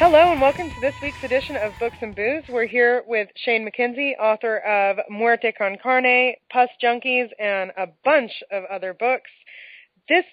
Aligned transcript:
Hello 0.00 0.32
and 0.32 0.40
welcome 0.40 0.70
to 0.70 0.80
this 0.80 0.94
week's 1.02 1.22
edition 1.22 1.56
of 1.56 1.74
Books 1.78 1.98
and 2.00 2.16
Booze. 2.16 2.44
We're 2.48 2.64
here 2.64 3.04
with 3.06 3.28
Shane 3.36 3.68
McKenzie, 3.68 4.18
author 4.18 4.56
of 4.60 4.96
Muerte 5.10 5.52
con 5.52 5.76
Carne, 5.76 6.36
Pus 6.50 6.70
Junkies, 6.82 7.28
and 7.38 7.70
a 7.76 7.86
bunch 8.02 8.32
of 8.50 8.64
other 8.72 8.94
books. 8.94 9.28
This 10.08 10.24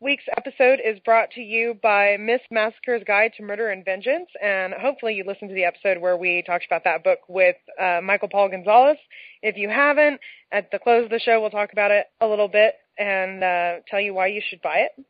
week's 0.00 0.24
episode 0.36 0.80
is 0.84 0.98
brought 1.04 1.30
to 1.36 1.40
you 1.40 1.78
by 1.84 2.16
Miss 2.18 2.40
Massacre's 2.50 3.04
Guide 3.06 3.30
to 3.36 3.44
Murder 3.44 3.68
and 3.68 3.84
Vengeance, 3.84 4.28
and 4.42 4.74
hopefully 4.74 5.14
you 5.14 5.22
listened 5.24 5.50
to 5.50 5.54
the 5.54 5.66
episode 5.66 5.98
where 5.98 6.16
we 6.16 6.42
talked 6.44 6.66
about 6.66 6.82
that 6.82 7.04
book 7.04 7.20
with 7.28 7.54
uh, 7.80 8.00
Michael 8.02 8.28
Paul 8.28 8.48
Gonzalez. 8.48 8.98
If 9.40 9.56
you 9.56 9.68
haven't, 9.68 10.20
at 10.50 10.72
the 10.72 10.80
close 10.80 11.04
of 11.04 11.10
the 11.10 11.20
show, 11.20 11.40
we'll 11.40 11.50
talk 11.50 11.70
about 11.70 11.92
it 11.92 12.06
a 12.20 12.26
little 12.26 12.48
bit 12.48 12.74
and 12.98 13.44
uh, 13.44 13.74
tell 13.88 14.00
you 14.00 14.14
why 14.14 14.26
you 14.26 14.42
should 14.44 14.62
buy 14.62 14.78
it. 14.78 15.06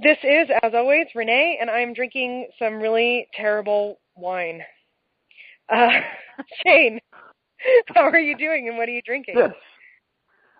This 0.00 0.18
is, 0.22 0.48
as 0.62 0.72
always, 0.74 1.06
Renee, 1.14 1.58
and 1.60 1.68
I'm 1.68 1.92
drinking 1.92 2.48
some 2.58 2.74
really 2.74 3.26
terrible 3.34 3.98
wine. 4.16 4.62
Uh, 5.68 5.88
Shane, 6.66 7.00
how 7.94 8.02
are 8.02 8.18
you 8.20 8.36
doing 8.38 8.68
and 8.68 8.78
what 8.78 8.88
are 8.88 8.92
you 8.92 9.02
drinking? 9.02 9.34
Yes, 9.36 9.52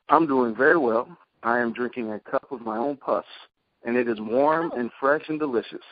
I'm 0.09 0.27
doing 0.27 0.55
very 0.57 0.77
well. 0.77 1.09
I 1.45 1.61
am 1.61 1.73
drinking 1.73 2.11
a 2.11 2.19
cup 2.21 2.51
of 2.51 2.63
my 2.63 2.77
own 2.77 2.97
pus, 2.97 3.25
and 3.85 3.97
it 3.97 4.09
is 4.09 4.19
warm 4.21 4.73
Oh. 4.75 4.79
and 4.79 4.91
fresh 4.99 5.23
and 5.29 5.39
delicious. 5.39 5.85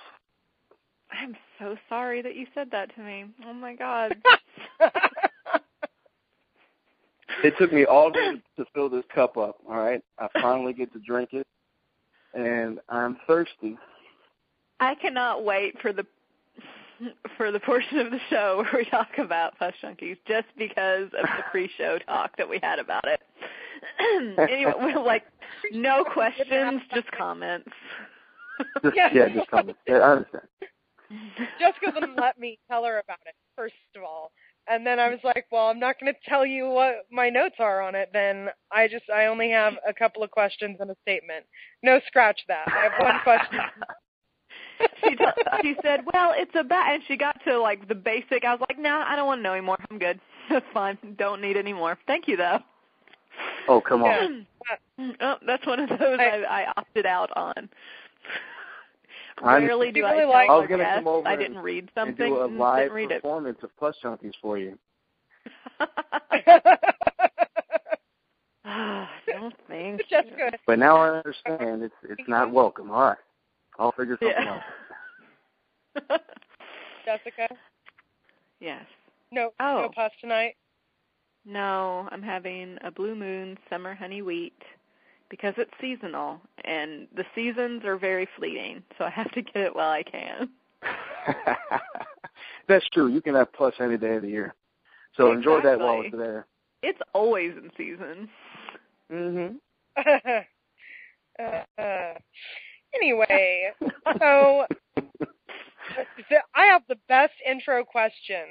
I'm 1.12 1.36
so 1.60 1.77
sorry 1.88 2.20
that 2.22 2.34
you 2.34 2.47
said 2.52 2.69
that 2.72 2.92
to 2.97 3.00
me. 3.00 3.27
Oh 3.47 3.55
my 3.55 3.74
god. 3.74 4.16
It 7.44 7.55
took 7.58 7.72
me 7.72 7.84
all 7.84 8.10
day 8.10 8.41
to 8.56 8.64
fill 8.74 8.88
this 8.88 9.05
cup 9.14 9.36
up, 9.36 9.58
all 9.69 9.77
right? 9.77 10.02
I 10.19 10.27
finally 10.41 10.72
get 10.72 10.92
to 10.94 10.98
drink 11.00 11.30
it, 11.33 11.47
and 12.37 12.79
I'm 12.89 13.17
thirsty. 13.27 13.79
I 14.81 14.95
cannot 14.95 15.45
wait 15.45 15.81
for 15.81 15.92
the 15.92 16.06
for 17.37 17.53
the 17.53 17.61
portion 17.61 17.98
of 17.98 18.11
the 18.11 18.20
show 18.31 18.62
where 18.62 18.83
we 18.83 18.91
talk 18.91 19.19
about 19.19 19.59
Pus 19.59 19.75
Junkies 19.83 20.17
just 20.27 20.47
because 20.57 21.07
of 21.07 21.23
the 21.23 21.42
pre-show 21.51 21.98
talk 22.07 22.37
that 22.39 22.48
we 22.48 22.59
had 22.62 22.79
about 22.79 23.05
it. 23.07 23.20
anyway, 24.51 24.73
we're 24.81 25.03
like 25.03 25.25
no 25.73 26.05
questions, 26.05 26.83
just 26.95 27.11
comments. 27.12 27.69
Just, 28.83 28.97
Yeah. 28.97 29.11
yeah, 29.12 29.29
just 29.29 29.51
comments. 29.51 29.79
Yeah, 29.87 29.97
I 29.97 30.12
understand. 30.12 30.45
Jessica 31.61 31.92
wouldn't 31.95 32.19
let 32.19 32.39
me 32.39 32.59
tell 32.69 32.84
her 32.84 32.98
about 32.98 33.19
it, 33.27 33.34
first 33.55 33.75
of 33.95 34.03
all. 34.03 34.33
And 34.69 34.86
then 34.86 34.98
I 34.98 35.09
was 35.09 35.20
like, 35.22 35.47
well, 35.53 35.69
I'm 35.69 35.78
not 35.78 36.00
going 36.00 36.12
to 36.12 36.19
tell 36.28 36.45
you 36.45 36.69
what 36.69 37.06
my 37.11 37.31
notes 37.31 37.56
are 37.59 37.81
on 37.81 37.95
it. 37.95 38.11
Then 38.12 38.48
I 38.73 38.89
just, 38.89 39.05
I 39.14 39.27
only 39.27 39.50
have 39.50 39.75
a 39.89 39.95
couple 39.95 40.23
of 40.23 40.31
questions 40.31 40.78
and 40.81 40.91
a 40.91 40.97
statement. 41.03 41.45
No, 41.83 42.00
scratch 42.06 42.41
that. 42.48 42.67
I 42.67 42.83
have 42.83 42.92
one 42.98 43.20
question. 43.23 43.61
she 45.05 45.17
t- 45.17 45.25
she 45.62 45.77
said, 45.83 46.00
"Well, 46.12 46.33
it's 46.36 46.55
about," 46.55 46.92
and 46.92 47.03
she 47.06 47.17
got 47.17 47.41
to 47.47 47.58
like 47.58 47.89
the 47.89 47.95
basic. 47.95 48.45
I 48.45 48.53
was 48.53 48.61
like, 48.69 48.78
"No, 48.78 49.03
I 49.06 49.17
don't 49.17 49.27
want 49.27 49.39
to 49.39 49.42
know 49.42 49.53
anymore. 49.53 49.78
I'm 49.91 49.98
good. 49.98 50.20
That's 50.50 50.67
fine. 50.75 50.98
Don't 51.19 51.41
need 51.41 51.56
any 51.56 51.73
more. 51.73 51.98
Thank 52.06 52.28
you, 52.28 52.36
though." 52.36 52.58
Oh, 53.69 53.80
come 53.80 54.03
on. 54.03 54.47
oh, 55.20 55.34
that's 55.47 55.67
one 55.67 55.78
of 55.78 55.91
those 55.91 56.19
I, 56.19 56.42
I 56.48 56.73
opted 56.77 57.05
out 57.05 57.30
on. 57.36 57.69
I 59.42 59.59
Rarely 59.59 59.92
do 59.92 60.01
You 60.01 60.06
I 60.06 60.12
really 60.12 60.25
like- 60.33 60.48
I 60.51 60.55
was 60.56 60.65
a 60.65 60.69
gonna 60.69 60.83
guest 60.84 60.97
come 60.97 61.09
over 61.09 61.29
I 61.29 61.37
didn't 61.37 61.59
read 61.59 61.84
And 61.84 61.91
something. 61.95 62.17
do 62.34 62.42
a 62.42 62.47
live 62.47 62.84
didn't 62.84 62.95
read 62.95 63.11
it. 63.11 63.23
performance 63.23 63.59
of 63.62 63.77
Pus 63.77 63.95
Junkies 64.03 64.33
for 64.41 64.56
you. 64.59 64.79
don't 69.27 69.55
think. 69.69 70.03
Jessica, 70.09 70.53
But 70.67 70.79
now 70.79 70.97
I 70.97 71.11
understand 71.19 71.83
it's 71.83 71.95
it's 72.09 72.29
not 72.29 72.51
welcome. 72.51 72.91
All 72.91 73.01
right, 73.02 73.19
I'll 73.79 73.92
figure 73.92 74.17
something 74.20 74.36
Yeah. 74.45 74.61
out. 76.11 76.20
Jessica, 77.05 77.48
yes. 78.61 78.85
no, 79.30 79.52
Oh. 79.61 79.83
no 79.83 79.89
pus 79.95 80.13
tonight. 80.20 80.57
No, 81.45 82.08
I'm 82.11 82.23
having 82.23 82.77
a 82.83 82.91
Blue 82.91 83.14
Moon 83.14 83.57
Summer 83.70 83.95
Honey 83.95 84.20
Wheat 84.23 84.61
because 85.31 85.55
it's 85.57 85.70
seasonal 85.81 86.41
and 86.64 87.09
the 87.14 87.25
seasons 87.35 87.85
are 87.85 87.97
very 87.97 88.29
fleeting, 88.37 88.83
so 88.98 89.05
I 89.05 89.11
have 89.11 89.31
to 89.33 89.42
get 89.42 89.57
it 89.57 89.75
while 89.75 89.91
I 89.91 90.03
can. 90.03 90.48
That's 92.69 92.89
true. 92.92 93.09
You 93.09 93.20
can 93.20 93.35
have 93.35 93.53
Plus 93.53 93.75
any 93.81 93.97
day 93.97 94.17
of 94.17 94.23
the 94.23 94.29
year. 94.29 94.55
So 95.17 95.33
enjoy 95.33 95.63
that 95.63 95.79
while 95.81 96.03
it's 96.03 96.17
there. 96.17 96.47
It's 96.83 97.01
always 97.14 97.53
in 97.57 97.70
season. 97.77 98.29
Mhm. 99.11 99.57
uh, 101.39 102.13
anyway, 102.95 103.73
so 104.19 104.67
I 106.55 106.64
have 106.67 106.83
the 106.89 106.98
best 107.08 107.33
intro 107.48 107.85
question 107.85 108.45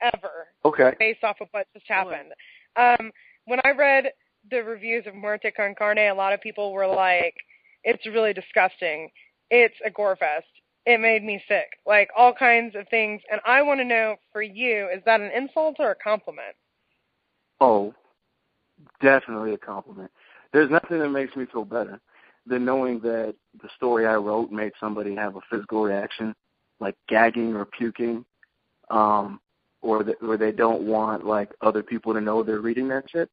ever 0.00 0.48
Okay. 0.64 0.94
based 0.98 1.22
off 1.22 1.36
of 1.40 1.48
what 1.50 1.66
just 1.74 1.86
happened. 1.88 2.32
Um, 2.76 3.10
when 3.44 3.60
I 3.64 3.70
read 3.70 4.12
the 4.50 4.62
reviews 4.62 5.06
of 5.06 5.14
Muerte 5.14 5.50
con 5.50 5.74
Carne, 5.76 6.10
a 6.10 6.14
lot 6.14 6.32
of 6.32 6.40
people 6.40 6.72
were 6.72 6.86
like, 6.86 7.34
"It's 7.84 8.06
really 8.06 8.32
disgusting. 8.32 9.10
It's 9.50 9.74
a 9.84 9.90
gore 9.90 10.16
fest. 10.16 10.46
It 10.86 11.00
made 11.00 11.22
me 11.22 11.42
sick." 11.46 11.68
Like 11.86 12.10
all 12.16 12.32
kinds 12.32 12.74
of 12.74 12.88
things, 12.88 13.22
and 13.30 13.40
I 13.44 13.62
want 13.62 13.80
to 13.80 13.84
know 13.84 14.16
for 14.32 14.42
you, 14.42 14.88
is 14.88 15.02
that 15.04 15.20
an 15.20 15.30
insult 15.32 15.76
or 15.78 15.90
a 15.90 15.96
compliment? 15.96 16.56
Oh, 17.60 17.94
definitely 19.00 19.54
a 19.54 19.58
compliment. 19.58 20.10
There's 20.52 20.70
nothing 20.70 20.98
that 20.98 21.10
makes 21.10 21.36
me 21.36 21.46
feel 21.46 21.64
better 21.64 22.00
than 22.46 22.64
knowing 22.64 23.00
that 23.00 23.34
the 23.62 23.68
story 23.76 24.06
I 24.06 24.14
wrote 24.14 24.50
made 24.50 24.72
somebody 24.80 25.14
have 25.14 25.36
a 25.36 25.40
physical 25.50 25.82
reaction, 25.82 26.34
like 26.80 26.96
gagging 27.08 27.54
or 27.54 27.66
puking, 27.66 28.24
um, 28.88 29.40
or 29.82 30.02
that 30.02 30.16
or 30.22 30.36
they 30.36 30.52
don't 30.52 30.82
want 30.82 31.24
like 31.24 31.50
other 31.60 31.82
people 31.82 32.14
to 32.14 32.20
know 32.20 32.42
they're 32.42 32.60
reading 32.60 32.88
that 32.88 33.08
shit. 33.10 33.30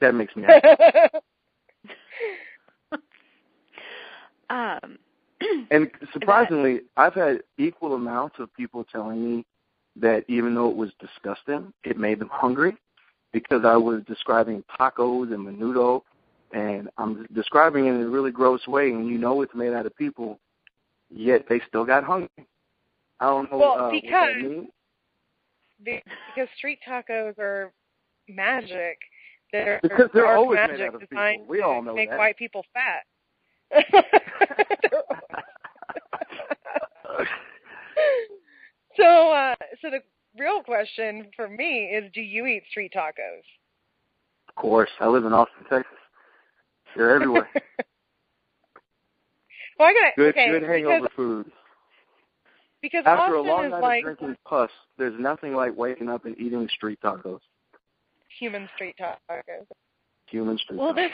That 0.00 0.14
makes 0.14 0.34
me 0.36 0.44
happy. 0.44 1.18
Um 4.50 4.98
And 5.70 5.90
surprisingly, 6.12 6.80
I've 6.96 7.14
had 7.14 7.42
equal 7.58 7.94
amounts 7.94 8.36
of 8.38 8.52
people 8.54 8.84
telling 8.90 9.22
me 9.24 9.44
that 9.96 10.24
even 10.28 10.54
though 10.54 10.70
it 10.70 10.76
was 10.76 10.90
disgusting, 10.98 11.72
it 11.84 11.98
made 11.98 12.18
them 12.18 12.30
hungry 12.32 12.76
because 13.32 13.64
I 13.64 13.76
was 13.76 14.02
describing 14.06 14.64
tacos 14.78 15.32
and 15.32 15.46
menudo, 15.46 16.02
and 16.52 16.88
I'm 16.98 17.26
describing 17.34 17.86
it 17.86 17.90
in 17.90 18.02
a 18.02 18.08
really 18.08 18.30
gross 18.30 18.66
way, 18.66 18.90
and 18.90 19.06
you 19.06 19.18
know 19.18 19.42
it's 19.42 19.54
made 19.54 19.72
out 19.72 19.86
of 19.86 19.94
people, 19.96 20.40
yet 21.10 21.44
they 21.48 21.60
still 21.68 21.84
got 21.84 22.04
hungry. 22.04 22.28
I 23.20 23.26
don't 23.26 23.50
know 23.50 23.58
Well, 23.58 23.78
uh, 23.78 23.90
because-. 23.90 24.66
Because 25.84 26.48
street 26.56 26.78
tacos 26.88 27.38
are 27.38 27.72
magic. 28.28 28.98
They're 29.52 29.80
Because 29.82 30.10
they're 30.12 30.36
always 30.36 30.56
made 30.56 30.70
magic 30.70 30.88
out 30.88 30.94
of 30.94 31.00
people. 31.00 31.46
We 31.48 31.62
all 31.62 31.82
know 31.82 31.94
make 31.94 32.10
that. 32.10 32.18
white 32.18 32.36
people 32.36 32.64
fat. 32.72 33.04
so, 38.96 39.32
uh, 39.32 39.54
so 39.80 39.90
the 39.90 40.00
real 40.38 40.62
question 40.62 41.26
for 41.36 41.48
me 41.48 41.84
is, 41.86 42.10
do 42.14 42.20
you 42.20 42.46
eat 42.46 42.62
street 42.70 42.92
tacos? 42.94 43.42
Of 44.48 44.54
course, 44.54 44.90
I 45.00 45.08
live 45.08 45.24
in 45.24 45.32
Austin, 45.32 45.64
Texas. 45.68 45.92
They're 46.96 47.14
everywhere. 47.14 47.48
well, 49.78 49.88
I 49.88 49.92
got 49.92 50.16
good, 50.16 50.30
okay 50.30 50.48
good 50.50 50.62
hangover 50.62 51.00
because 51.02 51.14
food. 51.16 51.50
because 52.82 53.04
After 53.06 53.34
a 53.34 53.42
long 53.42 53.70
night 53.70 53.82
like 53.82 53.98
of 53.98 54.16
drinking 54.18 54.36
pus, 54.44 54.70
there's 54.96 55.18
nothing 55.20 55.54
like 55.54 55.76
waking 55.76 56.08
up 56.08 56.24
and 56.24 56.36
eating 56.38 56.68
street 56.74 56.98
tacos. 57.04 57.40
Human 58.38 58.68
street 58.74 58.94
tacos. 59.00 59.66
Human 60.30 60.58
street 60.58 60.78
well 60.78 60.92
tacos. 60.92 60.96
this 60.96 61.12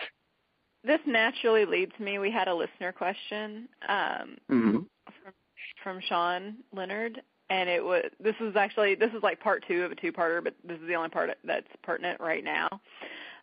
this 0.84 1.00
naturally 1.06 1.64
leads 1.64 1.92
me 1.98 2.18
we 2.18 2.30
had 2.30 2.48
a 2.48 2.54
listener 2.54 2.92
question 2.92 3.68
um 3.88 4.36
hmm 4.48 4.78
from 5.22 5.32
from 5.82 6.00
Sean 6.08 6.56
Leonard 6.72 7.20
and 7.50 7.68
it 7.68 7.84
was 7.84 8.04
this 8.20 8.34
is 8.40 8.56
actually 8.56 8.94
this 8.94 9.10
is 9.16 9.22
like 9.22 9.40
part 9.40 9.64
2 9.68 9.82
of 9.82 9.92
a 9.92 9.94
two-parter 9.94 10.42
but 10.42 10.54
this 10.66 10.78
is 10.80 10.86
the 10.88 10.94
only 10.94 11.10
part 11.10 11.30
that's 11.44 11.66
pertinent 11.82 12.20
right 12.20 12.44
now. 12.44 12.68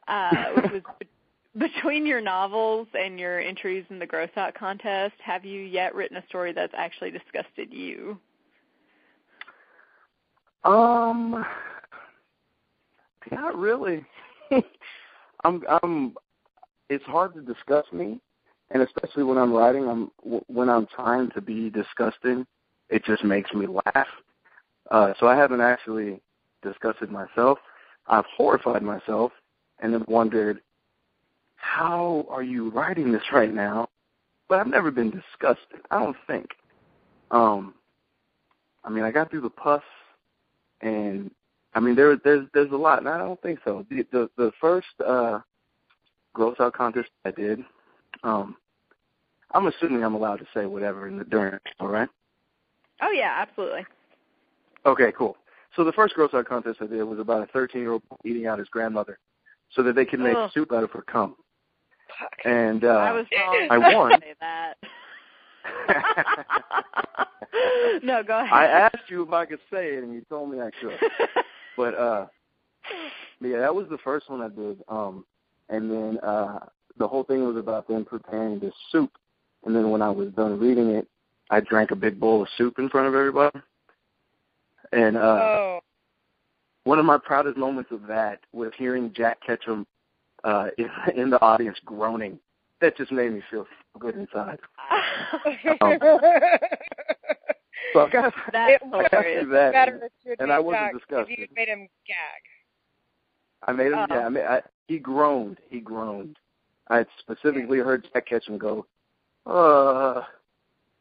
Uh 0.07 0.45
which 0.55 0.71
was 0.71 0.81
between 1.57 2.05
your 2.05 2.21
novels 2.21 2.87
and 2.97 3.19
your 3.19 3.39
entries 3.39 3.83
in 3.89 3.99
the 3.99 4.05
Gross 4.05 4.29
Out 4.37 4.53
contest, 4.53 5.15
have 5.21 5.43
you 5.43 5.61
yet 5.61 5.93
written 5.93 6.15
a 6.17 6.25
story 6.27 6.53
that's 6.53 6.73
actually 6.77 7.11
disgusted 7.11 7.73
you? 7.73 8.17
Um, 10.63 11.45
not 13.31 13.57
really. 13.57 14.05
I'm, 15.43 15.63
I'm. 15.83 16.15
It's 16.89 17.05
hard 17.05 17.33
to 17.35 17.41
discuss 17.41 17.85
me, 17.93 18.19
and 18.71 18.83
especially 18.83 19.23
when 19.23 19.37
I'm 19.37 19.53
writing, 19.53 19.87
I'm 19.87 20.11
when 20.47 20.69
I'm 20.69 20.87
trying 20.87 21.29
to 21.31 21.41
be 21.41 21.69
disgusting, 21.69 22.45
it 22.89 23.05
just 23.05 23.23
makes 23.23 23.53
me 23.53 23.67
laugh. 23.67 24.07
Uh, 24.89 25.13
so 25.19 25.27
I 25.27 25.35
haven't 25.35 25.61
actually 25.61 26.21
disgusted 26.61 27.11
myself. 27.11 27.59
I've 28.07 28.25
horrified 28.35 28.83
myself, 28.83 29.31
and 29.79 29.93
have 29.93 30.07
wondered, 30.07 30.61
how 31.55 32.25
are 32.29 32.43
you 32.43 32.69
writing 32.71 33.11
this 33.11 33.31
right 33.31 33.53
now? 33.53 33.87
But 34.49 34.59
I've 34.59 34.67
never 34.67 34.91
been 34.91 35.11
disgusted. 35.11 35.79
I 35.91 35.99
don't 35.99 36.17
think. 36.27 36.47
Um, 37.29 37.75
I 38.83 38.89
mean, 38.89 39.03
I 39.03 39.11
got 39.11 39.29
through 39.29 39.41
the 39.41 39.49
pus, 39.49 39.83
and 40.81 41.31
I 41.73 41.79
mean, 41.79 41.95
there 41.95 42.15
there's 42.17 42.47
there's 42.53 42.71
a 42.71 42.75
lot. 42.75 42.99
And 42.99 43.09
I 43.09 43.17
don't 43.17 43.41
think 43.41 43.59
so. 43.63 43.85
The 43.89 44.05
the, 44.11 44.29
the 44.37 44.51
first 44.59 44.87
uh, 45.05 45.39
gross 46.33 46.57
out 46.59 46.73
contest 46.73 47.09
I 47.25 47.31
did, 47.31 47.63
um, 48.23 48.55
I'm 49.51 49.67
assuming 49.67 50.03
I'm 50.03 50.15
allowed 50.15 50.37
to 50.37 50.47
say 50.53 50.65
whatever 50.65 51.07
in 51.07 51.17
the 51.17 51.23
during 51.23 51.57
all 51.79 51.87
right? 51.87 52.09
Oh 53.01 53.11
yeah, 53.11 53.35
absolutely. 53.37 53.85
Okay, 54.85 55.11
cool. 55.17 55.37
So 55.75 55.83
the 55.83 55.93
first 55.93 56.15
gross 56.15 56.33
out 56.33 56.47
contest 56.47 56.79
I 56.81 56.87
did 56.87 57.03
was 57.03 57.19
about 57.19 57.43
a 57.43 57.47
13 57.47 57.81
year 57.81 57.93
old 57.93 58.03
eating 58.25 58.47
out 58.47 58.59
his 58.59 58.67
grandmother, 58.67 59.17
so 59.71 59.81
that 59.83 59.95
they 59.95 60.05
could 60.05 60.19
make 60.19 60.35
Ugh. 60.35 60.51
soup 60.53 60.73
out 60.73 60.83
of 60.83 60.91
her 60.91 61.01
cum. 61.01 61.35
Fuck. 62.19 62.33
And 62.43 62.83
uh, 62.83 62.89
I 62.89 63.13
was 63.13 63.25
wrong. 63.37 63.67
I 63.69 63.77
won. 63.77 64.19
No, 68.03 68.23
go 68.23 68.39
ahead. 68.39 68.53
I 68.53 68.65
asked 68.65 69.09
you 69.09 69.23
if 69.23 69.31
I 69.31 69.45
could 69.45 69.59
say 69.71 69.95
it, 69.95 70.03
and 70.03 70.13
you 70.13 70.25
told 70.29 70.51
me 70.51 70.59
I 70.59 70.71
could. 70.71 70.91
But 71.77 71.97
uh, 71.97 72.27
yeah, 73.41 73.59
that 73.59 73.73
was 73.73 73.87
the 73.89 73.97
first 73.99 74.29
one 74.29 74.41
I 74.41 74.49
did. 74.49 74.83
Um, 74.87 75.25
and 75.69 75.89
then 75.89 76.19
uh, 76.19 76.59
the 76.97 77.07
whole 77.07 77.23
thing 77.23 77.45
was 77.45 77.57
about 77.57 77.87
them 77.87 78.05
preparing 78.05 78.59
this 78.59 78.73
soup. 78.91 79.11
And 79.65 79.75
then 79.75 79.89
when 79.89 80.01
I 80.01 80.09
was 80.09 80.29
done 80.29 80.59
reading 80.59 80.89
it, 80.89 81.07
I 81.49 81.59
drank 81.59 81.91
a 81.91 81.95
big 81.95 82.19
bowl 82.19 82.41
of 82.41 82.47
soup 82.57 82.79
in 82.79 82.89
front 82.89 83.07
of 83.07 83.15
everybody. 83.15 83.59
And 84.91 85.17
uh, 85.17 85.19
oh. 85.19 85.79
one 86.83 86.99
of 86.99 87.05
my 87.05 87.17
proudest 87.17 87.57
moments 87.57 87.91
of 87.91 88.07
that 88.07 88.39
was 88.53 88.71
hearing 88.77 89.13
Jack 89.15 89.39
Ketchum 89.45 89.85
uh, 90.43 90.67
in, 90.77 90.89
in 91.15 91.29
the 91.29 91.41
audience 91.41 91.77
groaning. 91.85 92.39
That 92.81 92.97
just 92.97 93.11
made 93.11 93.31
me 93.31 93.41
feel 93.49 93.67
good 93.99 94.15
inside. 94.15 94.59
Um, 95.81 95.97
So 97.93 97.99
I 98.05 98.09
got, 98.11 98.33
That's 98.51 98.71
it 98.73 98.81
I 98.93 98.97
would 98.97 99.11
got 99.11 99.11
hilarious. 99.11 99.43
through 99.43 99.51
that. 99.53 99.73
better 99.73 99.93
and- 99.95 100.03
if 100.03 100.11
you 100.23 100.29
had 100.31 100.39
and 100.39 100.49
made 100.49 100.55
I 100.55 100.59
wasn't 100.59 100.93
disgusted. 100.93 101.37
you 101.39 101.47
made 101.55 101.67
him 101.67 101.87
gag. 102.07 102.43
I 103.67 103.71
made 103.73 103.91
him. 103.91 103.99
Oh. 103.99 104.05
Yeah, 104.09 104.25
I 104.25 104.29
mean, 104.29 104.43
I, 104.43 104.61
he 104.87 104.97
groaned. 104.99 105.57
He 105.69 105.79
groaned. 105.79 106.37
I 106.87 106.97
had 106.97 107.07
specifically 107.19 107.77
heard 107.79 108.07
Jack 108.11 108.25
Ketchum 108.27 108.57
go, 108.57 108.85
uh, 109.45 110.21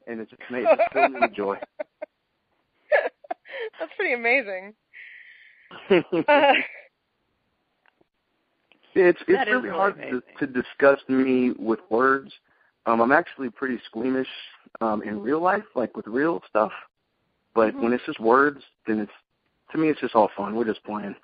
and 0.07 0.21
it 0.21 0.29
just 0.31 0.43
made 0.51 0.65
it 0.65 0.79
filled 0.93 1.13
me 1.13 1.21
with 1.23 1.33
joy. 1.35 1.57
That's 3.79 3.93
pretty 3.97 4.13
amazing. 4.15 4.75
Uh, 5.91 6.53
it's 8.95 9.19
it's 9.27 9.29
really 9.29 9.53
really 9.53 9.71
hard 9.71 9.97
to, 9.97 10.03
amazing. 10.03 10.21
to 10.41 10.47
discuss 10.47 10.99
me 11.09 11.53
with 11.59 11.81
words. 11.91 12.33
Um, 12.87 13.01
I'm 13.01 13.13
actually 13.13 13.51
pretty 13.51 13.79
squeamish 13.87 14.29
um, 14.81 15.03
in 15.03 15.21
real 15.21 15.41
life, 15.41 15.65
like 15.75 15.97
with 15.97 16.07
real 16.07 16.43
stuff. 16.49 16.73
But 17.55 17.75
Mhm. 17.75 17.83
when 17.83 17.93
it's 17.93 18.05
just 18.07 18.21
words, 18.21 18.65
then 18.87 19.01
it's 19.01 19.13
to 19.73 19.79
me 19.79 19.89
it's 19.89 20.01
just 20.01 20.15
all 20.15 20.29
fun. 20.29 20.55
We're 20.55 20.65
just 20.65 20.83
playing. 20.85 21.17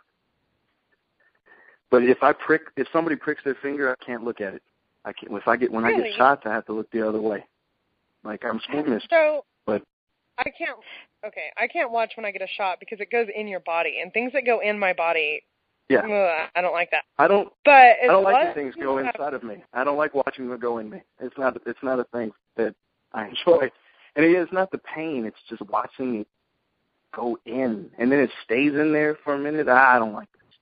But 1.90 2.02
if 2.02 2.22
I 2.22 2.32
prick, 2.32 2.62
if 2.76 2.88
somebody 2.92 3.16
pricks 3.16 3.42
their 3.44 3.54
finger, 3.54 3.90
I 3.90 4.04
can't 4.04 4.24
look 4.24 4.40
at 4.40 4.54
it. 4.54 4.62
I 5.04 5.12
can't. 5.12 5.32
If 5.32 5.46
I 5.46 5.56
get 5.56 5.70
when 5.70 5.84
I 5.84 5.92
get 5.92 6.14
shots, 6.14 6.42
I 6.46 6.52
have 6.52 6.66
to 6.66 6.72
look 6.72 6.90
the 6.90 7.06
other 7.06 7.20
way. 7.20 7.44
Like 8.24 8.44
I'm 8.44 8.60
squeamish. 8.60 9.06
so 9.08 9.44
But- 9.66 9.82
I 10.38 10.50
can't. 10.50 10.78
Okay, 11.24 11.50
I 11.56 11.66
can't 11.66 11.90
watch 11.90 12.16
when 12.16 12.26
I 12.26 12.30
get 12.30 12.42
a 12.42 12.46
shot 12.46 12.78
because 12.80 13.00
it 13.00 13.10
goes 13.10 13.28
in 13.34 13.48
your 13.48 13.60
body, 13.60 14.00
and 14.00 14.12
things 14.12 14.32
that 14.32 14.44
go 14.44 14.60
in 14.60 14.78
my 14.78 14.92
body, 14.92 15.42
Yeah, 15.88 16.00
ugh, 16.00 16.50
I 16.54 16.60
don't 16.60 16.72
like 16.72 16.90
that. 16.90 17.04
I 17.18 17.28
don't. 17.28 17.52
But 17.64 17.96
I 18.02 18.06
don't 18.06 18.24
like 18.24 18.44
when 18.44 18.54
things 18.54 18.74
go 18.74 18.98
inside 18.98 19.34
of 19.34 19.42
me. 19.44 19.62
I 19.72 19.84
don't 19.84 19.96
like 19.96 20.14
watching 20.14 20.48
them 20.48 20.58
go 20.58 20.78
in 20.78 20.90
me. 20.90 21.00
It's 21.20 21.38
not. 21.38 21.56
It's 21.64 21.82
not 21.82 22.00
a 22.00 22.04
thing 22.04 22.32
that 22.56 22.74
I 23.16 23.26
enjoy. 23.46 23.70
And 24.14 24.24
it 24.24 24.30
is 24.32 24.48
not 24.52 24.70
the 24.70 24.78
pain. 24.78 25.24
It's 25.26 25.36
just 25.48 25.62
watching 25.68 26.20
it 26.20 26.28
go 27.14 27.38
in, 27.46 27.90
and 27.98 28.12
then 28.12 28.20
it 28.20 28.30
stays 28.44 28.72
in 28.74 28.92
there 28.92 29.16
for 29.24 29.34
a 29.34 29.38
minute. 29.38 29.68
I 29.68 29.98
don't 29.98 30.12
like 30.12 30.30
this. 30.32 30.54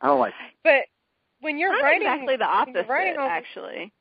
I 0.00 0.06
don't 0.06 0.20
like. 0.20 0.32
It. 0.32 0.54
But 0.64 0.82
when 1.40 1.58
you're 1.58 1.72
I'm 1.72 1.82
writing, 1.82 2.02
exactly 2.06 2.36
the 2.36 2.44
opposite, 2.44 2.88
writing 2.88 3.16
all- 3.18 3.28
actually. 3.28 3.92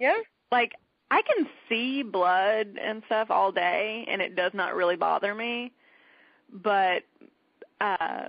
yeah. 0.00 0.16
Like 0.52 0.72
I 1.10 1.22
can 1.22 1.46
see 1.68 2.02
blood 2.02 2.78
and 2.80 3.02
stuff 3.06 3.30
all 3.30 3.52
day, 3.52 4.04
and 4.08 4.22
it 4.22 4.36
does 4.36 4.52
not 4.54 4.74
really 4.74 4.96
bother 4.96 5.34
me. 5.34 5.72
But 6.52 7.02
uh 7.80 8.28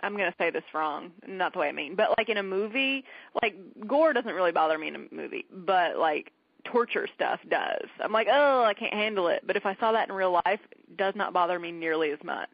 I'm 0.00 0.12
gonna 0.16 0.34
say 0.38 0.50
this 0.50 0.62
wrong, 0.74 1.10
not 1.26 1.52
the 1.52 1.58
way 1.58 1.68
I 1.68 1.72
mean, 1.72 1.96
but 1.96 2.10
like 2.18 2.28
in 2.28 2.36
a 2.36 2.42
movie, 2.42 3.04
like 3.42 3.56
gore 3.86 4.12
doesn't 4.12 4.32
really 4.34 4.52
bother 4.52 4.78
me 4.78 4.88
in 4.88 4.96
a 4.96 5.14
movie, 5.14 5.44
but 5.52 5.98
like 5.98 6.32
torture 6.64 7.06
stuff 7.14 7.40
does. 7.50 7.86
I'm 8.02 8.12
like, 8.12 8.26
oh, 8.30 8.64
I 8.64 8.74
can't 8.74 8.92
handle 8.92 9.28
it. 9.28 9.42
But 9.46 9.56
if 9.56 9.64
I 9.66 9.74
saw 9.76 9.92
that 9.92 10.08
in 10.08 10.14
real 10.14 10.32
life, 10.32 10.60
it 10.72 10.96
does 10.96 11.14
not 11.16 11.32
bother 11.32 11.58
me 11.58 11.70
nearly 11.72 12.10
as 12.10 12.18
much, 12.24 12.48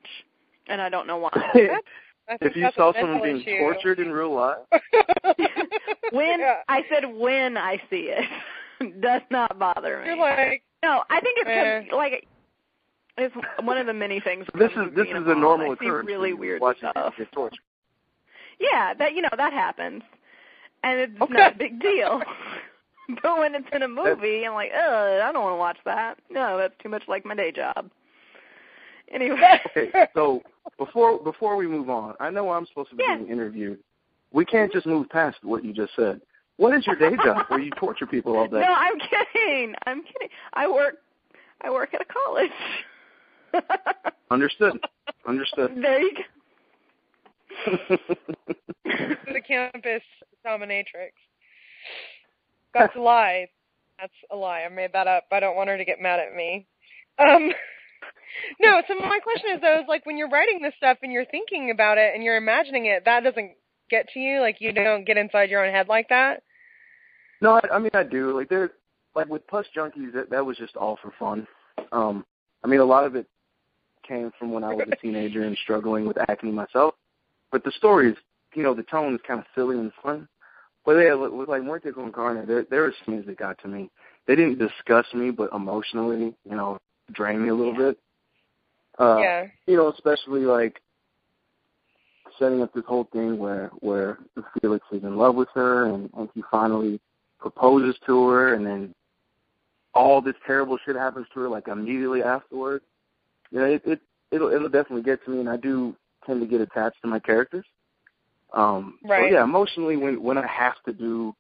and 0.68 0.80
I 0.80 0.88
don't 0.88 1.06
know 1.06 1.16
why. 1.18 1.32
If 2.40 2.56
you 2.56 2.66
saw 2.74 2.94
someone 2.98 3.20
being 3.22 3.42
issue. 3.42 3.58
tortured 3.58 3.98
in 3.98 4.10
real 4.10 4.32
life, 4.34 4.56
when 6.10 6.40
Yeah. 6.40 6.60
I 6.68 6.82
said 6.90 7.04
when 7.04 7.58
I 7.58 7.76
see 7.90 8.10
it, 8.10 8.24
does 9.02 9.20
not 9.30 9.58
bother 9.58 10.00
me. 10.00 10.06
you're 10.06 10.16
like, 10.16 10.62
No, 10.82 11.04
I 11.10 11.20
think 11.20 11.36
it's 11.46 11.90
Eh. 11.90 11.94
like 11.94 12.26
it's 13.18 13.34
one 13.62 13.76
of 13.76 13.86
the 13.86 13.92
many 13.92 14.20
things. 14.20 14.46
this 14.54 14.70
is 14.72 14.94
this 14.96 15.06
is 15.08 15.26
a 15.26 15.32
a 15.32 15.34
normal 15.34 15.66
I 15.72 15.74
see 15.74 15.86
occurrence. 15.86 16.06
Really 16.06 16.32
weird 16.32 16.62
stuff. 16.78 17.12
get 17.18 17.30
tortured. 17.32 17.58
Yeah, 18.58 18.94
that 18.94 19.12
you 19.14 19.20
know 19.20 19.28
that 19.36 19.52
happens, 19.52 20.02
and 20.82 21.00
it's 21.00 21.20
Okay. 21.20 21.32
not 21.34 21.54
a 21.56 21.58
big 21.58 21.78
deal. 21.80 22.22
but 23.22 23.38
when 23.38 23.54
it's 23.54 23.68
in 23.72 23.82
a 23.82 23.88
movie, 23.88 24.44
I'm 24.46 24.54
like, 24.54 24.70
ugh, 24.74 25.20
I 25.22 25.30
don't 25.32 25.42
want 25.42 25.54
to 25.54 25.58
watch 25.58 25.78
that. 25.84 26.18
No, 26.30 26.56
that's 26.58 26.74
too 26.82 26.88
much 26.88 27.02
like 27.08 27.24
my 27.24 27.34
day 27.34 27.52
job. 27.52 27.90
Anyway, 29.12 29.36
Okay, 29.76 29.90
so 30.14 30.42
before 30.78 31.22
before 31.22 31.56
we 31.56 31.66
move 31.66 31.90
on, 31.90 32.14
I 32.20 32.30
know 32.30 32.50
I'm 32.50 32.66
supposed 32.66 32.90
to 32.90 32.96
be 32.96 33.04
Yeah. 33.06 33.16
being 33.16 33.28
interviewed. 33.28 33.78
We 34.32 34.44
can't 34.44 34.72
just 34.72 34.86
move 34.86 35.08
past 35.10 35.36
what 35.42 35.64
you 35.64 35.72
just 35.72 35.94
said. 35.94 36.20
What 36.56 36.76
is 36.76 36.86
your 36.86 36.96
day 36.96 37.16
job 37.22 37.44
where 37.48 37.60
you 37.60 37.70
torture 37.72 38.06
people 38.06 38.36
all 38.36 38.48
day? 38.48 38.60
no, 38.60 38.72
I'm 38.72 38.98
kidding. 38.98 39.74
I'm 39.86 40.02
kidding. 40.02 40.28
I 40.54 40.68
work. 40.70 40.96
I 41.60 41.70
work 41.70 41.94
at 41.94 42.00
a 42.00 42.04
college. 42.04 42.50
Understood. 44.30 44.78
Understood. 45.26 45.72
there 45.80 46.00
you 46.00 46.14
go. 46.14 47.96
the 49.32 49.40
campus 49.46 50.02
dominatrix. 50.44 51.12
That's 52.74 52.96
a 52.96 53.00
lie. 53.00 53.48
That's 54.00 54.12
a 54.30 54.36
lie. 54.36 54.62
I 54.62 54.68
made 54.68 54.92
that 54.92 55.06
up. 55.06 55.24
I 55.32 55.40
don't 55.40 55.56
want 55.56 55.68
her 55.68 55.78
to 55.78 55.84
get 55.84 56.00
mad 56.00 56.20
at 56.20 56.34
me. 56.34 56.66
Um 57.18 57.50
No, 58.60 58.82
so 58.88 58.94
my 58.94 59.18
question 59.20 59.50
is 59.54 59.60
though, 59.60 59.80
is 59.80 59.86
like 59.88 60.04
when 60.06 60.16
you're 60.16 60.28
writing 60.28 60.60
this 60.60 60.74
stuff 60.76 60.98
and 61.02 61.12
you're 61.12 61.24
thinking 61.26 61.70
about 61.70 61.98
it 61.98 62.14
and 62.14 62.22
you're 62.22 62.36
imagining 62.36 62.86
it, 62.86 63.04
that 63.04 63.24
doesn't 63.24 63.52
get 63.90 64.08
to 64.14 64.20
you? 64.20 64.40
Like 64.40 64.56
you 64.60 64.72
don't 64.72 65.06
get 65.06 65.16
inside 65.16 65.50
your 65.50 65.64
own 65.64 65.72
head 65.72 65.88
like 65.88 66.08
that? 66.08 66.42
No, 67.40 67.52
I, 67.52 67.60
I 67.74 67.78
mean 67.78 67.90
I 67.94 68.02
do. 68.02 68.36
Like 68.36 68.48
there, 68.48 68.72
like 69.14 69.28
with 69.28 69.46
Pus 69.46 69.66
Junkies, 69.76 70.12
that 70.14 70.30
that 70.30 70.44
was 70.44 70.56
just 70.56 70.76
all 70.76 70.98
for 71.00 71.12
fun. 71.18 71.46
Um, 71.92 72.24
I 72.62 72.68
mean 72.68 72.80
a 72.80 72.84
lot 72.84 73.04
of 73.04 73.14
it 73.14 73.26
came 74.06 74.30
from 74.38 74.52
when 74.52 74.64
I 74.64 74.74
was 74.74 74.86
a 74.90 74.96
teenager 75.02 75.42
and 75.42 75.56
struggling 75.62 76.06
with 76.06 76.18
acne 76.28 76.50
myself. 76.50 76.94
But 77.52 77.64
the 77.64 77.72
stories, 77.72 78.16
you 78.54 78.62
know, 78.62 78.74
the 78.74 78.82
tone 78.82 79.14
is 79.14 79.20
kind 79.26 79.40
of 79.40 79.46
silly 79.54 79.78
and 79.78 79.92
fun. 80.02 80.28
But 80.84 80.92
yeah, 80.96 81.14
with, 81.14 81.48
like 81.48 81.62
Muerte 81.62 81.90
con 81.92 82.12
Carne, 82.12 82.46
there 82.46 82.64
there 82.68 82.82
were 82.82 82.94
scenes 83.06 83.26
that 83.26 83.38
got 83.38 83.58
to 83.62 83.68
me. 83.68 83.90
They 84.26 84.36
didn't 84.36 84.58
disgust 84.58 85.14
me, 85.14 85.30
but 85.30 85.52
emotionally, 85.52 86.34
you 86.48 86.56
know, 86.56 86.78
drained 87.12 87.42
me 87.42 87.48
a 87.48 87.54
little 87.54 87.72
Yeah. 87.72 87.78
bit. 87.78 87.98
Uh, 88.98 89.18
yeah. 89.18 89.46
you 89.66 89.76
know, 89.76 89.88
especially 89.88 90.42
like 90.42 90.80
setting 92.38 92.62
up 92.62 92.72
this 92.72 92.84
whole 92.86 93.04
thing 93.12 93.38
where 93.38 93.70
where 93.80 94.18
Felix 94.60 94.84
is 94.92 95.02
in 95.02 95.16
love 95.16 95.34
with 95.34 95.48
her 95.54 95.86
and, 95.86 96.10
and 96.16 96.28
he 96.34 96.42
finally 96.50 97.00
proposes 97.38 97.96
to 98.06 98.28
her 98.28 98.54
and 98.54 98.66
then 98.66 98.94
all 99.94 100.20
this 100.20 100.34
terrible 100.46 100.78
shit 100.84 100.96
happens 100.96 101.26
to 101.32 101.40
her 101.40 101.48
like 101.48 101.68
immediately 101.68 102.22
afterwards. 102.22 102.84
You 103.50 103.60
know, 103.60 103.66
it, 103.66 103.82
it 103.84 104.00
it'll 104.30 104.50
it'll 104.52 104.68
definitely 104.68 105.02
get 105.02 105.24
to 105.24 105.30
me 105.30 105.40
and 105.40 105.48
I 105.48 105.56
do 105.56 105.94
tend 106.26 106.40
to 106.40 106.46
get 106.46 106.60
attached 106.60 107.00
to 107.02 107.08
my 107.08 107.18
characters. 107.18 107.64
Um 108.54 108.98
Right. 109.04 109.30
so 109.30 109.36
yeah, 109.36 109.44
emotionally 109.44 109.96
when 109.96 110.22
when 110.22 110.38
I 110.38 110.46
have 110.46 110.76
to 110.86 110.92
do 110.92 111.34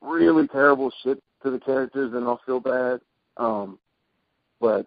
really 0.00 0.48
terrible 0.48 0.92
shit 1.02 1.22
to 1.42 1.50
the 1.50 1.60
characters 1.60 2.12
then 2.12 2.24
I'll 2.24 2.40
feel 2.46 2.60
bad. 2.60 3.00
Um 3.36 3.78
but 4.60 4.86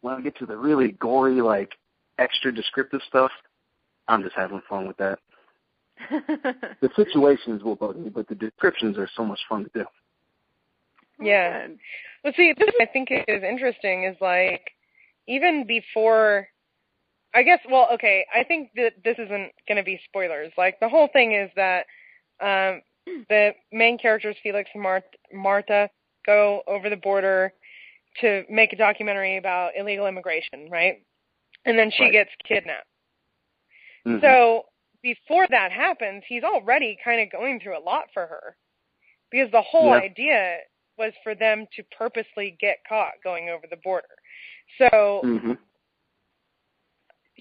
when 0.00 0.14
I 0.14 0.20
get 0.20 0.36
to 0.38 0.46
the 0.46 0.56
really 0.56 0.92
gory, 0.92 1.40
like 1.40 1.72
extra 2.18 2.52
descriptive 2.52 3.00
stuff, 3.08 3.30
I'm 4.08 4.22
just 4.22 4.34
having 4.34 4.60
fun 4.68 4.86
with 4.86 4.96
that. 4.98 5.18
The 6.80 6.90
situations 6.96 7.62
will 7.62 7.76
bug 7.76 7.96
me, 7.96 8.10
but 8.10 8.28
the 8.28 8.34
descriptions 8.34 8.98
are 8.98 9.08
so 9.16 9.24
much 9.24 9.40
fun 9.48 9.64
to 9.64 9.70
do. 9.72 9.84
Yeah. 11.20 11.68
Well, 12.22 12.32
see, 12.36 12.52
this 12.56 12.68
I 12.80 12.86
think 12.86 13.08
is 13.10 13.42
interesting 13.42 14.04
is 14.04 14.16
like 14.20 14.70
even 15.26 15.66
before. 15.66 16.48
I 17.34 17.42
guess. 17.42 17.58
Well, 17.68 17.88
okay. 17.92 18.24
I 18.34 18.44
think 18.44 18.70
that 18.76 18.92
this 19.04 19.16
isn't 19.18 19.52
going 19.66 19.76
to 19.76 19.82
be 19.82 20.00
spoilers. 20.04 20.52
Like 20.56 20.78
the 20.80 20.88
whole 20.88 21.08
thing 21.12 21.32
is 21.32 21.50
that 21.56 21.86
um, 22.40 22.80
the 23.28 23.54
main 23.72 23.98
characters, 23.98 24.36
Felix 24.42 24.70
and 24.72 24.82
Mar- 24.82 25.02
Marta, 25.32 25.90
go 26.24 26.62
over 26.66 26.88
the 26.88 26.96
border 26.96 27.52
to 28.20 28.44
make 28.48 28.72
a 28.72 28.76
documentary 28.76 29.36
about 29.36 29.72
illegal 29.76 30.06
immigration, 30.06 30.68
right? 30.70 31.02
And 31.64 31.78
then 31.78 31.90
she 31.90 32.04
Right. 32.04 32.12
gets 32.12 32.30
kidnapped. 32.44 32.86
Mhm. 34.06 34.20
So 34.20 34.66
before 35.02 35.46
that 35.48 35.72
happens, 35.72 36.22
he's 36.26 36.44
already 36.44 36.96
kind 37.02 37.20
of 37.20 37.30
going 37.30 37.58
through 37.60 37.76
a 37.76 37.80
lot 37.80 38.10
for 38.12 38.26
her. 38.26 38.56
Because 39.30 39.50
the 39.50 39.62
whole 39.62 39.88
Yeah. 39.88 39.96
idea 39.96 40.60
was 40.96 41.12
for 41.24 41.34
them 41.34 41.66
to 41.74 41.82
purposely 41.84 42.52
get 42.52 42.84
caught 42.84 43.14
going 43.22 43.48
over 43.50 43.66
the 43.66 43.76
border. 43.78 44.06
So 44.78 45.22
Mhm. 45.24 45.58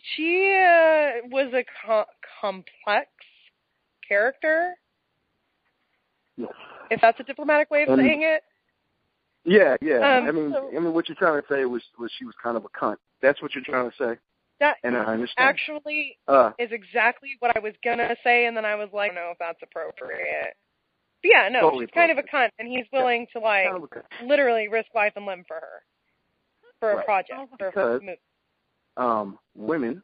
She 0.03 0.51
uh, 0.53 1.27
was 1.31 1.53
a 1.53 1.63
co- 1.85 2.05
complex 2.41 3.07
character, 4.07 4.75
Yeah. 6.37 6.47
if 6.91 6.99
that's 7.01 7.19
a 7.19 7.23
diplomatic 7.23 7.71
way 7.71 7.83
of 7.83 7.89
Um, 7.89 7.99
saying 7.99 8.23
it. 8.23 8.43
Yeah, 9.45 9.75
yeah. 9.81 10.17
Um, 10.17 10.27
I 10.27 10.31
mean, 10.31 10.51
so- 10.51 10.69
I 10.69 10.79
mean, 10.79 10.93
what 10.93 11.07
you're 11.09 11.15
trying 11.15 11.41
to 11.41 11.47
say 11.47 11.65
was 11.65 11.83
was 11.97 12.11
she 12.17 12.25
was 12.25 12.35
kind 12.41 12.57
of 12.57 12.65
a 12.65 12.69
cunt. 12.69 12.97
That's 13.21 13.41
what 13.41 13.53
you're 13.55 13.63
trying 13.63 13.89
to 13.89 13.95
say, 13.97 14.17
That 14.59 14.77
and 14.83 14.95
I 14.95 15.03
understand. 15.05 15.47
actually 15.49 16.17
uh, 16.27 16.51
is 16.59 16.71
exactly 16.71 17.35
what 17.39 17.55
I 17.55 17.59
was 17.59 17.73
gonna 17.83 18.15
say, 18.23 18.45
and 18.45 18.55
then 18.55 18.65
I 18.65 18.75
was 18.75 18.89
like, 18.93 19.11
I 19.11 19.15
don't 19.15 19.23
know 19.23 19.31
if 19.31 19.37
that's 19.39 19.61
appropriate. 19.61 20.55
But 21.21 21.29
yeah, 21.31 21.47
no, 21.49 21.61
Totally 21.61 21.85
she's 21.85 21.91
kind 21.93 22.11
of 22.11 22.17
a 22.17 22.23
cunt, 22.23 22.49
and 22.59 22.67
he's 22.67 22.85
willing 22.91 23.27
to 23.33 23.39
like 23.39 23.65
kind 23.69 23.83
of 23.83 24.27
literally 24.27 24.67
risk 24.67 24.93
life 24.93 25.13
and 25.15 25.25
limb 25.25 25.43
for 25.47 25.55
her 25.55 25.83
for 26.79 26.91
a 26.91 26.95
Right. 26.97 27.05
project 27.05 27.39
Oh, 27.39 27.47
for 27.57 27.67
a 27.69 28.01
movie. 28.01 28.19
Um, 28.97 29.37
women 29.55 30.03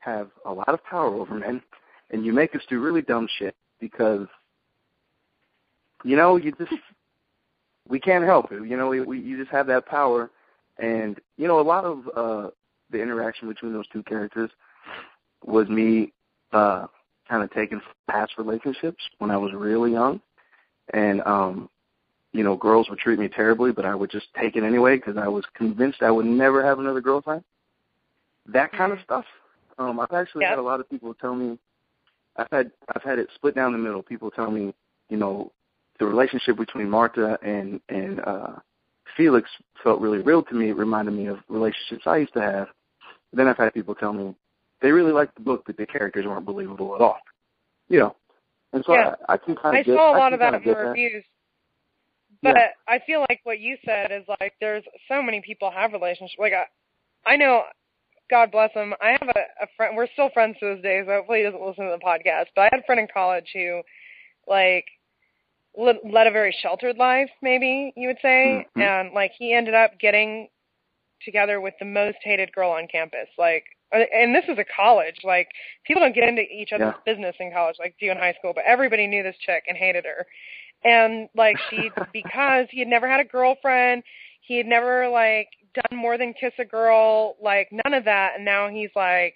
have 0.00 0.30
a 0.44 0.52
lot 0.52 0.68
of 0.68 0.84
power 0.84 1.14
over 1.14 1.34
men, 1.34 1.62
and 2.10 2.24
you 2.24 2.32
make 2.32 2.54
us 2.54 2.62
do 2.68 2.80
really 2.80 3.02
dumb 3.02 3.28
shit 3.38 3.54
because, 3.80 4.26
you 6.04 6.16
know, 6.16 6.36
you 6.36 6.52
just 6.52 6.72
we 7.88 7.98
can't 7.98 8.24
help 8.24 8.52
it. 8.52 8.66
You 8.66 8.76
know, 8.76 8.88
we, 8.88 9.00
we 9.00 9.20
you 9.20 9.38
just 9.38 9.50
have 9.50 9.66
that 9.68 9.86
power, 9.86 10.30
and 10.78 11.20
you 11.36 11.48
know, 11.48 11.60
a 11.60 11.62
lot 11.62 11.84
of 11.84 12.08
uh, 12.16 12.50
the 12.90 13.00
interaction 13.00 13.48
between 13.48 13.72
those 13.72 13.88
two 13.88 14.02
characters 14.02 14.50
was 15.44 15.68
me 15.68 16.12
uh, 16.52 16.86
kind 17.28 17.42
of 17.42 17.50
taking 17.52 17.80
past 18.08 18.32
relationships 18.38 19.02
when 19.18 19.30
I 19.30 19.36
was 19.36 19.52
really 19.52 19.92
young, 19.92 20.20
and 20.92 21.20
um, 21.22 21.68
you 22.32 22.42
know, 22.42 22.56
girls 22.56 22.88
would 22.90 22.98
treat 22.98 23.18
me 23.18 23.28
terribly, 23.28 23.72
but 23.72 23.84
I 23.84 23.94
would 23.94 24.10
just 24.10 24.26
take 24.38 24.56
it 24.56 24.64
anyway 24.64 24.96
because 24.96 25.16
I 25.16 25.28
was 25.28 25.44
convinced 25.54 26.02
I 26.02 26.10
would 26.10 26.26
never 26.26 26.64
have 26.64 26.78
another 26.78 27.00
girlfriend. 27.00 27.44
That 28.46 28.72
kind 28.72 28.92
of 28.92 28.98
stuff. 29.02 29.24
Um, 29.78 29.98
I've 29.98 30.12
actually 30.12 30.44
had 30.44 30.58
a 30.58 30.62
lot 30.62 30.80
of 30.80 30.88
people 30.88 31.14
tell 31.14 31.34
me. 31.34 31.58
I've 32.36 32.48
had 32.50 32.70
I've 32.94 33.02
had 33.02 33.18
it 33.18 33.28
split 33.34 33.54
down 33.54 33.72
the 33.72 33.78
middle. 33.78 34.02
People 34.02 34.30
tell 34.30 34.50
me, 34.50 34.74
you 35.08 35.16
know, 35.16 35.52
the 35.98 36.06
relationship 36.06 36.56
between 36.56 36.88
Marta 36.88 37.38
and 37.42 37.80
and 37.88 38.20
uh, 38.20 38.52
Felix 39.16 39.48
felt 39.82 40.00
really 40.00 40.18
real 40.18 40.42
to 40.42 40.54
me. 40.54 40.70
It 40.70 40.76
reminded 40.76 41.12
me 41.14 41.26
of 41.26 41.38
relationships 41.48 42.02
I 42.06 42.18
used 42.18 42.34
to 42.34 42.40
have. 42.40 42.68
Then 43.32 43.48
I've 43.48 43.56
had 43.56 43.72
people 43.74 43.94
tell 43.94 44.12
me 44.12 44.34
they 44.82 44.90
really 44.90 45.12
liked 45.12 45.34
the 45.36 45.40
book, 45.40 45.64
but 45.66 45.76
the 45.76 45.86
characters 45.86 46.26
weren't 46.26 46.44
believable 46.44 46.94
at 46.94 47.00
all. 47.00 47.18
You 47.88 48.00
know, 48.00 48.16
and 48.72 48.84
so 48.84 48.94
Yeah. 48.94 49.14
I, 49.28 49.34
I 49.34 49.36
can 49.36 49.56
kind 49.56 49.76
of. 49.76 49.80
I 49.80 49.82
get, 49.82 49.96
saw 49.96 50.16
a 50.16 50.18
lot 50.18 50.32
of 50.32 50.40
that 50.40 50.54
in 50.54 50.62
the 50.64 50.76
reviews. 50.76 51.24
But 52.42 52.56
Yeah. 52.56 52.68
I 52.86 52.98
feel 53.06 53.20
like 53.28 53.40
what 53.44 53.60
you 53.60 53.76
said 53.84 54.12
is 54.12 54.24
like 54.40 54.54
there's 54.60 54.84
so 55.08 55.22
many 55.22 55.40
people 55.40 55.70
have 55.70 55.92
relationships. 55.92 56.38
Like 56.38 56.52
I, 56.52 57.32
I 57.32 57.36
know, 57.36 57.62
God 58.30 58.50
bless 58.50 58.72
him. 58.72 58.94
I 59.00 59.16
have 59.20 59.28
a, 59.28 59.40
a 59.64 59.66
friend. 59.76 59.96
We're 59.96 60.08
still 60.12 60.30
friends 60.30 60.56
to 60.60 60.74
this 60.74 60.82
day. 60.82 61.02
So 61.04 61.12
hopefully 61.12 61.38
he 61.38 61.44
doesn't 61.44 61.60
listen 61.64 61.84
to 61.84 61.96
the 61.98 62.04
podcast. 62.04 62.46
But 62.54 62.62
I 62.62 62.68
had 62.72 62.80
a 62.80 62.86
friend 62.86 63.00
in 63.00 63.08
college 63.12 63.48
who, 63.52 63.82
like, 64.48 64.86
led, 65.76 65.96
led 66.04 66.26
a 66.26 66.30
very 66.30 66.56
sheltered 66.62 66.96
life. 66.96 67.30
Maybe 67.42 67.92
you 67.96 68.08
would 68.08 68.18
say, 68.22 68.66
Mhm. 68.76 68.82
and 68.82 69.12
like 69.12 69.32
he 69.38 69.52
ended 69.52 69.74
up 69.74 69.98
getting 69.98 70.48
together 71.22 71.60
with 71.60 71.74
the 71.78 71.84
most 71.84 72.18
hated 72.22 72.52
girl 72.52 72.70
on 72.70 72.86
campus. 72.88 73.28
Like, 73.38 73.64
uh, 73.92 74.04
and 74.14 74.34
this 74.34 74.44
is 74.48 74.58
a 74.58 74.64
college. 74.64 75.20
Like, 75.24 75.48
people 75.84 76.00
don't 76.00 76.14
get 76.14 76.28
into 76.28 76.42
each 76.42 76.72
other's 76.72 76.94
Yeah. 76.94 77.14
business 77.14 77.36
in 77.40 77.52
college 77.52 77.76
like 77.78 77.96
do 77.98 78.10
in 78.10 78.16
high 78.16 78.34
school. 78.34 78.52
But 78.54 78.64
everybody 78.64 79.06
knew 79.06 79.22
this 79.22 79.36
chick 79.38 79.64
and 79.68 79.76
hated 79.76 80.04
her 80.04 80.26
and 80.84 81.28
like 81.34 81.58
she 81.70 81.90
because 82.12 82.66
he 82.70 82.78
had 82.78 82.88
never 82.88 83.08
had 83.08 83.20
a 83.20 83.24
girlfriend 83.24 84.02
he 84.42 84.56
had 84.56 84.66
never 84.66 85.08
like 85.08 85.48
done 85.74 85.98
more 85.98 86.18
than 86.18 86.34
kiss 86.34 86.52
a 86.58 86.64
girl 86.64 87.36
like 87.42 87.68
none 87.72 87.94
of 87.94 88.04
that 88.04 88.32
and 88.36 88.44
now 88.44 88.68
he's 88.68 88.90
like 88.94 89.34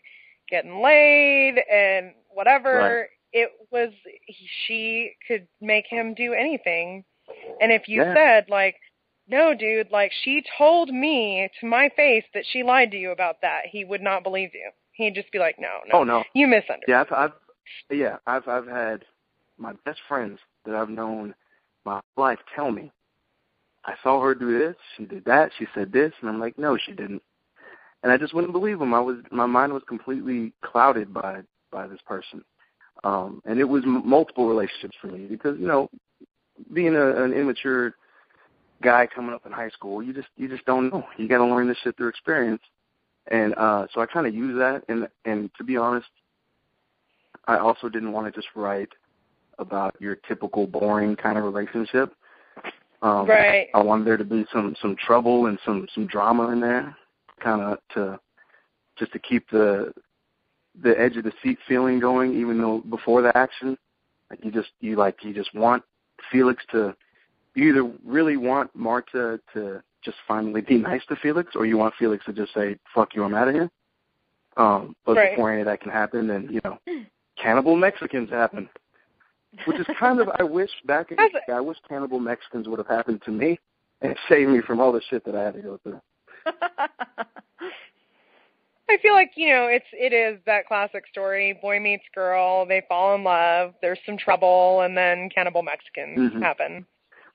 getting 0.48 0.82
laid 0.82 1.56
and 1.70 2.12
whatever 2.30 3.00
Right. 3.00 3.06
it 3.32 3.50
was 3.70 3.90
he, 4.26 4.48
she 4.66 5.12
could 5.26 5.46
make 5.60 5.86
him 5.88 6.14
do 6.14 6.32
anything 6.32 7.04
and 7.60 7.72
if 7.72 7.88
you 7.88 8.02
Yeah. 8.02 8.14
said 8.14 8.44
like 8.48 8.76
no 9.28 9.54
dude 9.54 9.90
like 9.90 10.12
she 10.24 10.42
told 10.56 10.88
me 10.88 11.48
to 11.60 11.66
my 11.66 11.90
face 11.96 12.24
that 12.34 12.44
she 12.50 12.62
lied 12.62 12.90
to 12.92 12.96
you 12.96 13.10
about 13.10 13.40
that 13.42 13.66
he 13.70 13.84
would 13.84 14.00
not 14.00 14.22
believe 14.22 14.50
you 14.54 14.70
he'd 14.92 15.14
just 15.14 15.30
be 15.32 15.38
like 15.38 15.56
no 15.58 15.80
no 15.86 16.00
Oh 16.00 16.04
no. 16.04 16.24
you 16.34 16.46
misunderstood 16.46 16.88
Yeah, 16.88 17.00
I've, 17.02 17.12
I've 17.12 17.32
yeah, 17.90 18.16
I've 18.26 18.48
I've 18.48 18.66
had 18.66 19.04
my 19.58 19.72
best 19.84 20.00
friends 20.08 20.38
that 20.64 20.74
I've 20.74 20.88
known 20.88 21.34
my 21.84 22.00
life 22.16 22.38
tell 22.54 22.70
me, 22.70 22.92
I 23.88 23.94
saw 24.02 24.20
her 24.20 24.34
do 24.34 24.58
this, 24.58 24.76
she 24.98 25.06
did 25.06 25.24
that, 25.24 25.50
she 25.58 25.66
said 25.74 25.90
this, 25.90 26.12
and 26.20 26.28
I'm 26.28 26.38
like, 26.38 26.58
no, 26.58 26.76
she 26.76 26.92
didn't, 26.92 27.22
and 28.02 28.12
I 28.12 28.18
just 28.18 28.34
wouldn't 28.34 28.52
believe 28.52 28.78
them. 28.78 28.92
I 28.92 29.00
was 29.00 29.16
my 29.30 29.46
mind 29.46 29.72
was 29.72 29.82
completely 29.88 30.52
clouded 30.62 31.14
by 31.14 31.40
by 31.72 31.86
this 31.86 32.00
person, 32.06 32.44
um, 33.02 33.40
and 33.46 33.58
it 33.58 33.64
was 33.64 33.84
m- 33.84 34.06
multiple 34.06 34.46
relationships 34.46 34.94
for 35.00 35.06
me 35.06 35.24
because 35.24 35.58
you 35.58 35.66
know, 35.66 35.88
being 36.74 36.96
a, 36.96 37.24
an 37.24 37.32
immature 37.32 37.94
guy 38.82 39.06
coming 39.06 39.32
up 39.32 39.46
in 39.46 39.52
high 39.52 39.70
school, 39.70 40.02
you 40.02 40.12
just 40.12 40.28
you 40.36 40.48
just 40.48 40.66
don't 40.66 40.92
know. 40.92 41.06
You 41.16 41.26
got 41.26 41.38
to 41.38 41.46
learn 41.46 41.66
this 41.66 41.78
shit 41.82 41.96
through 41.96 42.08
experience, 42.08 42.62
and 43.28 43.54
uh, 43.54 43.86
so 43.94 44.02
I 44.02 44.06
kind 44.06 44.26
of 44.26 44.34
use 44.34 44.58
that, 44.58 44.82
and 44.88 45.08
and 45.24 45.50
to 45.56 45.64
be 45.64 45.78
honest. 45.78 46.08
I 47.46 47.56
also 47.56 47.88
didn't 47.88 48.12
want 48.12 48.26
to 48.26 48.38
just 48.38 48.48
write 48.54 48.90
about 49.58 49.96
your 49.98 50.16
typical 50.16 50.66
boring 50.66 51.16
kind 51.16 51.38
of 51.38 51.44
relationship. 51.44 52.12
Um, 53.00 53.28
right 53.28 53.68
I 53.74 53.82
wanted 53.82 54.06
there 54.06 54.16
to 54.16 54.24
be 54.24 54.44
some 54.52 54.74
some 54.80 54.96
trouble 54.96 55.46
and 55.46 55.58
some 55.64 55.86
some 55.94 56.06
drama 56.06 56.50
in 56.50 56.60
there, 56.60 56.96
kind 57.40 57.62
of 57.62 57.78
to 57.94 58.18
just 58.98 59.12
to 59.12 59.18
keep 59.18 59.48
the 59.50 59.92
the 60.82 60.98
edge 60.98 61.16
of 61.16 61.24
the 61.24 61.32
seat 61.42 61.58
feeling 61.66 62.00
going, 62.00 62.34
even 62.38 62.60
though 62.60 62.78
before 62.90 63.22
the 63.22 63.36
action, 63.36 63.76
like 64.30 64.44
you 64.44 64.50
just 64.50 64.70
you 64.80 64.96
like 64.96 65.22
you 65.22 65.32
just 65.32 65.54
want 65.54 65.82
Felix 66.30 66.62
to 66.72 66.94
you 67.54 67.70
either 67.70 67.92
really 68.04 68.36
want 68.36 68.74
Marta 68.74 69.40
to 69.54 69.82
just 70.04 70.16
finally 70.26 70.60
be 70.60 70.78
nice 70.90 71.04
to 71.08 71.16
Felix, 71.16 71.54
or 71.54 71.66
you 71.66 71.76
want 71.76 71.94
Felix 71.98 72.24
to 72.26 72.32
just 72.32 72.52
say 72.54 72.76
"fuck 72.94 73.14
you, 73.14 73.24
I'm 73.24 73.34
out 73.34 73.48
of 73.48 73.54
here." 73.54 73.70
Um, 74.56 74.96
but 75.06 75.16
Right. 75.16 75.30
before 75.30 75.52
any 75.52 75.60
of 75.60 75.66
that 75.66 75.80
can 75.80 75.92
happen, 75.92 76.26
then 76.26 76.48
you 76.50 76.60
know, 76.64 76.78
cannibal 77.36 77.76
Mexicans 77.76 78.28
happen, 78.28 78.68
which 79.64 79.78
is 79.80 79.86
kind 79.98 80.20
of 80.20 80.28
I 80.38 80.42
wish 80.42 80.70
back 80.86 81.10
in 81.10 81.16
the 81.16 81.28
day, 81.46 81.52
I 81.52 81.60
wish 81.60 81.78
cannibal 81.88 82.18
Mexicans 82.20 82.68
would 82.68 82.78
have 82.78 82.88
happened 82.88 83.22
to 83.24 83.30
me 83.30 83.58
and 84.00 84.14
saved 84.28 84.50
me 84.50 84.60
from 84.60 84.80
all 84.80 84.92
the 84.92 85.02
shit 85.10 85.24
that 85.24 85.34
I 85.34 85.42
had 85.42 85.54
to 85.54 85.62
go 85.62 85.78
through. 85.82 86.00
I 88.90 88.96
feel 89.02 89.12
like 89.12 89.32
you 89.36 89.50
know 89.50 89.66
it's 89.66 89.84
it 89.92 90.12
is 90.14 90.40
that 90.46 90.66
classic 90.66 91.04
story: 91.10 91.58
boy 91.60 91.78
meets 91.78 92.04
girl, 92.14 92.64
they 92.66 92.82
fall 92.88 93.14
in 93.14 93.22
love, 93.24 93.74
there's 93.82 93.98
some 94.06 94.16
trouble, 94.16 94.80
and 94.82 94.96
then 94.96 95.28
cannibal 95.28 95.62
Mexicans 95.62 96.32
Mhm. 96.32 96.42
happen. 96.42 96.86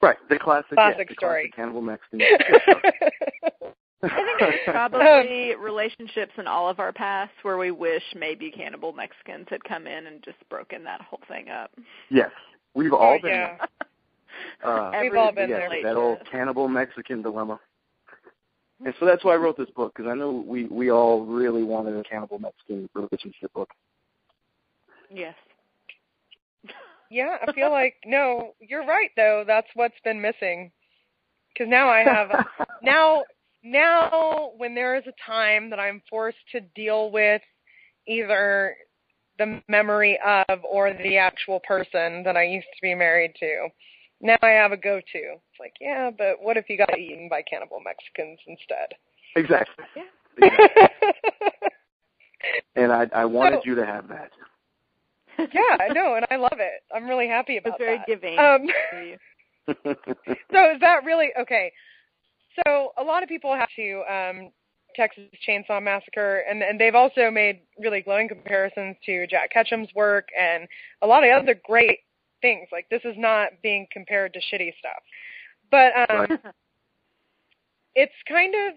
Right, 0.02 0.18
the 0.30 0.38
classic, 0.40 0.74
Classic 0.74 0.98
yeah, 1.00 1.06
the 1.08 1.14
story. 1.14 1.42
classic 1.44 1.56
cannibal 1.56 1.82
Mexican. 1.82 2.22
I 4.04 4.08
think 4.08 4.40
there's 4.40 4.60
probably 4.66 5.56
relationships 5.56 6.34
in 6.38 6.48
all 6.48 6.70
of 6.70 6.80
our 6.80 6.92
pasts 6.92 7.36
where 7.42 7.58
we 7.58 7.72
wish 7.72 8.04
maybe 8.16 8.52
cannibal 8.52 8.94
Mexicans 8.94 9.48
had 9.50 9.64
come 9.64 9.88
in 9.88 10.08
and 10.08 10.24
just 10.24 10.38
broken 10.50 10.84
that 10.84 11.02
whole 11.02 11.22
thing 11.28 11.50
up. 11.50 11.72
yes, 12.10 12.32
we've 12.74 12.94
all 12.94 13.20
been 13.22 13.32
yeah. 13.32 13.58
there. 13.58 13.68
Uh, 14.64 14.92
We've 15.02 15.14
all 15.14 15.32
been 15.32 15.50
yes, 15.50 15.70
there. 15.70 15.84
that 15.84 15.96
old 15.96 16.18
cannibal 16.30 16.68
Mexican 16.68 17.22
dilemma. 17.22 17.60
And 18.84 18.94
so 19.00 19.06
that's 19.06 19.24
why 19.24 19.34
I 19.34 19.38
wrote 19.38 19.58
this 19.58 19.70
book 19.76 19.94
because 19.96 20.10
I 20.10 20.16
know 20.16 20.44
we 20.46 20.66
we 20.66 20.92
all 20.92 21.24
really 21.26 21.64
wanted 21.64 21.96
a 21.96 22.04
cannibal 22.04 22.40
Mexican 22.40 22.90
relationship 22.94 23.54
book. 23.54 23.70
Yes. 25.14 25.36
Yeah, 27.10 27.38
I 27.48 27.54
feel 27.54 27.70
like 27.70 27.96
no, 28.06 28.56
you're 28.60 28.86
right 28.86 29.12
though. 29.16 29.44
That's 29.46 29.68
what's 29.76 30.00
been 30.04 30.22
missing. 30.22 30.72
Because 31.54 31.70
now 31.70 31.88
I 31.90 32.00
have 32.00 32.46
now 32.82 33.24
now 33.64 34.52
when 34.58 34.76
there 34.76 34.96
is 34.96 35.04
a 35.08 35.14
time 35.26 35.70
that 35.70 35.80
I'm 35.80 36.02
forced 36.10 36.38
to 36.52 36.60
deal 36.76 37.12
with 37.12 37.42
either 38.08 38.76
the 39.40 39.62
memory 39.68 40.20
of 40.48 40.60
or 40.70 40.94
the 40.94 41.18
actual 41.18 41.60
person 41.68 42.24
that 42.24 42.38
I 42.38 42.44
used 42.44 42.68
to 42.76 42.82
be 42.82 42.94
married 42.94 43.34
to. 43.40 43.68
Now 44.22 44.38
I 44.42 44.50
have 44.50 44.72
a 44.72 44.78
go-to. 44.78 45.02
It's 45.14 45.60
like, 45.60 45.74
yeah, 45.82 46.12
but 46.16 46.36
what 46.42 46.56
if 46.56 46.70
you 46.70 46.78
got 46.78 46.98
eaten 46.98 47.28
by 47.30 47.42
cannibal 47.42 47.80
Mexicans 47.84 48.40
instead? 48.48 48.94
exactly. 49.36 49.86
Yeah. 49.96 50.04
exactly. 50.38 51.70
And 52.76 52.92
I 52.92 53.08
I 53.14 53.26
wanted 53.26 53.62
So- 53.64 53.70
you 53.70 53.76
to 53.76 53.86
have 53.86 54.08
that. 54.10 54.32
yeah, 55.40 55.78
I 55.80 55.88
know, 55.94 56.16
and 56.16 56.26
I 56.30 56.36
love 56.36 56.60
it. 56.60 56.84
I'm 56.94 57.08
really 57.08 57.28
happy 57.28 57.56
It 57.56 57.64
was 57.64 57.70
about 57.72 57.80
very 57.80 57.98
that. 57.98 58.08
giving. 58.08 58.38
Um, 58.38 58.68
so 60.54 60.72
is 60.72 60.80
that 60.82 61.04
really 61.06 61.30
okay? 61.40 61.72
So 62.66 62.94
a 62.98 63.04
lot 63.04 63.24
of 63.24 63.30
people 63.30 63.54
have 63.56 63.70
to 63.76 64.02
um, 64.12 64.52
Texas 64.96 65.24
Chainsaw 65.48 65.82
Massacre, 65.82 66.44
and 66.50 66.62
and 66.62 66.80
they've 66.80 66.96
also 66.96 67.32
made 67.32 67.62
really 67.80 68.02
glowing 68.02 68.28
comparisons 68.28 68.96
to 69.06 69.28
Jack 69.28 69.52
Ketchum's 69.52 69.94
work 69.96 70.28
and 70.40 70.68
a 71.02 71.08
lot 71.08 71.24
of 71.24 71.32
other 71.32 71.60
great 71.66 72.00
things. 72.42 72.68
Like 72.72 72.88
this 72.90 73.02
is 73.04 73.16
not 73.18 73.50
being 73.62 73.88
compared 73.92 74.34
to 74.34 74.40
shitty 74.40 74.74
stuff, 74.80 75.02
but 75.72 75.94
um, 76.10 76.28
Right. 76.30 76.40
it's 77.96 78.14
kind 78.28 78.54
of 78.68 78.74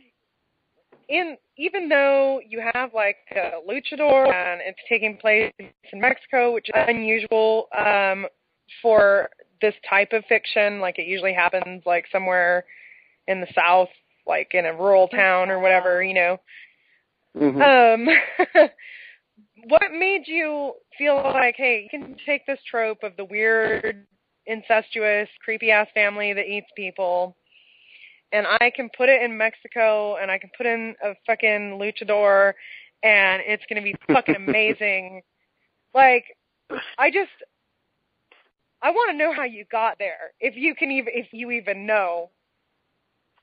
in 1.09 1.37
even 1.56 1.88
though 1.88 2.40
you 2.47 2.62
have 2.75 2.92
like 2.95 3.16
a 3.33 3.61
luchador 3.68 4.33
and 4.33 4.61
it's 4.61 4.78
taking 4.88 5.16
place 5.16 5.52
in 5.59 6.00
Mexico, 6.00 6.52
which 6.52 6.68
is 6.68 6.75
unusual 6.88 7.68
um, 7.76 8.26
for 8.83 9.28
this 9.61 9.75
type 9.88 10.12
of 10.12 10.25
fiction. 10.28 10.80
Like 10.80 10.99
it 10.99 11.06
usually 11.06 11.33
happens 11.33 11.83
like 11.87 12.04
somewhere 12.11 12.64
in 13.28 13.40
the 13.40 13.49
South, 13.54 13.88
like 14.26 14.49
in 14.52 14.66
a 14.66 14.75
rural 14.75 15.09
town 15.09 15.50
or 15.50 15.61
whatever, 15.61 16.02
you 16.02 16.14
know. 16.14 16.40
hmm 17.37 17.61
Um, 17.61 18.09
what 19.68 19.92
made 19.92 20.26
you 20.26 20.73
feel 20.99 21.16
like, 21.16 21.54
hey, 21.56 21.83
you 21.83 21.88
can 21.99 22.16
take 22.25 22.47
this 22.47 22.59
trope 22.71 23.02
of 23.02 23.16
the 23.16 23.25
weird, 23.25 24.06
incestuous, 24.47 25.28
creepy 25.45 25.71
ass 25.71 25.88
family 25.95 26.33
that 26.33 26.47
eats 26.47 26.68
people, 26.76 27.37
and 28.33 28.47
I 28.61 28.71
can 28.75 28.90
put 28.97 29.09
it 29.09 29.23
in 29.23 29.37
Mexico, 29.37 30.16
and 30.16 30.30
I 30.30 30.38
can 30.38 30.50
put 30.56 30.66
in 30.66 30.95
a 31.02 31.14
fucking 31.26 31.78
luchador, 31.80 32.52
and 33.02 33.42
it's 33.47 33.64
gonna 33.68 33.83
be 33.83 33.95
fucking 34.12 34.35
amazing. 34.49 35.23
like, 35.95 36.25
I 36.99 37.11
just, 37.11 37.30
I 38.83 38.90
want 38.90 39.12
to 39.12 39.16
know 39.16 39.33
how 39.33 39.45
you 39.45 39.64
got 39.71 39.99
there. 39.99 40.33
If 40.40 40.56
you 40.56 40.75
can 40.75 40.90
even, 40.90 41.12
if 41.14 41.28
you 41.33 41.50
even 41.52 41.87
know 41.87 42.30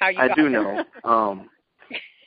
how 0.03 0.09
you 0.09 0.19
I 0.19 0.33
do 0.35 0.49
know. 0.49 0.83
Um, 1.03 1.49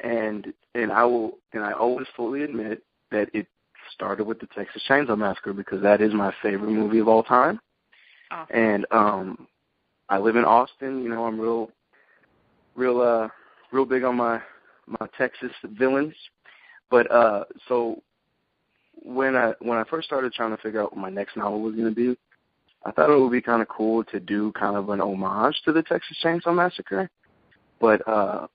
and 0.03 0.53
and 0.75 0.93
I 0.93 1.05
will 1.05 1.39
and 1.53 1.65
I 1.65 1.73
always 1.73 2.07
fully 2.17 2.43
admit 2.43 2.83
that 3.11 3.29
it 3.33 3.47
started 3.93 4.25
with 4.25 4.41
the 4.41 4.47
Texas 4.55 4.83
Chainsaw 4.89 5.17
Massacre 5.17 5.53
because 5.53 5.83
that 5.83 6.01
is 6.01 6.13
my 6.13 6.33
favorite 6.43 6.71
movie 6.71 6.99
of 6.99 7.09
all 7.09 7.23
time. 7.23 7.61
Awesome. 8.31 8.57
And 8.57 8.87
um, 8.91 9.49
I 10.09 10.19
live 10.19 10.37
in 10.37 10.45
Austin. 10.45 11.03
You 11.03 11.09
know, 11.09 11.25
I'm 11.25 11.41
real, 11.41 11.71
real, 12.75 13.01
uh, 13.01 13.29
real 13.73 13.85
big 13.85 14.05
on 14.05 14.17
my 14.17 14.41
my 14.87 15.07
Texas 15.17 15.53
villains. 15.65 16.15
But 16.91 17.11
uh, 17.11 17.45
so 17.69 18.03
when 19.03 19.37
I 19.37 19.55
when 19.61 19.79
I 19.79 19.85
first 19.85 20.07
started 20.07 20.33
trying 20.33 20.55
to 20.55 20.63
figure 20.63 20.83
out 20.83 20.93
what 20.93 21.01
my 21.01 21.11
next 21.11 21.37
novel 21.37 21.61
was 21.61 21.75
going 21.75 21.89
to 21.89 21.95
be, 21.95 22.17
I 22.85 22.93
thought 22.93 23.11
it 23.11 23.19
would 23.19 23.33
be 23.33 23.43
kind 23.43 23.63
of 23.63 23.69
cool 23.69 24.05
to 24.05 24.21
do 24.21 24.53
kind 24.53 24.77
of 24.77 24.89
an 24.91 25.01
homage 25.01 25.61
to 25.65 25.73
the 25.73 25.83
Texas 25.83 26.19
Chainsaw 26.23 26.55
Massacre. 26.55 27.11
But 27.81 28.07
uh, 28.09 28.47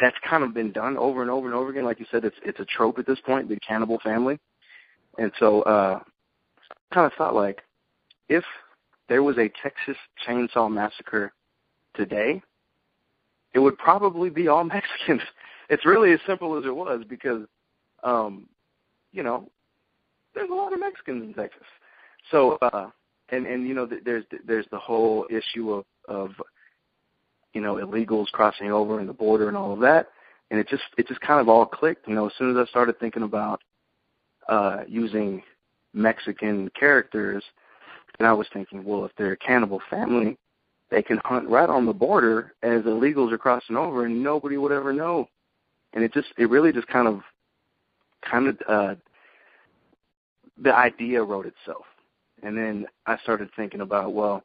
that's 0.00 0.16
kind 0.28 0.44
of 0.44 0.54
been 0.54 0.72
done 0.72 0.96
over 0.96 1.22
and 1.22 1.30
over 1.30 1.46
and 1.46 1.54
over 1.54 1.70
again. 1.70 1.84
Like 1.84 2.00
you 2.00 2.06
said, 2.10 2.24
it's 2.24 2.36
it's 2.44 2.60
a 2.60 2.64
trope 2.64 2.98
at 2.98 3.06
this 3.06 3.20
point, 3.20 3.48
the 3.48 3.58
cannibal 3.60 3.98
family. 4.00 4.38
And 5.18 5.32
so 5.38 5.62
uh, 5.62 6.00
I 6.70 6.94
kind 6.94 7.06
of 7.06 7.12
thought 7.16 7.34
like, 7.34 7.62
if 8.28 8.44
there 9.08 9.22
was 9.22 9.38
a 9.38 9.50
Texas 9.62 9.96
Chainsaw 10.26 10.70
Massacre 10.70 11.32
today, 11.94 12.42
it 13.54 13.58
would 13.58 13.78
probably 13.78 14.30
be 14.30 14.48
all 14.48 14.64
Mexicans. 14.64 15.22
It's 15.68 15.86
really 15.86 16.12
as 16.12 16.20
simple 16.26 16.58
as 16.58 16.64
it 16.64 16.74
was 16.74 17.02
because, 17.08 17.42
um, 18.04 18.48
you 19.12 19.22
know, 19.22 19.48
there's 20.34 20.50
a 20.50 20.54
lot 20.54 20.72
of 20.72 20.80
Mexicans 20.80 21.22
in 21.24 21.34
Texas. 21.34 21.66
So, 22.30 22.58
uh, 22.60 22.90
and 23.30 23.46
and 23.46 23.66
you 23.66 23.74
know, 23.74 23.88
there's 24.04 24.24
there's 24.46 24.66
the 24.70 24.78
whole 24.78 25.26
issue 25.30 25.72
of 25.72 25.84
of 26.08 26.30
you 27.56 27.62
know 27.62 27.76
illegals 27.76 28.30
crossing 28.32 28.70
over 28.70 29.00
in 29.00 29.06
the 29.06 29.14
border 29.14 29.48
and 29.48 29.56
all 29.56 29.72
of 29.72 29.80
that, 29.80 30.08
and 30.50 30.60
it 30.60 30.68
just 30.68 30.82
it 30.98 31.08
just 31.08 31.22
kind 31.22 31.40
of 31.40 31.48
all 31.48 31.64
clicked. 31.64 32.06
You 32.06 32.14
know, 32.14 32.26
as 32.26 32.32
soon 32.36 32.50
as 32.50 32.56
I 32.58 32.68
started 32.68 33.00
thinking 33.00 33.22
about 33.22 33.62
uh, 34.46 34.80
using 34.86 35.42
Mexican 35.94 36.70
characters, 36.78 37.42
and 38.18 38.28
I 38.28 38.34
was 38.34 38.46
thinking, 38.52 38.84
well, 38.84 39.06
if 39.06 39.12
they're 39.16 39.32
a 39.32 39.38
cannibal 39.38 39.80
family, 39.88 40.36
they 40.90 41.02
can 41.02 41.18
hunt 41.24 41.48
right 41.48 41.70
on 41.70 41.86
the 41.86 41.94
border 41.94 42.52
as 42.62 42.82
illegals 42.82 43.32
are 43.32 43.38
crossing 43.38 43.76
over, 43.76 44.04
and 44.04 44.22
nobody 44.22 44.58
would 44.58 44.70
ever 44.70 44.92
know. 44.92 45.26
And 45.94 46.04
it 46.04 46.12
just 46.12 46.28
it 46.36 46.50
really 46.50 46.72
just 46.72 46.88
kind 46.88 47.08
of 47.08 47.22
kind 48.20 48.48
of 48.48 48.58
uh, 48.68 48.94
the 50.62 50.74
idea 50.74 51.22
wrote 51.22 51.46
itself. 51.46 51.86
And 52.42 52.54
then 52.54 52.86
I 53.06 53.16
started 53.22 53.48
thinking 53.56 53.80
about, 53.80 54.12
well, 54.12 54.42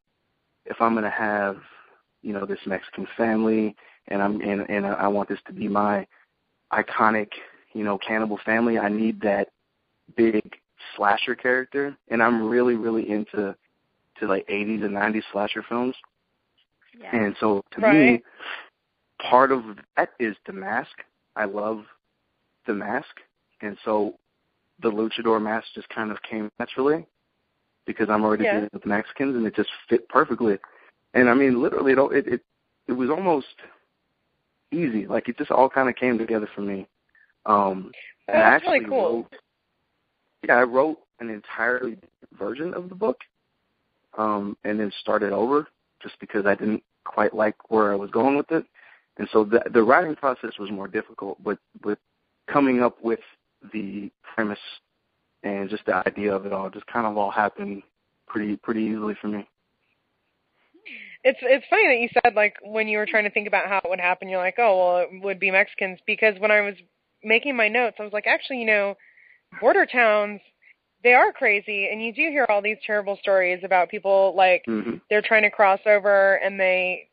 if 0.65 0.79
I'm 0.79 0.93
going 0.93 1.03
to 1.03 1.09
have, 1.09 1.57
you 2.21 2.33
know, 2.33 2.45
this 2.45 2.59
Mexican 2.65 3.07
family, 3.17 3.75
and 4.07 4.21
I'm 4.21 4.41
and 4.41 4.69
and 4.69 4.85
I 4.85 5.07
want 5.07 5.29
this 5.29 5.39
to 5.47 5.53
be 5.53 5.67
my 5.67 6.05
iconic, 6.71 7.29
you 7.73 7.83
know, 7.83 7.97
cannibal 7.97 8.39
family, 8.45 8.77
I 8.77 8.89
need 8.89 9.21
that 9.21 9.49
big 10.15 10.41
slasher 10.95 11.35
character, 11.35 11.95
and 12.09 12.21
I'm 12.21 12.47
really 12.47 12.75
really 12.75 13.09
into 13.09 13.55
to 14.19 14.27
like 14.27 14.47
80s 14.47 14.83
and 14.83 14.95
90s 14.95 15.23
slasher 15.31 15.63
films. 15.67 15.95
Yeah. 16.99 17.15
And 17.15 17.35
so 17.39 17.63
to 17.71 17.81
me, 17.81 18.21
part 19.29 19.51
of 19.51 19.63
that 19.97 20.09
is 20.19 20.35
the 20.45 20.53
mask. 20.53 20.91
I 21.35 21.45
love 21.45 21.85
the 22.67 22.73
mask, 22.73 23.19
and 23.61 23.77
so 23.83 24.15
the 24.81 24.89
luchador 24.89 25.41
mask 25.41 25.67
just 25.75 25.89
kind 25.89 26.11
of 26.11 26.21
came 26.23 26.51
naturally 26.59 27.05
because 27.85 28.09
I'm 28.09 28.23
already 28.23 28.43
Yeah. 28.43 28.55
dealing 28.55 28.69
with 28.73 28.85
Mexicans, 28.85 29.35
and 29.35 29.45
it 29.45 29.55
just 29.55 29.69
fit 29.89 30.07
perfectly. 30.09 30.57
And 31.13 31.29
I 31.29 31.33
mean, 31.33 31.61
literally, 31.61 31.93
it 31.93 31.99
it 31.99 32.27
it, 32.27 32.41
it 32.87 32.93
was 32.93 33.09
almost 33.09 33.47
easy. 34.71 35.07
Like 35.07 35.29
it 35.29 35.37
just 35.37 35.51
all 35.51 35.69
kind 35.69 35.89
of 35.89 35.95
came 35.95 36.17
together 36.17 36.49
for 36.55 36.61
me. 36.61 36.87
Um, 37.45 37.91
and 38.27 38.37
I 38.37 38.51
That's 38.51 38.63
actually 38.63 38.79
really 38.79 38.89
cool. 38.89 39.13
wrote. 39.13 39.35
Yeah, 40.47 40.55
I 40.55 40.63
wrote 40.63 40.99
an 41.19 41.29
entirely 41.29 41.95
different 41.95 42.37
version 42.37 42.73
of 42.73 42.89
the 42.89 42.95
book, 42.95 43.19
um, 44.17 44.57
and 44.63 44.79
then 44.79 44.91
started 45.01 45.31
over 45.33 45.67
just 46.01 46.19
because 46.19 46.45
I 46.45 46.55
didn't 46.55 46.83
quite 47.03 47.33
like 47.33 47.69
where 47.69 47.91
I 47.91 47.95
was 47.95 48.09
going 48.11 48.37
with 48.37 48.51
it. 48.51 48.65
And 49.17 49.27
so 49.31 49.43
the 49.43 49.61
the 49.73 49.83
writing 49.83 50.15
process 50.15 50.51
was 50.59 50.71
more 50.71 50.87
difficult, 50.87 51.43
but 51.43 51.59
with 51.83 51.99
coming 52.47 52.81
up 52.81 53.01
with 53.03 53.19
the 53.73 54.09
premise 54.23 54.59
and 55.43 55.69
just 55.69 55.85
the 55.85 55.95
idea 56.07 56.33
of 56.33 56.45
it 56.45 56.53
all 56.53 56.69
just 56.69 56.85
kind 56.87 57.05
of 57.05 57.17
all 57.17 57.31
happened 57.31 57.83
pretty 58.27 58.55
pretty 58.57 58.81
easily 58.81 59.15
for 59.21 59.27
me. 59.27 59.47
It's 61.23 61.39
it's 61.41 61.65
funny 61.69 61.87
that 61.87 61.99
you 61.99 62.09
said 62.23 62.33
like 62.35 62.55
when 62.63 62.87
you 62.87 62.97
were 62.97 63.05
trying 63.05 63.25
to 63.25 63.29
think 63.29 63.47
about 63.47 63.67
how 63.67 63.77
it 63.77 63.89
would 63.89 63.99
happen, 63.99 64.27
you're 64.27 64.39
like, 64.39 64.55
oh 64.57 64.77
well, 64.77 64.97
it 64.99 65.23
would 65.23 65.39
be 65.39 65.51
Mexicans 65.51 65.99
because 66.07 66.39
when 66.39 66.51
I 66.51 66.61
was 66.61 66.75
making 67.23 67.55
my 67.55 67.67
notes, 67.67 67.97
I 67.99 68.03
was 68.03 68.13
like, 68.13 68.25
actually, 68.25 68.59
you 68.59 68.65
know, 68.65 68.95
border 69.59 69.85
towns, 69.85 70.41
they 71.03 71.13
are 71.13 71.31
crazy, 71.31 71.89
and 71.91 72.01
you 72.03 72.11
do 72.11 72.21
hear 72.31 72.47
all 72.49 72.61
these 72.61 72.77
terrible 72.85 73.17
stories 73.21 73.61
about 73.63 73.89
people 73.89 74.33
like 74.35 74.63
hmm 74.65 74.95
they're 75.09 75.21
trying 75.21 75.43
to 75.43 75.51
cross 75.51 75.79
over 75.85 76.35
and 76.35 76.57
they, 76.59 77.09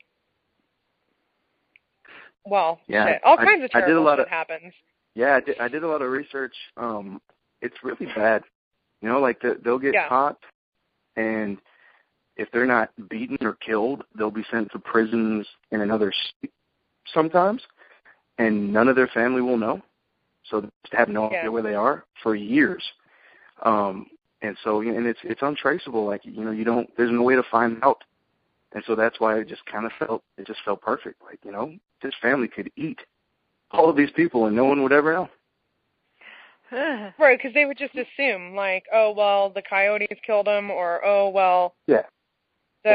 well, 2.44 2.80
Yeah, 2.86 3.18
all 3.24 3.38
I- 3.38 3.44
kinds 3.44 3.64
of 3.64 3.70
I 3.74 3.80
did 3.80 3.84
a 3.84 3.86
terrible 3.88 4.04
lot 4.04 4.20
of- 4.20 4.28
happens. 4.28 4.72
Yeah, 5.14 5.34
I 5.36 5.40
did, 5.40 5.58
I 5.60 5.66
did 5.68 5.82
a 5.82 5.88
lot 5.88 6.00
of 6.00 6.10
research. 6.12 6.54
Um, 6.76 7.20
it's 7.60 7.82
really 7.82 8.06
bad. 8.14 8.44
You 9.02 9.08
know, 9.08 9.18
like 9.20 9.40
the, 9.40 9.58
they'll 9.64 9.78
get 9.80 9.94
Yeah. 9.94 10.08
caught, 10.08 10.38
and 11.16 11.58
if 12.38 12.50
they're 12.52 12.66
not 12.66 12.90
beaten 13.10 13.36
or 13.42 13.54
killed, 13.54 14.04
they'll 14.16 14.30
be 14.30 14.44
sent 14.50 14.70
to 14.72 14.78
prisons 14.78 15.46
in 15.72 15.80
another 15.80 16.12
state 16.12 16.52
sometimes, 17.12 17.62
and 18.38 18.72
none 18.72 18.88
of 18.88 18.96
their 18.96 19.08
family 19.08 19.42
will 19.42 19.58
know. 19.58 19.82
So 20.44 20.60
they 20.60 20.68
just 20.84 20.94
have 20.94 21.08
no 21.08 21.30
Yeah. 21.30 21.38
idea 21.40 21.50
where 21.50 21.62
they 21.62 21.74
are 21.74 22.04
for 22.22 22.34
years. 22.34 22.82
Um, 23.62 24.06
and 24.40 24.56
so, 24.62 24.80
and 24.80 25.06
it's 25.06 25.18
it's 25.24 25.42
untraceable. 25.42 26.06
Like 26.06 26.24
you 26.24 26.44
know, 26.44 26.52
you 26.52 26.64
don't. 26.64 26.88
There's 26.96 27.10
no 27.10 27.22
way 27.22 27.34
to 27.34 27.42
find 27.42 27.82
out. 27.82 28.02
And 28.72 28.84
so 28.86 28.94
that's 28.94 29.18
why 29.18 29.38
it 29.38 29.48
just 29.48 29.64
kind 29.66 29.84
of 29.84 29.92
felt 29.98 30.22
it 30.36 30.46
just 30.46 30.60
felt 30.64 30.80
perfect. 30.80 31.20
Like 31.22 31.40
you 31.44 31.50
know, 31.50 31.74
this 32.02 32.14
family 32.22 32.46
could 32.48 32.70
eat 32.76 33.00
all 33.72 33.90
of 33.90 33.96
these 33.96 34.10
people, 34.12 34.46
and 34.46 34.54
no 34.54 34.64
one 34.64 34.82
would 34.82 34.92
ever 34.92 35.12
know. 35.12 35.28
Right, 37.18 37.38
because 37.38 37.54
they 37.54 37.64
would 37.64 37.78
just 37.78 37.94
assume 37.96 38.54
like, 38.54 38.84
oh 38.92 39.12
well, 39.16 39.50
the 39.50 39.62
coyotes 39.62 40.18
killed 40.24 40.46
him, 40.46 40.70
or 40.70 41.04
oh 41.04 41.30
well, 41.30 41.74
Yeah. 41.86 42.02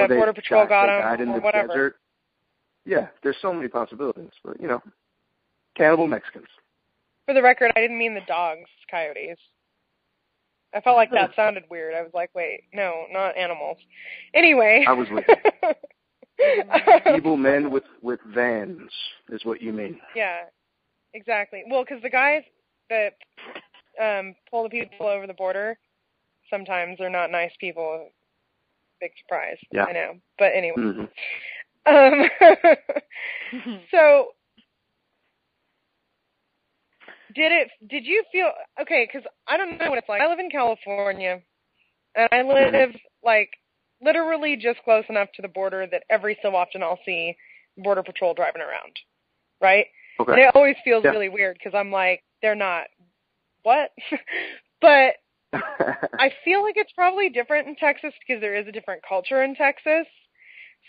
The 0.01 0.07
they 0.09 0.15
border 0.15 0.33
patrol 0.33 0.63
died- 0.63 0.69
got 0.69 1.19
him, 1.19 1.29
or 1.29 1.35
the 1.35 1.41
whatever. 1.41 1.67
desert. 1.67 1.95
Yeah, 2.85 3.07
there's 3.23 3.37
so 3.41 3.53
many 3.53 3.67
possibilities, 3.67 4.31
but 4.43 4.59
you 4.59 4.67
know, 4.67 4.81
cannibal 5.75 6.07
Mexicans. 6.07 6.47
For 7.25 7.33
the 7.33 7.41
record, 7.41 7.71
I 7.75 7.79
didn't 7.81 7.97
mean 7.97 8.13
the 8.13 8.21
dogs, 8.27 8.69
coyotes. 8.91 9.39
I 10.75 10.81
felt 10.81 10.97
like 10.97 11.11
that 11.11 11.31
sounded 11.35 11.63
weird. 11.69 11.93
I 11.93 12.01
was 12.01 12.11
like, 12.13 12.31
wait, 12.33 12.63
no, 12.73 13.05
not 13.11 13.37
animals. 13.37 13.77
Anyway. 14.33 14.83
I 14.87 14.91
was 14.93 15.07
with 15.09 15.23
Evil 17.15 17.37
men 17.37 17.71
with 17.71 17.83
with 18.01 18.19
vans 18.33 18.89
is 19.29 19.45
what 19.45 19.61
you 19.61 19.71
mean. 19.71 19.99
Yeah, 20.15 20.41
exactly. 21.13 21.63
Well, 21.69 21.83
because 21.87 22.01
the 22.01 22.09
guys 22.09 22.41
that 22.89 23.13
um 24.01 24.35
pull 24.49 24.63
the 24.63 24.69
people 24.69 25.05
over 25.05 25.27
the 25.27 25.33
border, 25.35 25.77
sometimes 26.49 26.97
they're 26.97 27.09
not 27.09 27.31
nice 27.31 27.51
people. 27.59 28.09
Big 29.03 29.11
surprise. 29.21 29.57
Yeah. 29.71 29.83
I 29.83 29.91
know. 29.91 30.13
But 30.39 30.53
anyway. 30.55 30.77
hmm 30.77 31.05
Um, 31.85 32.29
so 33.91 34.27
did 37.35 37.51
it 37.51 37.67
did 37.89 38.05
you 38.05 38.23
feel 38.31 38.49
okay 38.79 39.05
because 39.11 39.27
i 39.47 39.57
don't 39.57 39.77
know 39.77 39.89
what 39.89 39.97
it's 39.97 40.07
like 40.07 40.21
i 40.21 40.27
live 40.27 40.39
in 40.39 40.49
california 40.49 41.41
and 42.15 42.29
i 42.31 42.41
live 42.41 42.91
like 43.23 43.49
literally 44.01 44.55
just 44.55 44.79
close 44.83 45.03
enough 45.09 45.27
to 45.35 45.41
the 45.41 45.47
border 45.47 45.87
that 45.91 46.03
every 46.09 46.37
so 46.41 46.55
often 46.55 46.81
i'll 46.83 46.99
see 47.05 47.35
border 47.77 48.03
patrol 48.03 48.33
driving 48.33 48.61
around 48.61 48.93
right 49.61 49.87
Okay. 50.19 50.33
and 50.33 50.41
it 50.41 50.55
always 50.55 50.75
feels 50.85 51.03
Yeah. 51.03 51.09
really 51.11 51.29
weird 51.29 51.57
because 51.57 51.77
i'm 51.77 51.91
like 51.91 52.23
they're 52.41 52.55
not 52.55 52.85
what 53.63 53.89
but 54.81 55.15
I 55.53 56.31
feel 56.45 56.63
like 56.63 56.75
it's 56.77 56.91
probably 56.93 57.29
different 57.29 57.67
in 57.67 57.75
Texas 57.75 58.13
because 58.25 58.41
there 58.41 58.55
is 58.55 58.67
a 58.67 58.71
different 58.71 59.01
culture 59.07 59.43
in 59.43 59.55
Texas. 59.55 60.07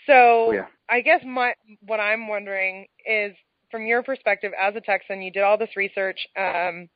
So 0.07 0.13
Oh, 0.13 0.51
yeah. 0.51 0.67
I 0.89 1.01
guess 1.01 1.21
my 1.25 1.53
what 1.81 1.99
I'm 1.99 2.27
wondering 2.27 2.87
is 3.05 3.35
from 3.71 3.85
your 3.85 4.03
perspective 4.03 4.51
as 4.59 4.75
a 4.75 4.81
Texan, 4.81 5.21
you 5.21 5.31
did 5.31 5.43
all 5.43 5.57
this 5.57 5.75
research, 5.75 6.19
um, 6.37 6.87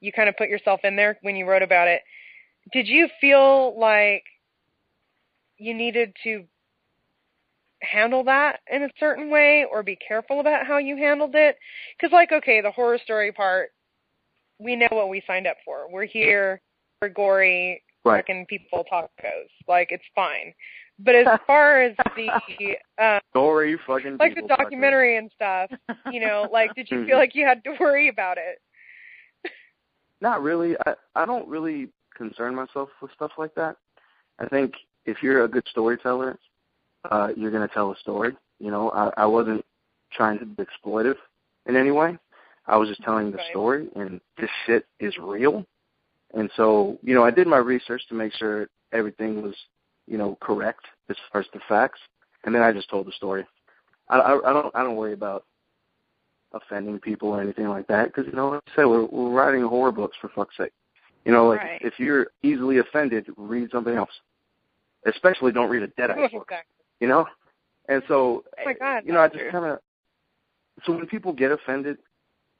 you 0.00 0.12
kind 0.12 0.28
of 0.28 0.36
put 0.36 0.48
yourself 0.48 0.80
in 0.84 0.96
there 0.96 1.18
when 1.22 1.36
you 1.36 1.46
wrote 1.46 1.62
about 1.62 1.88
it. 1.88 2.02
Did 2.72 2.88
you 2.88 3.08
feel 3.20 3.78
like 3.78 4.24
you 5.58 5.74
needed 5.74 6.14
to 6.24 6.44
handle 7.82 8.24
that 8.24 8.60
in 8.70 8.82
a 8.82 8.90
certain 8.98 9.30
way 9.30 9.66
or 9.70 9.82
be 9.82 9.96
careful 9.96 10.40
about 10.40 10.66
how 10.66 10.78
you 10.78 10.96
handled 10.96 11.34
it? 11.34 11.56
Because, 11.96 12.12
like, 12.12 12.32
okay, 12.32 12.60
the 12.60 12.70
horror 12.70 12.98
story 13.02 13.32
part, 13.32 13.70
we 14.58 14.76
know 14.76 14.88
what 14.90 15.08
we 15.08 15.22
signed 15.26 15.46
up 15.46 15.56
for. 15.64 15.90
We're 15.90 16.06
here 16.06 16.60
gory 17.08 17.82
right. 18.04 18.18
fucking 18.18 18.46
people 18.46 18.84
tacos. 18.90 19.48
Like, 19.68 19.88
it's 19.90 20.04
fine. 20.14 20.54
But 20.98 21.14
as 21.14 21.26
far 21.46 21.82
as 21.82 21.96
the 22.16 22.76
uh, 23.02 23.20
Story 23.30 23.78
fucking 23.86 24.18
like 24.20 24.34
the 24.34 24.46
documentary 24.46 25.16
and 25.16 25.30
stuff, 25.34 25.70
you 26.10 26.20
know, 26.20 26.48
like, 26.52 26.74
did 26.74 26.88
you 26.90 27.04
feel 27.06 27.16
Mhm. 27.16 27.20
like 27.20 27.34
you 27.34 27.44
had 27.44 27.64
to 27.64 27.76
worry 27.80 28.08
about 28.08 28.38
it? 28.38 28.60
Not 30.20 30.42
really. 30.42 30.76
I 30.86 30.94
I 31.14 31.26
don't 31.26 31.46
really 31.48 31.88
concern 32.16 32.54
myself 32.54 32.88
with 33.02 33.10
stuff 33.12 33.32
like 33.36 33.54
that. 33.56 33.76
I 34.38 34.46
think 34.46 34.72
if 35.04 35.22
you're 35.22 35.44
a 35.44 35.48
good 35.48 35.66
storyteller, 35.68 36.38
uh, 37.10 37.30
you're 37.36 37.50
gonna 37.50 37.68
tell 37.68 37.90
a 37.92 37.96
story. 37.96 38.36
You 38.60 38.70
know, 38.70 38.90
I, 38.90 39.10
I 39.16 39.26
wasn't 39.26 39.64
trying 40.12 40.38
to 40.38 40.46
be 40.46 40.64
exploitive 40.64 41.16
in 41.66 41.76
any 41.76 41.90
way. 41.90 42.16
I 42.66 42.76
was 42.76 42.88
just 42.88 43.02
telling 43.02 43.30
the 43.30 43.36
Right. 43.38 43.50
story, 43.50 43.88
and 43.96 44.20
this 44.38 44.48
shit 44.64 44.86
is 45.00 45.18
real. 45.18 45.66
And 46.36 46.50
so, 46.56 46.98
you 47.02 47.14
know, 47.14 47.24
I 47.24 47.30
did 47.30 47.46
my 47.46 47.58
research 47.58 48.02
to 48.08 48.14
make 48.14 48.32
sure 48.34 48.68
everything 48.92 49.42
was, 49.42 49.54
you 50.06 50.18
know, 50.18 50.36
correct 50.40 50.84
as 51.08 51.16
far 51.32 51.40
as 51.40 51.46
the 51.52 51.60
facts, 51.68 52.00
and 52.44 52.54
then 52.54 52.62
I 52.62 52.72
just 52.72 52.90
told 52.90 53.06
the 53.06 53.12
story. 53.12 53.46
I, 54.08 54.18
I, 54.18 54.50
I 54.50 54.52
don't 54.52 54.74
I 54.74 54.82
don't 54.82 54.96
worry 54.96 55.12
about 55.14 55.44
offending 56.52 56.98
people 57.00 57.28
or 57.30 57.40
anything 57.40 57.68
like 57.68 57.86
that 57.88 58.06
because 58.06 58.26
you 58.26 58.32
know, 58.32 58.50
like 58.50 58.62
I 58.68 58.76
said, 58.76 58.84
we're, 58.86 59.06
we're 59.06 59.30
writing 59.30 59.62
horror 59.62 59.92
books 59.92 60.16
for 60.20 60.28
fuck's 60.34 60.56
sake. 60.56 60.72
You 61.24 61.32
know, 61.32 61.48
like 61.48 61.60
Right. 61.60 61.82
if 61.82 61.94
you're 61.98 62.28
easily 62.42 62.78
offended, 62.78 63.26
read 63.36 63.70
something 63.70 63.94
else. 63.96 64.10
Especially 65.06 65.52
don't 65.52 65.70
read 65.70 65.82
a 65.82 65.88
Deadite 65.88 66.16
book. 66.32 66.48
Exactly. 66.48 66.84
You 67.00 67.08
know, 67.08 67.26
and 67.88 68.02
so 68.08 68.44
Oh 68.58 68.64
my 68.64 68.72
God, 68.74 69.02
you 69.06 69.12
know, 69.12 69.20
I 69.20 69.28
just 69.28 69.50
kind 69.50 69.64
of. 69.66 69.78
So 70.84 70.92
when 70.92 71.06
people 71.06 71.32
get 71.32 71.50
offended, 71.52 71.98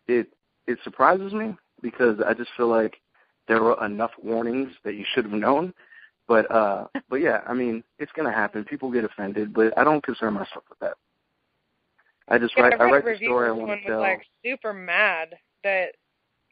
it 0.07 0.29
it 0.67 0.79
surprises 0.85 1.33
me 1.33 1.55
because 1.83 2.19
I 2.27 2.35
just 2.35 2.51
feel 2.57 2.69
like 2.69 3.01
there 3.49 3.63
were 3.63 3.83
enough 3.85 4.13
warnings 4.23 4.73
that 4.85 4.95
you 4.95 5.05
should 5.15 5.25
have 5.25 5.33
known. 5.35 5.73
But 6.27 6.51
uh 6.51 6.87
but 7.11 7.17
yeah, 7.17 7.41
I 7.47 7.53
mean, 7.55 7.85
it's 7.99 8.13
gonna 8.13 8.33
happen. 8.33 8.65
People 8.65 8.91
get 8.91 9.05
offended, 9.05 9.53
but 9.53 9.77
I 9.79 9.85
don't 9.85 10.03
concern 10.03 10.35
myself 10.35 10.65
with 10.71 10.79
that. 10.81 10.95
I 12.29 12.39
just 12.39 12.55
Yeah, 12.57 12.65
write 12.65 12.81
I 12.81 12.85
read 12.85 13.05
write 13.05 13.19
the 13.21 13.27
story 13.27 13.49
I 13.49 13.53
where 13.53 13.55
want 13.55 13.61
someone 13.61 13.79
to 13.79 13.85
was 13.85 13.91
tell. 13.93 14.01
like 14.01 14.23
super 14.45 14.73
mad 14.73 15.35
that 15.63 15.89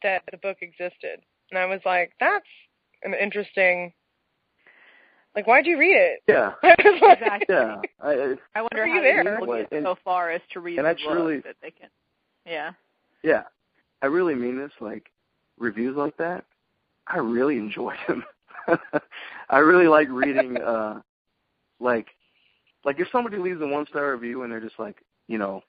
that 0.02 0.22
the 0.30 0.36
book 0.38 0.58
existed, 0.60 1.20
and 1.50 1.58
I 1.58 1.64
was 1.64 1.80
like, 1.86 2.12
that's 2.20 2.44
an 3.04 3.14
interesting. 3.14 3.92
Like, 5.34 5.46
why'd 5.46 5.64
you 5.64 5.78
read 5.78 5.96
it? 5.96 6.22
yeah. 6.28 6.52
I 6.62 6.74
was 6.84 7.00
like- 7.00 7.18
Exactly. 7.22 7.54
Yeah. 7.54 7.80
I, 8.02 8.10
I 8.10 8.34
I 8.56 8.60
wonder 8.62 8.86
how 8.86 8.94
you 8.94 9.00
there? 9.00 9.38
people 9.38 9.56
get 9.56 9.72
And- 9.72 9.84
so 9.86 9.96
far 10.04 10.30
as 10.30 10.42
to 10.52 10.60
read 10.60 10.76
and 10.78 10.84
the 10.86 10.90
I 10.90 10.92
book 10.92 11.02
truly- 11.04 11.38
that 11.40 11.56
they 11.62 11.70
can. 11.70 11.88
Yeah. 12.44 12.72
Yeah, 13.22 13.44
I 14.02 14.06
really 14.06 14.34
mean 14.34 14.58
this. 14.58 14.72
Like 14.80 15.10
reviews 15.58 15.96
like 15.96 16.16
that, 16.18 16.44
I 17.06 17.18
really 17.18 17.56
enjoy 17.56 17.94
them. 18.08 18.24
I 19.50 19.58
really 19.58 19.88
like 19.88 20.08
reading. 20.08 20.56
uh 20.58 21.00
Like, 21.80 22.06
like 22.84 23.00
if 23.00 23.08
somebody 23.10 23.38
leaves 23.38 23.60
a 23.60 23.66
one 23.66 23.86
star 23.86 24.12
review 24.12 24.42
and 24.42 24.52
they're 24.52 24.60
just 24.60 24.78
like, 24.78 24.96
you 25.28 25.38
know, 25.38 25.62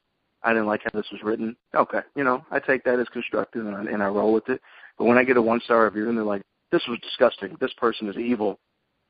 I 0.44 0.50
didn't 0.50 0.68
like 0.68 0.82
how 0.84 0.92
this 0.94 1.10
was 1.12 1.24
written. 1.24 1.56
Okay, 1.74 2.02
you 2.16 2.24
know, 2.24 2.46
I 2.52 2.60
take 2.60 2.84
that 2.84 3.00
as 3.00 3.08
constructive 3.10 3.66
and 3.66 3.76
I, 3.76 3.92
and 3.92 4.04
I 4.04 4.08
roll 4.08 4.34
with 4.34 4.50
it. 4.50 4.62
But 4.98 5.06
when 5.06 5.18
I 5.18 5.24
get 5.24 5.38
a 5.38 5.42
one 5.42 5.62
star 5.62 5.86
review 5.86 6.10
and 6.10 6.18
they're 6.18 6.26
like, 6.26 6.44
this 6.72 6.84
was 6.88 7.00
disgusting. 7.00 7.56
This 7.60 7.74
person 7.74 8.10
is 8.10 8.18
evil. 8.18 8.60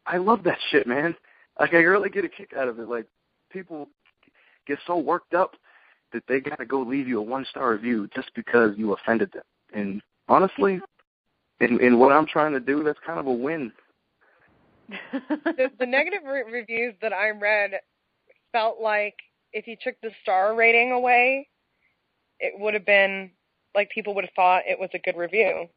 I 0.06 0.18
love 0.18 0.44
that 0.44 0.60
shit, 0.72 0.88
man. 0.88 1.16
Like 1.60 1.74
I 1.74 1.78
really 1.78 2.10
get 2.10 2.26
a 2.26 2.30
kick 2.30 2.52
out 2.58 2.68
of 2.68 2.80
it. 2.80 2.88
Like 2.88 3.06
people 3.52 3.90
get 4.68 4.80
so 4.88 4.98
worked 4.98 5.34
up 5.34 5.56
that 6.14 6.24
they 6.28 6.40
got 6.40 6.60
to 6.60 6.66
go 6.66 6.82
leave 6.82 7.08
you 7.08 7.20
a 7.20 7.24
one 7.24 7.46
star 7.50 7.72
review 7.72 8.08
just 8.16 8.30
because 8.36 8.78
you 8.78 8.94
offended 8.94 9.32
them. 9.34 9.44
And 9.74 10.02
honestly, 10.28 10.80
in 11.64 11.80
in 11.82 12.00
what 12.00 12.12
I'm 12.12 12.26
trying 12.28 12.54
to 12.54 12.60
do, 12.60 12.84
that's 12.84 13.00
kind 13.06 13.20
of 13.20 13.28
a 13.28 13.32
win. 13.32 13.72
the, 15.12 15.72
the 15.80 15.86
negative 15.86 16.22
re- 16.26 16.44
reviews 16.52 16.94
that 17.02 17.14
I 17.14 17.30
read 17.30 17.72
felt 18.52 18.80
like 18.82 19.16
if 19.54 19.68
you 19.68 19.76
took 19.82 19.96
the 20.02 20.12
star 20.22 20.56
rating 20.56 20.92
away, 20.92 21.48
it 22.40 22.54
would 22.60 22.74
have 22.74 22.86
been 22.86 23.32
like 23.76 23.90
people 23.92 24.14
would 24.16 24.26
have 24.26 24.34
thought 24.36 24.64
it 24.68 24.78
was 24.80 24.90
a 24.94 25.00
good 25.00 25.16
review 25.18 25.68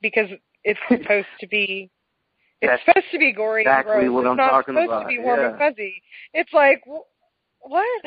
because 0.00 0.28
it's 0.64 0.80
supposed 0.88 1.26
to 1.40 1.46
be. 1.48 1.90
It's 2.60 2.70
That's 2.70 2.82
supposed 2.84 3.10
to 3.12 3.18
be 3.18 3.32
gory 3.32 3.62
exactly 3.62 3.92
and 3.94 4.02
gross. 4.06 4.14
what 4.14 4.20
it's 4.24 4.30
I'm 4.30 4.36
not 4.36 4.50
talking 4.50 4.74
supposed 4.74 4.86
about, 4.88 5.00
to 5.00 5.06
be 5.08 5.18
warm 5.18 5.44
and 5.44 5.58
fuzzy. 5.58 6.00
It's 6.32 6.52
like 6.52 6.80
wh- 6.86 7.68
what? 7.68 8.02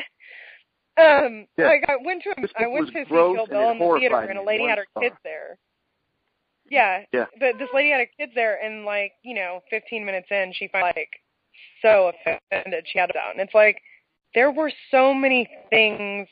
Um, 0.98 1.46
Yeah. 1.58 1.66
like 1.66 1.84
I 1.88 1.96
went 2.02 2.22
to 2.22 2.32
This 2.40 2.50
I 2.58 2.66
went 2.66 2.86
to 2.86 2.92
see 3.04 3.04
Kill 3.10 3.46
Bill 3.46 3.70
in 3.72 3.78
the 3.78 3.96
theater, 4.00 4.18
and 4.20 4.38
a 4.38 4.42
lady 4.42 4.66
had 4.66 4.78
her 4.78 4.86
star. 4.92 5.02
kids 5.02 5.16
there. 5.22 5.58
Yeah, 6.70 7.04
Yeah. 7.12 7.26
but 7.38 7.58
this 7.58 7.68
lady 7.72 7.90
had 7.90 8.00
her 8.00 8.08
kids 8.18 8.32
there, 8.34 8.62
and 8.62 8.84
like 8.84 9.12
you 9.22 9.34
know, 9.34 9.60
15 9.70 10.04
minutes 10.04 10.28
in, 10.30 10.52
she 10.54 10.68
finally 10.68 10.92
like 10.96 11.10
so 11.82 12.12
offended 12.26 12.84
she 12.86 12.98
had 12.98 13.10
it 13.10 13.14
down. 13.14 13.32
And 13.32 13.40
it's 13.40 13.54
like 13.54 13.80
there 14.34 14.50
were 14.50 14.70
so 14.90 15.14
many 15.14 15.48
things 15.70 16.28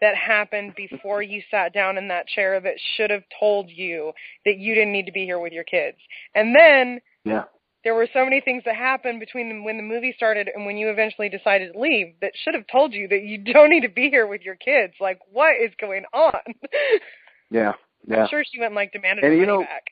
that 0.00 0.16
happened 0.16 0.74
before 0.76 1.22
you 1.22 1.40
sat 1.50 1.72
down 1.72 1.96
in 1.96 2.08
that 2.08 2.26
chair 2.26 2.60
that 2.60 2.74
should 2.96 3.10
have 3.10 3.22
told 3.38 3.70
you 3.70 4.12
that 4.44 4.58
you 4.58 4.74
didn't 4.74 4.92
need 4.92 5.06
to 5.06 5.12
be 5.12 5.24
here 5.24 5.38
with 5.38 5.52
your 5.52 5.62
kids. 5.64 5.96
And 6.34 6.54
then 6.54 7.00
Yeah. 7.24 7.44
there 7.84 7.94
were 7.94 8.08
so 8.12 8.24
many 8.24 8.40
things 8.40 8.64
that 8.64 8.74
happened 8.74 9.20
between 9.20 9.62
when 9.62 9.76
the 9.76 9.82
movie 9.82 10.12
started 10.16 10.48
and 10.52 10.66
when 10.66 10.76
you 10.76 10.88
eventually 10.88 11.28
decided 11.28 11.72
to 11.72 11.78
leave 11.78 12.14
that 12.20 12.32
should 12.42 12.54
have 12.54 12.66
told 12.66 12.92
you 12.92 13.06
that 13.08 13.22
you 13.22 13.38
don't 13.52 13.70
need 13.70 13.82
to 13.82 13.88
be 13.88 14.10
here 14.10 14.26
with 14.26 14.42
your 14.42 14.56
kids. 14.56 14.94
Like, 15.00 15.20
what 15.30 15.54
is 15.56 15.72
going 15.80 16.04
on? 16.12 16.40
Yeah. 17.50 17.74
Yeah. 18.06 18.22
I'm 18.22 18.28
sure 18.28 18.44
she 18.50 18.58
went 18.60 18.74
like 18.74 18.92
demanded 18.92 19.24
And 19.24 19.32
her 19.34 19.38
you 19.38 19.46
know- 19.46 19.60
back. 19.62 19.90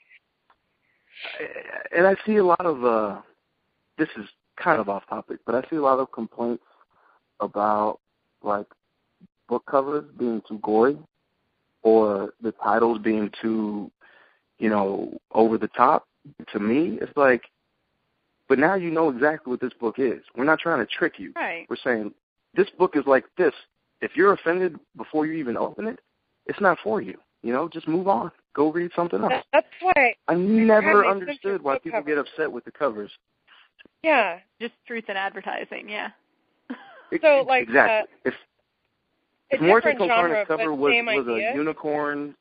and 1.97 2.07
I 2.07 2.15
see 2.27 2.37
a 2.37 2.45
lot 2.45 2.65
of 2.65 2.85
uh 2.85 3.21
this 3.99 4.09
is 4.17 4.27
kind 4.57 4.81
of 4.81 4.89
off 4.89 5.07
topic, 5.09 5.39
but 5.47 5.55
I 5.55 5.69
see 5.69 5.77
a 5.77 5.83
lot 5.83 5.99
of 5.99 6.11
complaints 6.13 6.65
about 7.41 8.01
like 8.43 8.67
book 9.49 9.65
covers 9.67 10.05
being 10.19 10.43
too 10.49 10.59
gory 10.63 10.99
or 11.83 12.33
the 12.43 12.53
titles 12.53 12.99
being 12.99 13.31
too, 13.41 13.91
you 14.59 14.69
know, 14.69 15.19
over 15.33 15.59
the 15.59 15.69
top. 15.69 16.07
To 16.53 16.59
me, 16.61 16.99
it's 17.01 17.17
like 17.17 17.43
but 18.49 18.59
now 18.59 18.75
you 18.75 18.91
know 18.91 19.09
exactly 19.11 19.51
what 19.51 19.61
this 19.61 19.73
book 19.75 19.99
is. 19.99 20.21
We're 20.37 20.45
not 20.45 20.59
trying 20.59 20.79
to 20.81 20.87
trick 20.87 21.15
you. 21.19 21.33
Right. 21.37 21.67
We're 21.71 21.77
saying 21.77 22.13
this 22.55 22.69
book 22.79 22.97
is 22.97 23.05
like 23.07 23.25
this. 23.39 23.55
If 24.01 24.17
you're 24.17 24.33
offended 24.33 24.79
before 24.97 25.27
you 25.27 25.35
even 25.35 25.57
open 25.57 25.87
it, 25.87 26.01
it's 26.47 26.61
not 26.61 26.79
for 26.83 27.01
you. 27.01 27.17
You 27.43 27.53
know, 27.53 27.69
just 27.69 27.89
move 27.89 28.07
on. 28.09 28.31
Go 28.55 28.71
read 28.73 28.91
something 28.95 29.23
else. 29.23 29.33
That's 29.53 29.67
why, 29.81 30.15
I 30.29 30.35
never 30.35 31.03
God, 31.03 31.15
they 31.17 31.21
sent 31.21 31.21
you 31.25 31.29
understood 31.29 31.63
why 31.63 31.75
book 31.75 31.85
people 31.85 32.03
get 32.03 32.19
upset 32.19 32.51
with 32.53 32.65
the 32.65 32.73
covers. 32.73 33.11
yeah. 34.03 34.39
Just 34.61 34.75
truth 34.87 35.05
in 35.09 35.17
advertising. 35.17 35.89
Yeah. 35.89 36.09
It- 37.11 37.23
So, 37.23 37.45
like, 37.49 37.63
exactly. 37.65 38.09
if 38.25 38.35
A 39.53 39.55
if 39.55 39.61
Morton 39.61 39.93
different 39.93 40.11
genre, 40.11 40.45
Concarne's 40.45 40.49
cover 40.49 40.75
was 40.75 40.93
was 41.07 41.29
idea. 41.29 41.53
a 41.53 41.55
unicorn, 41.55 42.35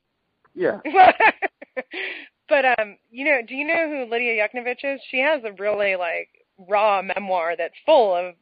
yeah, 0.56 0.80
but 2.50 2.66
um, 2.80 2.98
you 3.12 3.24
know, 3.26 3.40
do 3.48 3.56
you 3.56 3.66
know 3.66 3.88
who 3.90 4.12
Lydia 4.12 4.48
Yuknavitch 4.48 4.84
is? 4.84 5.00
She 5.10 5.20
has 5.20 5.42
a 5.44 5.54
really 5.54 5.96
like 5.96 6.30
raw 6.68 7.02
memoir 7.02 7.56
that's 7.58 7.74
full 7.86 8.16
of 8.16 8.36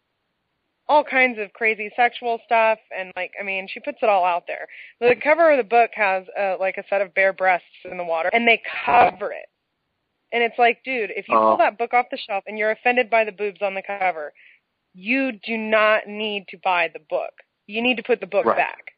all 0.90 1.04
kinds 1.04 1.38
of 1.40 1.52
crazy 1.54 1.92
sexual 1.96 2.40
stuff 2.46 2.80
and 2.98 3.12
like 3.16 3.32
I 3.40 3.44
mean, 3.44 3.68
she 3.72 3.80
puts 3.80 3.98
it 4.02 4.10
all 4.10 4.24
out 4.24 4.44
there. 4.48 4.68
The 5.00 5.16
cover 5.22 5.52
of 5.52 5.58
the 5.58 5.64
book 5.64 5.92
has 5.96 6.24
uh, 6.40 6.56
like 6.60 6.78
a 6.78 6.84
set 6.90 7.02
of 7.02 7.14
bare 7.14 7.34
breasts 7.34 7.66
in 7.90 7.98
the 7.98 8.04
water 8.04 8.30
and 8.34 8.48
they 8.48 8.62
cover 8.86 9.32
it. 9.32 9.48
And 10.32 10.44
it's 10.44 10.58
like, 10.58 10.84
dude, 10.84 11.12
if 11.16 11.28
you 11.28 11.38
Oh. 11.38 11.50
pull 11.50 11.58
that 11.58 11.78
book 11.78 11.94
off 11.94 12.08
the 12.12 12.18
shelf 12.18 12.44
and 12.48 12.58
you're 12.58 12.72
offended 12.72 13.10
by 13.10 13.24
the 13.24 13.32
boobs 13.32 13.62
on 13.62 13.74
the 13.74 13.82
cover, 13.82 14.34
you 14.94 15.34
do 15.46 15.58
not 15.58 16.08
need 16.08 16.48
to 16.50 16.58
buy 16.64 16.90
the 16.94 17.00
book. 17.10 17.34
You 17.68 17.82
need 17.82 17.98
to 17.98 18.04
put 18.04 18.20
the 18.20 18.28
book 18.28 18.46
Right. 18.46 18.58
back. 18.58 18.94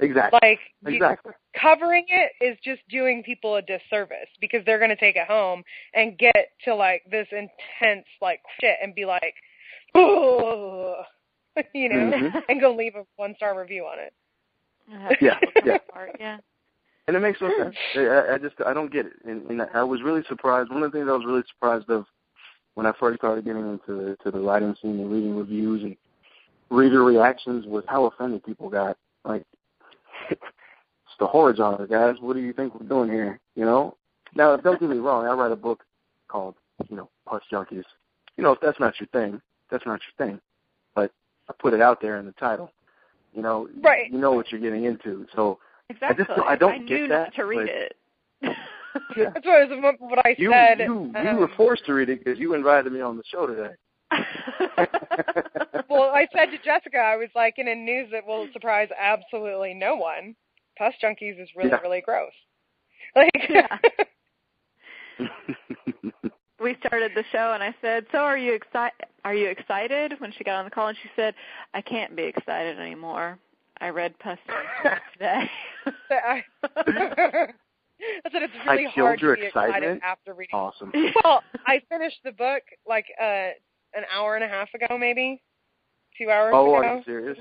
Exactly. 0.00 0.38
Like 0.42 0.60
exactly. 0.86 1.32
You, 1.54 1.60
covering 1.60 2.04
it 2.08 2.32
is 2.42 2.58
just 2.62 2.86
doing 2.88 3.22
people 3.22 3.56
a 3.56 3.62
disservice 3.62 4.28
because 4.40 4.62
they're 4.64 4.78
going 4.78 4.90
to 4.90 4.96
take 4.96 5.16
it 5.16 5.26
home 5.26 5.62
and 5.94 6.18
get 6.18 6.50
to 6.64 6.74
like 6.74 7.02
this 7.10 7.28
intense 7.32 8.06
like 8.20 8.40
shit 8.60 8.76
and 8.82 8.94
be 8.94 9.06
like, 9.06 9.34
oh, 9.94 11.02
you 11.74 11.88
know, 11.88 11.96
mm-hmm. 11.96 12.38
and 12.48 12.60
go 12.60 12.74
leave 12.74 12.94
a 12.94 13.04
one 13.16 13.34
star 13.36 13.58
review 13.58 13.84
on 13.84 13.98
it. 13.98 14.12
Yeah, 15.20 15.38
yeah. 15.64 15.78
yeah. 16.18 16.38
And 17.08 17.16
it 17.16 17.20
makes 17.20 17.40
no 17.40 17.50
sense. 17.58 17.74
I, 17.94 18.34
I 18.34 18.38
just 18.38 18.54
I 18.64 18.72
don't 18.72 18.92
get 18.92 19.06
it, 19.06 19.12
and, 19.24 19.48
and 19.48 19.62
I 19.74 19.82
was 19.82 20.02
really 20.02 20.22
surprised. 20.28 20.70
One 20.70 20.82
of 20.82 20.92
the 20.92 20.98
things 20.98 21.08
I 21.08 21.16
was 21.16 21.24
really 21.26 21.44
surprised 21.48 21.88
of 21.90 22.04
when 22.74 22.86
I 22.86 22.92
first 22.98 23.18
started 23.18 23.44
getting 23.44 23.62
into 23.62 24.16
to 24.22 24.30
the 24.30 24.38
writing 24.38 24.74
scene 24.80 25.00
and 25.00 25.10
reading 25.10 25.36
reviews 25.36 25.82
and 25.82 25.96
reader 26.70 27.02
reactions 27.04 27.64
was 27.66 27.84
how 27.88 28.06
offended 28.06 28.44
people 28.44 28.68
got. 28.68 28.96
Like, 29.24 29.44
it's 30.30 30.40
the 31.18 31.26
horror 31.26 31.54
genre, 31.56 31.86
guys. 31.86 32.16
What 32.20 32.34
do 32.34 32.40
you 32.40 32.52
think 32.52 32.74
we're 32.74 32.86
doing 32.86 33.10
here? 33.10 33.40
You 33.54 33.64
know. 33.64 33.96
Now, 34.34 34.56
don't 34.56 34.78
get 34.78 34.90
me 34.90 34.98
wrong. 34.98 35.26
I 35.26 35.32
write 35.32 35.52
a 35.52 35.56
book 35.56 35.82
called, 36.28 36.56
you 36.90 36.96
know, 36.96 37.08
Pus 37.26 37.42
Junkies. 37.50 37.84
You 38.36 38.44
know, 38.44 38.52
if 38.52 38.60
that's 38.60 38.78
not 38.78 38.94
your 39.00 39.06
thing, 39.08 39.40
that's 39.70 39.86
not 39.86 40.00
your 40.00 40.28
thing. 40.28 40.40
But 40.94 41.12
I 41.48 41.52
put 41.58 41.74
it 41.74 41.80
out 41.80 42.00
there 42.00 42.18
in 42.18 42.26
the 42.26 42.32
title. 42.32 42.72
You 43.34 43.42
know, 43.42 43.68
right. 43.82 44.10
you 44.10 44.18
know 44.18 44.32
what 44.32 44.50
you're 44.50 44.60
getting 44.60 44.84
into. 44.84 45.26
So 45.34 45.58
exactly. 45.90 46.24
I 46.24 46.26
just 46.26 46.40
I 46.48 46.56
don't 46.56 46.72
I 46.72 46.78
get 46.78 47.00
knew 47.00 47.08
that. 47.08 47.24
Not 47.24 47.34
to 47.34 47.44
read 47.44 47.58
but, 47.58 47.68
it. 47.68 47.96
yeah. 49.16 49.30
That's 49.34 49.46
what, 49.46 49.68
was, 49.68 49.94
what 49.98 50.24
I 50.24 50.34
you, 50.38 50.50
said. 50.50 50.78
You, 50.78 51.12
you 51.12 51.28
um, 51.30 51.36
were 51.36 51.50
forced 51.56 51.84
to 51.86 51.92
read 51.92 52.08
it 52.08 52.24
because 52.24 52.38
you 52.38 52.54
invited 52.54 52.92
me 52.92 53.00
on 53.00 53.16
the 53.18 53.22
show 53.30 53.46
today. 53.46 53.74
well, 55.90 56.10
I 56.14 56.26
said 56.32 56.46
to 56.46 56.58
Jessica, 56.64 56.98
I 56.98 57.16
was 57.16 57.28
like, 57.34 57.54
in 57.58 57.68
a 57.68 57.74
news 57.74 58.08
that 58.12 58.26
will 58.26 58.48
surprise 58.52 58.88
absolutely 58.98 59.74
no 59.74 59.96
one. 59.96 60.34
Pus 60.78 60.94
junkies 61.02 61.40
is 61.42 61.48
really, 61.56 61.70
Yeah. 61.70 61.80
really 61.80 62.00
gross. 62.00 62.32
Like, 63.14 63.30
Yeah. 63.48 63.78
we 66.60 66.76
started 66.80 67.12
the 67.14 67.24
show 67.32 67.52
and 67.54 67.62
I 67.62 67.74
said, 67.80 68.06
"So 68.12 68.18
are 68.18 68.36
you 68.36 68.52
excited? 68.52 69.06
Are 69.26 69.34
you 69.34 69.48
excited?" 69.48 70.14
When 70.20 70.32
she 70.32 70.44
got 70.44 70.56
on 70.60 70.64
the 70.64 70.70
call 70.70 70.88
and 70.88 70.96
she 71.02 71.10
said, 71.16 71.34
"I 71.74 71.80
can't 71.82 72.14
be 72.14 72.22
excited 72.22 72.78
anymore. 72.78 73.38
I 73.80 73.88
read 73.88 74.16
Pus 74.20 74.38
Junkies 74.48 75.00
today." 75.14 75.50
I, 76.10 76.44
I 78.24 78.30
said 78.30 78.42
it's 78.42 78.52
really 78.66 78.86
I 78.86 78.92
killed 78.94 79.06
hard 79.08 79.20
your 79.20 79.34
to 79.36 79.40
be 79.40 79.46
excited 79.48 79.74
excitement. 79.74 80.02
after 80.04 80.34
reading. 80.34 80.54
awesome. 80.54 80.92
Well, 81.24 81.42
I 81.66 81.80
finished 81.88 82.18
the 82.24 82.32
book 82.32 82.62
like 82.86 83.06
uh 83.20 83.50
an 83.94 84.04
hour 84.14 84.36
and 84.36 84.44
a 84.44 84.48
half 84.48 84.68
ago, 84.74 84.96
maybe 84.98 85.42
two 86.18 86.30
hours 86.30 86.50
ago. 86.50 86.70
Oh, 86.70 86.74
are 86.74 86.84
ago. 86.84 86.96
you 86.98 87.02
serious? 87.04 87.38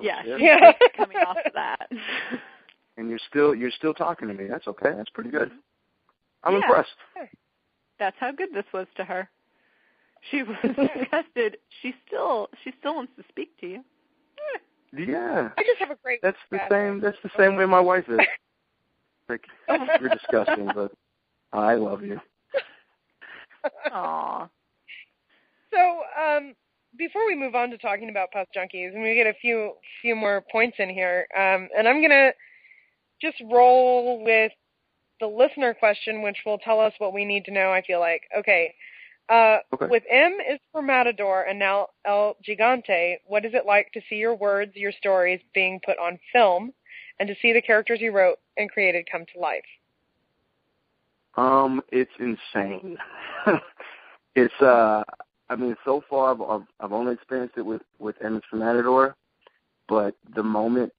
yeah, 0.00 0.22
Yeah. 0.24 0.36
Yeah. 0.38 0.72
coming 0.96 1.16
off 1.26 1.36
of 1.44 1.52
that. 1.54 1.88
And 2.96 3.08
you're 3.08 3.18
still 3.28 3.54
you're 3.54 3.70
still 3.72 3.94
talking 3.94 4.28
to 4.28 4.34
me. 4.34 4.46
That's 4.48 4.68
okay. 4.68 4.92
That's 4.96 5.10
pretty 5.10 5.30
good. 5.30 5.50
I'm 6.44 6.52
Yeah. 6.52 6.58
impressed. 6.58 6.90
That's 7.98 8.16
how 8.20 8.30
good 8.32 8.50
this 8.52 8.64
was 8.74 8.86
to 8.96 9.04
her. 9.04 9.28
She 10.30 10.42
was 10.42 10.56
disgusted. 10.62 11.58
She 11.80 11.94
still 12.06 12.48
she 12.62 12.72
still 12.78 12.94
wants 12.94 13.12
to 13.16 13.24
speak 13.28 13.58
to 13.60 13.66
you. 13.66 13.84
Yeah. 14.92 15.50
I 15.56 15.62
just 15.62 15.78
have 15.78 15.90
a 15.90 15.96
great. 16.02 16.20
That's 16.22 16.36
the 16.50 16.60
same. 16.70 17.00
That's 17.00 17.16
the 17.22 17.30
same 17.36 17.56
way 17.56 17.66
my 17.66 17.80
wife 17.80 18.04
is. 18.08 18.18
Like 19.28 19.46
you're 20.00 20.10
disgusting, 20.10 20.70
but 20.74 20.92
I 21.52 21.74
love 21.74 22.02
you. 22.02 22.20
Aw. 23.92 24.48
So, 25.72 26.00
um, 26.20 26.54
before 26.98 27.24
we 27.26 27.36
move 27.36 27.54
on 27.54 27.70
to 27.70 27.78
talking 27.78 28.10
about 28.10 28.32
pus 28.32 28.46
junkies, 28.54 28.92
and 28.92 29.02
we 29.02 29.14
get 29.14 29.28
a 29.28 29.34
few 29.40 29.74
few 30.02 30.14
more 30.16 30.42
points 30.50 30.76
in 30.80 30.90
here, 30.90 31.26
um, 31.36 31.68
and 31.76 31.88
I'm 31.88 32.02
gonna 32.02 32.32
just 33.22 33.36
roll 33.50 34.22
with 34.24 34.52
the 35.20 35.26
listener 35.26 35.72
question, 35.72 36.20
which 36.20 36.38
will 36.44 36.58
tell 36.58 36.80
us 36.80 36.92
what 36.98 37.14
we 37.14 37.24
need 37.24 37.44
to 37.46 37.52
know. 37.52 37.72
I 37.72 37.80
feel 37.82 38.00
like 38.00 38.22
okay. 38.36 38.74
Uh, 39.28 39.58
Okay. 39.72 39.86
With 39.86 40.02
M 40.10 40.38
is 40.48 40.58
for 40.70 40.82
Matador 40.82 41.42
and 41.42 41.58
now 41.58 41.88
El 42.04 42.36
Gigante, 42.46 43.16
what 43.26 43.44
is 43.44 43.54
it 43.54 43.64
like 43.66 43.90
to 43.92 44.00
see 44.08 44.16
your 44.16 44.34
words, 44.34 44.72
your 44.74 44.92
stories 44.92 45.40
being 45.54 45.80
put 45.84 45.98
on 45.98 46.18
film, 46.32 46.72
and 47.18 47.28
to 47.28 47.34
see 47.40 47.52
the 47.52 47.62
characters 47.62 48.00
you 48.00 48.12
wrote 48.12 48.38
and 48.56 48.70
created 48.70 49.06
come 49.10 49.24
to 49.32 49.40
life? 49.40 49.64
Um, 51.36 51.82
it's 51.90 52.10
insane. 52.18 52.98
it's 54.34 54.60
uh, 54.60 55.02
I 55.48 55.56
mean, 55.56 55.76
so 55.84 56.02
far 56.08 56.32
I've, 56.34 56.62
I've 56.80 56.92
only 56.92 57.12
experienced 57.14 57.56
it 57.56 57.62
with 57.62 57.82
with 57.98 58.16
Emmett 58.22 58.44
from 58.50 58.60
Matador, 58.60 59.16
but 59.88 60.14
the 60.34 60.42
moment 60.42 60.92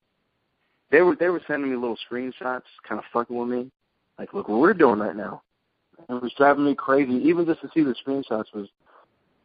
they 0.91 1.01
were 1.01 1.15
they 1.15 1.29
were 1.29 1.41
sending 1.47 1.71
me 1.71 1.75
little 1.75 1.97
screenshots, 2.09 2.63
kind 2.87 2.99
of 2.99 3.03
fucking 3.11 3.35
with 3.35 3.49
me, 3.49 3.71
like, 4.17 4.33
look 4.33 4.47
what 4.47 4.59
we're 4.59 4.73
doing 4.73 4.99
right 4.99 5.15
now. 5.15 5.41
It 6.09 6.21
was 6.21 6.33
driving 6.37 6.65
me 6.65 6.75
crazy. 6.75 7.13
Even 7.13 7.45
just 7.45 7.61
to 7.61 7.69
see 7.73 7.83
the 7.83 7.95
screenshots 8.05 8.53
was 8.53 8.67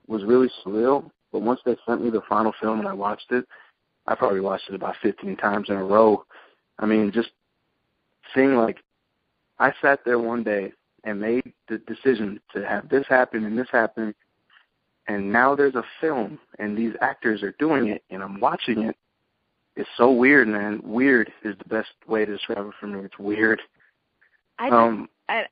was 0.06 0.24
really 0.24 0.50
surreal. 0.64 1.10
But 1.32 1.42
once 1.42 1.60
they 1.64 1.76
sent 1.86 2.02
me 2.02 2.10
the 2.10 2.22
final 2.28 2.52
film 2.60 2.78
and 2.78 2.88
I 2.88 2.94
watched 2.94 3.30
it, 3.30 3.44
I 4.06 4.14
probably 4.14 4.40
watched 4.40 4.68
it 4.70 4.74
about 4.74 4.96
15 5.02 5.36
times 5.36 5.68
in 5.68 5.76
a 5.76 5.84
row. 5.84 6.24
I 6.78 6.86
mean, 6.86 7.12
just 7.12 7.30
seeing 8.34 8.56
like 8.56 8.78
I 9.58 9.72
sat 9.82 10.00
there 10.04 10.18
one 10.18 10.42
day 10.42 10.72
and 11.04 11.20
made 11.20 11.52
the 11.68 11.78
decision 11.78 12.40
to 12.54 12.66
have 12.66 12.88
this 12.88 13.06
happen 13.08 13.44
and 13.44 13.58
this 13.58 13.68
happen, 13.70 14.14
and 15.06 15.30
now 15.30 15.54
there's 15.54 15.74
a 15.74 15.84
film 16.00 16.38
and 16.58 16.76
these 16.76 16.94
actors 17.00 17.42
are 17.42 17.54
doing 17.58 17.88
it 17.88 18.02
and 18.10 18.22
I'm 18.22 18.40
watching 18.40 18.82
it. 18.82 18.96
It's 19.76 19.88
so 19.96 20.10
weird, 20.10 20.48
man. 20.48 20.80
Weird 20.82 21.32
is 21.44 21.56
the 21.58 21.68
best 21.68 21.90
way 22.06 22.24
to 22.24 22.32
describe 22.32 22.66
it 22.66 22.74
for 22.80 22.88
me. 22.88 23.00
It's 23.00 23.18
weird. 23.18 23.60
I 24.58 24.70
just, 24.70 24.74
Um, 24.74 25.08
I 25.28 25.46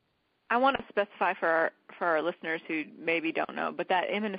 I 0.50 0.56
want 0.56 0.76
to 0.76 0.84
specify 0.88 1.34
for 1.34 1.48
our 1.48 1.72
for 1.98 2.06
our 2.06 2.22
listeners 2.22 2.60
who 2.68 2.84
maybe 2.98 3.32
don't 3.32 3.54
know, 3.54 3.72
but 3.76 3.88
that 3.88 4.04
M 4.10 4.24
and 4.24 4.38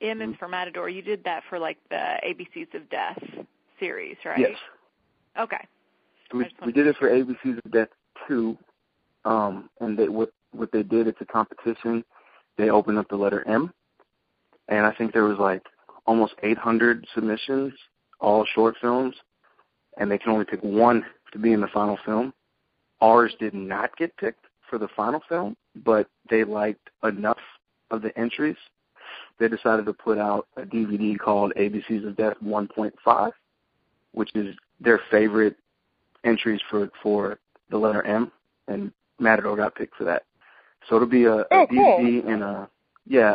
M 0.00 0.18
Mm-hmm. 0.20 0.30
is 0.30 0.36
for 0.38 0.48
Matador. 0.48 0.88
You 0.88 1.02
did 1.02 1.24
that 1.24 1.42
for 1.48 1.58
like 1.58 1.78
the 1.90 2.16
ABCs 2.26 2.72
of 2.74 2.88
Death 2.90 3.18
series, 3.80 4.16
right? 4.24 4.38
Yes. 4.38 4.50
Okay. 5.40 5.66
We, 6.32 6.46
we 6.64 6.72
did 6.72 6.86
it 6.86 6.96
for 6.98 7.08
ABC's 7.08 7.58
of 7.64 7.72
Death 7.72 7.88
two, 8.26 8.56
um, 9.24 9.70
and 9.80 9.98
they 9.98 10.08
what 10.08 10.30
what 10.52 10.70
they 10.72 10.82
did 10.82 11.06
it's 11.08 11.20
a 11.20 11.24
competition. 11.24 12.04
They 12.56 12.70
opened 12.70 12.98
up 12.98 13.08
the 13.08 13.16
letter 13.16 13.46
M, 13.48 13.72
and 14.68 14.84
I 14.84 14.92
think 14.92 15.12
there 15.12 15.24
was 15.24 15.38
like 15.38 15.62
almost 16.06 16.34
800 16.42 17.06
submissions, 17.14 17.72
all 18.20 18.44
short 18.54 18.76
films, 18.80 19.14
and 19.98 20.10
they 20.10 20.18
can 20.18 20.32
only 20.32 20.44
pick 20.44 20.62
one 20.62 21.04
to 21.32 21.38
be 21.38 21.52
in 21.52 21.60
the 21.60 21.68
final 21.68 21.98
film. 22.04 22.32
Ours 23.00 23.34
did 23.38 23.54
not 23.54 23.96
get 23.96 24.16
picked 24.16 24.44
for 24.68 24.78
the 24.78 24.88
final 24.96 25.20
film, 25.28 25.56
but 25.84 26.08
they 26.30 26.44
liked 26.44 26.90
enough 27.04 27.38
of 27.90 28.02
the 28.02 28.16
entries. 28.18 28.56
They 29.38 29.48
decided 29.48 29.86
to 29.86 29.92
put 29.92 30.18
out 30.18 30.46
a 30.56 30.62
DVD 30.62 31.18
called 31.18 31.52
ABCs 31.56 32.06
of 32.06 32.16
Death 32.16 32.34
1.5, 32.44 33.32
which 34.12 34.30
is 34.34 34.54
their 34.80 35.00
favorite 35.10 35.56
entries 36.24 36.60
for 36.70 36.90
for 37.02 37.38
the 37.70 37.78
letter 37.78 38.02
M, 38.02 38.30
and 38.66 38.92
Matador 39.18 39.56
got 39.56 39.74
picked 39.74 39.96
for 39.96 40.04
that. 40.04 40.24
So 40.88 40.96
it'll 40.96 41.08
be 41.08 41.24
a, 41.24 41.34
a 41.40 41.46
Oh, 41.50 41.66
cool. 41.68 41.98
DVD 41.98 42.26
and 42.28 42.42
a 42.42 42.68
yeah 43.06 43.34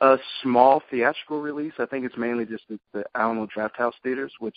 a, 0.00 0.04
a 0.04 0.18
small 0.42 0.82
theatrical 0.90 1.40
release. 1.40 1.72
I 1.78 1.86
think 1.86 2.04
it's 2.04 2.16
mainly 2.16 2.44
just 2.44 2.64
the, 2.68 2.78
the 2.92 3.04
Alamo 3.14 3.46
Drafthouse 3.46 3.92
theaters, 4.02 4.32
which 4.38 4.56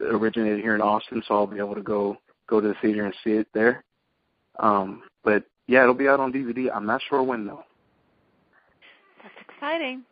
originated 0.00 0.60
here 0.60 0.74
in 0.74 0.80
Austin. 0.80 1.22
So 1.26 1.34
I'll 1.34 1.46
be 1.46 1.58
able 1.58 1.74
to 1.74 1.82
go 1.82 2.16
go 2.48 2.60
to 2.60 2.68
the 2.68 2.74
theater 2.82 3.04
and 3.04 3.14
see 3.24 3.32
it 3.32 3.46
there. 3.54 3.84
Um, 4.58 5.02
but 5.24 5.44
yeah, 5.66 5.82
it'll 5.82 5.94
be 5.94 6.08
out 6.08 6.20
on 6.20 6.32
DVD. 6.32 6.70
I'm 6.74 6.86
not 6.86 7.00
sure 7.08 7.22
when 7.22 7.46
though. 7.46 7.64
That's 9.22 9.34
exciting. 9.48 10.02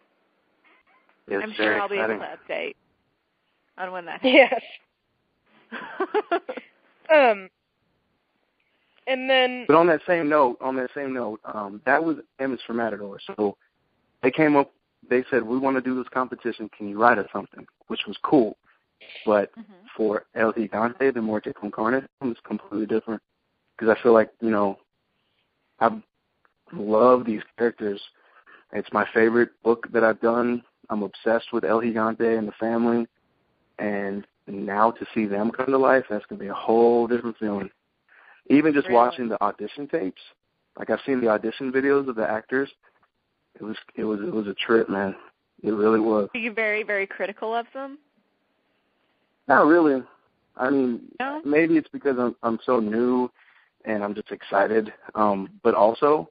It's 1.28 1.42
I'm 1.44 1.52
sure 1.54 1.80
I'll 1.80 1.88
be 1.88 1.96
exciting. 1.96 2.16
able 2.16 2.26
to 2.26 2.52
update 2.52 2.74
on 3.78 3.92
when 3.92 4.04
that 4.06 4.20
Yes. 4.24 4.62
Um, 7.12 7.48
and 9.06 9.28
then 9.28 9.64
But 9.66 9.76
on 9.76 9.86
that 9.88 10.00
same 10.06 10.28
note, 10.28 10.58
on 10.60 10.76
that 10.76 10.90
same 10.94 11.12
note, 11.12 11.40
um, 11.44 11.80
that 11.86 12.02
was 12.02 12.18
M 12.38 12.54
is 12.54 12.60
for 12.66 12.74
Matador. 12.74 13.18
So 13.26 13.56
they 14.22 14.30
came 14.30 14.56
up, 14.56 14.72
they 15.08 15.24
said, 15.30 15.42
we 15.42 15.58
want 15.58 15.76
to 15.76 15.80
do 15.80 15.96
this 15.96 16.08
competition. 16.12 16.70
Can 16.76 16.88
you 16.88 17.00
write 17.00 17.18
us 17.18 17.26
something? 17.32 17.66
Which 17.88 18.00
was 18.06 18.16
cool. 18.22 18.56
But 19.24 19.50
Mhm. 19.56 19.64
for 19.96 20.26
El 20.34 20.52
Gigante, 20.52 21.12
the 21.12 21.20
Muerte 21.20 21.52
con 21.52 21.70
Carne, 21.70 22.06
it's 22.22 22.40
completely 22.40 22.86
different. 22.86 23.20
Because 23.80 23.96
I 23.98 24.02
feel 24.02 24.12
like, 24.12 24.30
you 24.42 24.50
know, 24.50 24.78
I 25.80 25.88
love 26.74 27.24
these 27.24 27.40
characters. 27.56 27.98
It's 28.74 28.92
my 28.92 29.06
favorite 29.14 29.50
book 29.64 29.86
that 29.94 30.04
I've 30.04 30.20
done. 30.20 30.62
I'm 30.90 31.02
obsessed 31.02 31.46
with 31.52 31.64
El 31.64 31.80
Gigante 31.80 32.38
and 32.38 32.46
the 32.46 32.52
family. 32.60 33.06
And 33.78 34.26
now 34.46 34.90
to 34.90 35.06
see 35.14 35.24
them 35.24 35.50
come 35.50 35.66
to 35.66 35.78
life, 35.78 36.04
that's 36.10 36.26
going 36.26 36.38
to 36.38 36.44
be 36.44 36.50
a 36.50 36.54
whole 36.54 37.06
different 37.06 37.38
feeling. 37.38 37.70
Even 38.50 38.74
just 38.74 38.86
Really? 38.88 38.96
watching 38.96 39.28
the 39.28 39.40
audition 39.42 39.88
tapes, 39.88 40.20
like 40.78 40.90
I've 40.90 41.00
seen 41.06 41.22
the 41.22 41.28
audition 41.28 41.72
videos 41.72 42.06
of 42.06 42.16
the 42.16 42.28
actors, 42.28 42.70
it 43.54 43.62
was 43.62 43.76
it 43.96 44.04
was 44.04 44.20
it 44.20 44.32
was 44.32 44.46
a 44.46 44.54
trip, 44.54 44.88
man. 44.90 45.14
It 45.62 45.70
really 45.70 46.00
was. 46.00 46.28
Are 46.34 46.38
you 46.38 46.52
very 46.52 46.82
very 46.82 47.06
critical 47.06 47.54
of 47.54 47.66
them? 47.72 47.98
Not 49.48 49.66
really. 49.66 50.02
I 50.56 50.68
mean, 50.70 51.00
No? 51.20 51.40
maybe 51.44 51.76
it's 51.76 51.88
because 51.88 52.18
I'm 52.18 52.34
I'm 52.42 52.58
so 52.66 52.80
new 52.80 53.30
and 53.84 54.02
I'm 54.04 54.14
just 54.14 54.30
excited. 54.30 54.92
Um, 55.14 55.48
but 55.62 55.74
also 55.74 56.30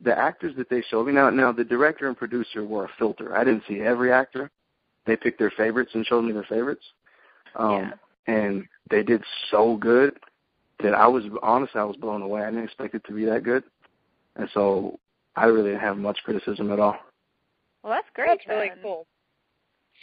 the 0.00 0.16
actors 0.16 0.54
that 0.56 0.70
they 0.70 0.82
showed 0.90 1.06
me 1.06 1.12
now 1.12 1.30
now 1.30 1.52
the 1.52 1.64
director 1.64 2.08
and 2.08 2.16
producer 2.16 2.64
were 2.64 2.84
a 2.84 2.90
filter. 2.98 3.36
I 3.36 3.44
didn't 3.44 3.64
see 3.68 3.80
every 3.80 4.12
actor. 4.12 4.50
They 5.06 5.16
picked 5.16 5.38
their 5.38 5.52
favorites 5.56 5.92
and 5.94 6.06
showed 6.06 6.22
me 6.22 6.32
their 6.32 6.44
favorites. 6.44 6.84
Um 7.56 7.94
and 8.26 8.64
they 8.90 9.02
did 9.02 9.22
so 9.50 9.76
good 9.76 10.18
that 10.82 10.94
I 10.94 11.06
was 11.08 11.24
honestly 11.42 11.80
I 11.80 11.84
was 11.84 11.96
blown 11.96 12.22
away. 12.22 12.42
I 12.42 12.50
didn't 12.50 12.64
expect 12.64 12.94
it 12.94 13.04
to 13.06 13.12
be 13.12 13.24
that 13.24 13.42
good. 13.42 13.64
And 14.36 14.48
so 14.54 14.98
I 15.34 15.46
really 15.46 15.70
didn't 15.70 15.80
have 15.80 15.98
much 15.98 16.18
criticism 16.24 16.72
at 16.72 16.80
all. 16.80 16.96
Well, 17.82 17.92
that's 17.92 18.08
great. 18.14 18.28
That's 18.28 18.46
really 18.48 18.70
cool. 18.82 19.06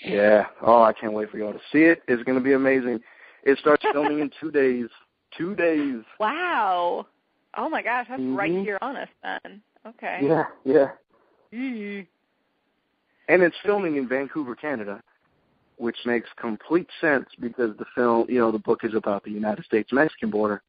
Yeah. 0.03 0.45
Oh, 0.61 0.81
I 0.81 0.93
can't 0.93 1.13
wait 1.13 1.29
for 1.29 1.37
y'all 1.37 1.53
to 1.53 1.59
see 1.71 1.83
it. 1.83 2.01
It's 2.07 2.23
going 2.23 2.37
to 2.37 2.43
be 2.43 2.53
amazing. 2.53 2.99
It 3.43 3.57
starts 3.59 3.85
filming 3.91 4.19
in 4.19 4.31
two 4.39 4.51
days. 4.51 4.87
Two 5.37 5.55
days. 5.55 6.03
Wow. 6.19 7.07
Oh 7.57 7.69
my 7.69 7.81
gosh, 7.81 8.07
that's 8.09 8.21
right 8.21 8.51
Mhm. 8.51 8.63
here 8.63 8.77
on 8.81 8.95
us 8.97 9.09
then. 9.23 9.61
Okay. 9.85 10.19
Yeah, 10.23 10.45
yeah. 10.63 10.91
Mm. 11.53 12.05
And 13.27 13.41
it's 13.43 13.55
filming 13.63 13.95
in 13.97 14.07
Vancouver, 14.07 14.55
Canada, 14.55 15.01
which 15.77 15.97
makes 16.05 16.29
complete 16.37 16.87
sense 17.01 17.27
because 17.39 17.75
the 17.77 17.85
film, 17.95 18.25
you 18.29 18.39
know, 18.39 18.51
the 18.51 18.59
book 18.59 18.83
is 18.83 18.93
about 18.93 19.23
the 19.23 19.31
United 19.31 19.65
States 19.65 19.91
Mexican 19.91 20.29
border. 20.29 20.61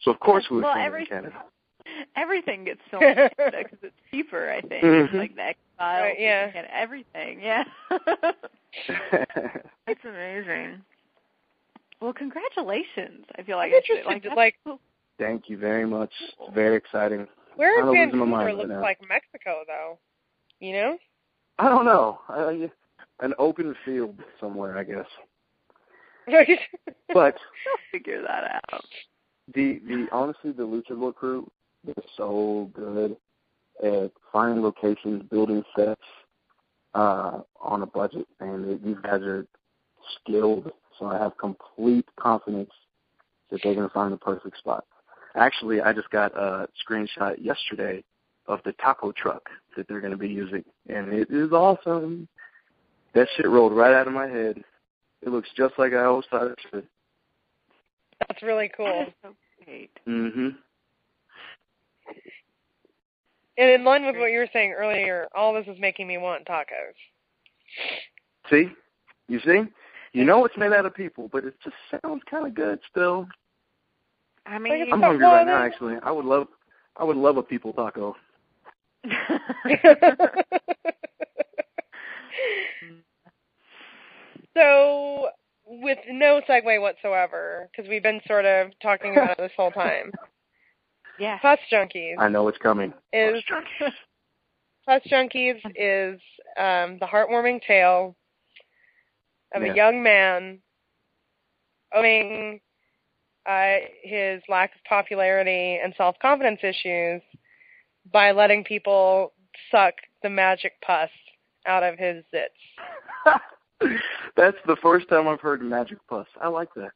So 0.00 0.10
of 0.10 0.20
course 0.20 0.44
we 0.50 0.56
would 0.56 0.64
Well, 0.64 0.74
film 0.74 0.84
every- 0.86 1.00
in 1.02 1.06
Canada. 1.06 1.42
Everything 2.16 2.64
gets 2.64 2.80
filmed 2.90 3.04
in 3.18 3.28
Canada 3.36 3.58
because 3.62 3.78
it's 3.82 3.94
cheaper, 4.10 4.50
I 4.50 4.60
think. 4.62 4.82
Mhm. 4.84 5.12
Like 5.14 5.36
the 5.36 5.42
X-Files, 5.42 6.02
Right, 6.02 6.18
yeah. 6.20 6.50
and 6.54 6.66
everything. 6.72 7.40
Yeah. 7.40 7.64
it's 9.86 10.04
amazing. 10.04 10.82
Well, 12.04 12.12
congratulations. 12.12 13.24
I 13.38 13.42
feel 13.44 13.56
like 13.56 13.70
I'm 13.70 13.76
interested, 13.76 14.04
Like, 14.04 14.24
like- 14.36 14.56
that's 14.66 14.78
Thank 15.18 15.48
you 15.48 15.56
very 15.56 15.86
much. 15.86 16.10
It's 16.20 16.54
very 16.54 16.76
exciting. 16.76 17.26
Where 17.56 17.80
I'm 17.80 17.88
in 17.94 18.10
losing 18.10 18.18
my 18.18 18.24
Vancouver 18.24 18.26
mind 18.26 18.46
right 18.46 18.68
looks 18.68 18.82
like 18.82 18.98
Mexico, 19.08 19.62
though? 19.66 19.98
You 20.60 20.72
know? 20.72 20.98
I 21.58 21.68
don't 21.70 21.86
know. 21.86 22.18
I, 22.28 22.70
an 23.20 23.32
open 23.38 23.74
field 23.86 24.18
somewhere, 24.38 24.76
I 24.76 24.84
guess. 24.84 25.06
But 27.14 27.36
figure 27.92 28.20
that 28.22 28.60
out. 28.72 28.84
the 29.54 29.80
the 29.86 30.08
honestly 30.10 30.52
the 30.52 30.64
Luchagore 30.64 31.14
crew 31.14 31.48
they're 31.84 31.94
so 32.16 32.70
good 32.74 33.16
at 33.84 34.10
finding 34.32 34.62
locations, 34.62 35.22
building 35.30 35.62
sets 35.76 36.00
uh, 36.94 37.40
on 37.60 37.82
a 37.82 37.86
budget, 37.86 38.26
and 38.40 38.64
they, 38.64 38.74
these 38.84 38.96
guys 39.02 39.20
are 39.22 39.46
skilled. 40.20 40.72
So 40.98 41.06
I 41.06 41.18
have 41.18 41.36
complete 41.38 42.06
confidence 42.16 42.70
that 43.50 43.60
they're 43.62 43.74
going 43.74 43.88
to 43.88 43.92
find 43.92 44.12
the 44.12 44.16
perfect 44.16 44.58
spot. 44.58 44.84
Actually, 45.36 45.80
I 45.80 45.92
just 45.92 46.10
got 46.10 46.36
a 46.36 46.68
screenshot 46.88 47.36
yesterday 47.42 48.04
of 48.46 48.60
the 48.64 48.72
taco 48.74 49.12
truck 49.12 49.48
that 49.76 49.88
they're 49.88 50.00
going 50.00 50.12
to 50.12 50.18
be 50.18 50.28
using, 50.28 50.64
and 50.88 51.12
it 51.12 51.28
is 51.30 51.52
awesome. 51.52 52.28
That 53.14 53.28
shit 53.36 53.48
rolled 53.48 53.72
right 53.74 53.94
out 53.94 54.06
of 54.06 54.12
my 54.12 54.28
head. 54.28 54.62
It 55.22 55.28
looks 55.30 55.48
just 55.56 55.74
like 55.78 55.92
I 55.92 56.04
always 56.04 56.26
thought 56.30 56.48
it 56.48 56.58
should. 56.70 56.86
That's 58.28 58.42
really 58.42 58.70
cool. 58.76 58.86
That 58.86 59.08
is 59.08 59.14
so 59.22 59.34
great. 59.64 59.90
Mhm. 60.06 60.56
And 63.56 63.70
in 63.70 63.84
line 63.84 64.04
with 64.04 64.16
what 64.16 64.32
you 64.32 64.38
were 64.38 64.48
saying 64.52 64.72
earlier, 64.72 65.28
all 65.34 65.54
this 65.54 65.66
is 65.68 65.78
making 65.78 66.06
me 66.06 66.18
want 66.18 66.44
tacos. 66.44 66.94
See? 68.50 68.68
You 69.28 69.40
see? 69.40 69.62
You 70.14 70.24
know 70.24 70.44
it's 70.44 70.56
made 70.56 70.72
out 70.72 70.86
of 70.86 70.94
people, 70.94 71.28
but 71.30 71.44
it 71.44 71.54
just 71.62 71.74
sounds 71.90 72.22
kind 72.30 72.46
of 72.46 72.54
good 72.54 72.78
still. 72.88 73.26
I 74.46 74.60
mean, 74.60 74.92
I'm 74.92 75.02
hungry 75.02 75.26
right 75.26 75.44
now. 75.44 75.58
Actually, 75.58 75.96
I 76.04 76.12
would 76.12 76.24
love, 76.24 76.46
I 76.96 77.02
would 77.02 77.16
love 77.16 77.36
a 77.36 77.42
people 77.42 77.72
taco. 77.72 78.14
so, 84.56 85.30
with 85.66 85.98
no 86.08 86.40
segue 86.48 86.80
whatsoever, 86.80 87.68
because 87.72 87.90
we've 87.90 88.04
been 88.04 88.20
sort 88.28 88.44
of 88.44 88.68
talking 88.80 89.16
about 89.16 89.30
it 89.32 89.38
this 89.38 89.50
whole 89.56 89.72
time, 89.72 90.12
yeah. 91.18 91.38
Pus 91.38 91.58
Junkies 91.72 92.14
I 92.20 92.28
know 92.28 92.46
it's 92.46 92.58
coming. 92.58 92.94
is 93.12 93.42
Pus 94.86 95.02
Junkies 95.10 95.58
is 95.74 96.20
um, 96.56 96.98
the 97.00 97.08
heartwarming 97.12 97.60
tale 97.66 98.14
of 99.54 99.62
Yeah. 99.62 99.72
a 99.72 99.74
young 99.74 100.02
man 100.02 100.60
owning 101.94 102.60
uh, 103.46 103.76
his 104.02 104.42
lack 104.48 104.74
of 104.74 104.84
popularity 104.84 105.78
and 105.82 105.94
self 105.96 106.18
confidence 106.20 106.60
issues 106.62 107.22
by 108.12 108.32
letting 108.32 108.64
people 108.64 109.32
suck 109.70 109.94
the 110.22 110.30
magic 110.30 110.72
pus 110.82 111.10
out 111.66 111.82
of 111.82 111.98
his 111.98 112.24
zits. 112.34 112.48
That's 114.36 114.56
the 114.66 114.76
first 114.82 115.08
time 115.08 115.28
I've 115.28 115.40
heard 115.40 115.62
magic 115.62 115.98
plus. 116.08 116.26
I 116.40 116.48
like 116.48 116.68
that. 116.74 116.90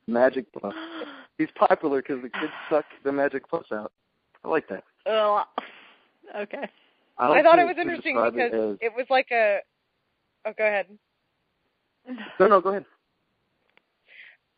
Magic 0.06 0.46
plus. 0.52 0.74
He's 1.38 1.48
popular 1.54 2.02
because 2.02 2.22
the 2.22 2.28
kids 2.28 2.52
suck 2.68 2.84
the 3.04 3.12
magic 3.12 3.48
plus 3.48 3.64
out. 3.72 3.92
I 4.44 4.48
like 4.48 4.68
that. 4.68 4.84
Ugh. 5.06 5.46
okay. 6.36 6.68
I, 7.18 7.32
I 7.32 7.42
thought 7.42 7.58
it 7.58 7.66
was 7.66 7.76
interesting 7.78 8.16
because 8.16 8.34
it 8.36 8.78
it 8.80 8.92
was 8.96 9.06
like 9.10 9.28
a. 9.32 9.58
Oh, 10.46 10.52
go 10.56 10.66
ahead. 10.66 10.86
no, 12.40 12.46
no, 12.46 12.60
go 12.60 12.70
ahead. 12.70 12.84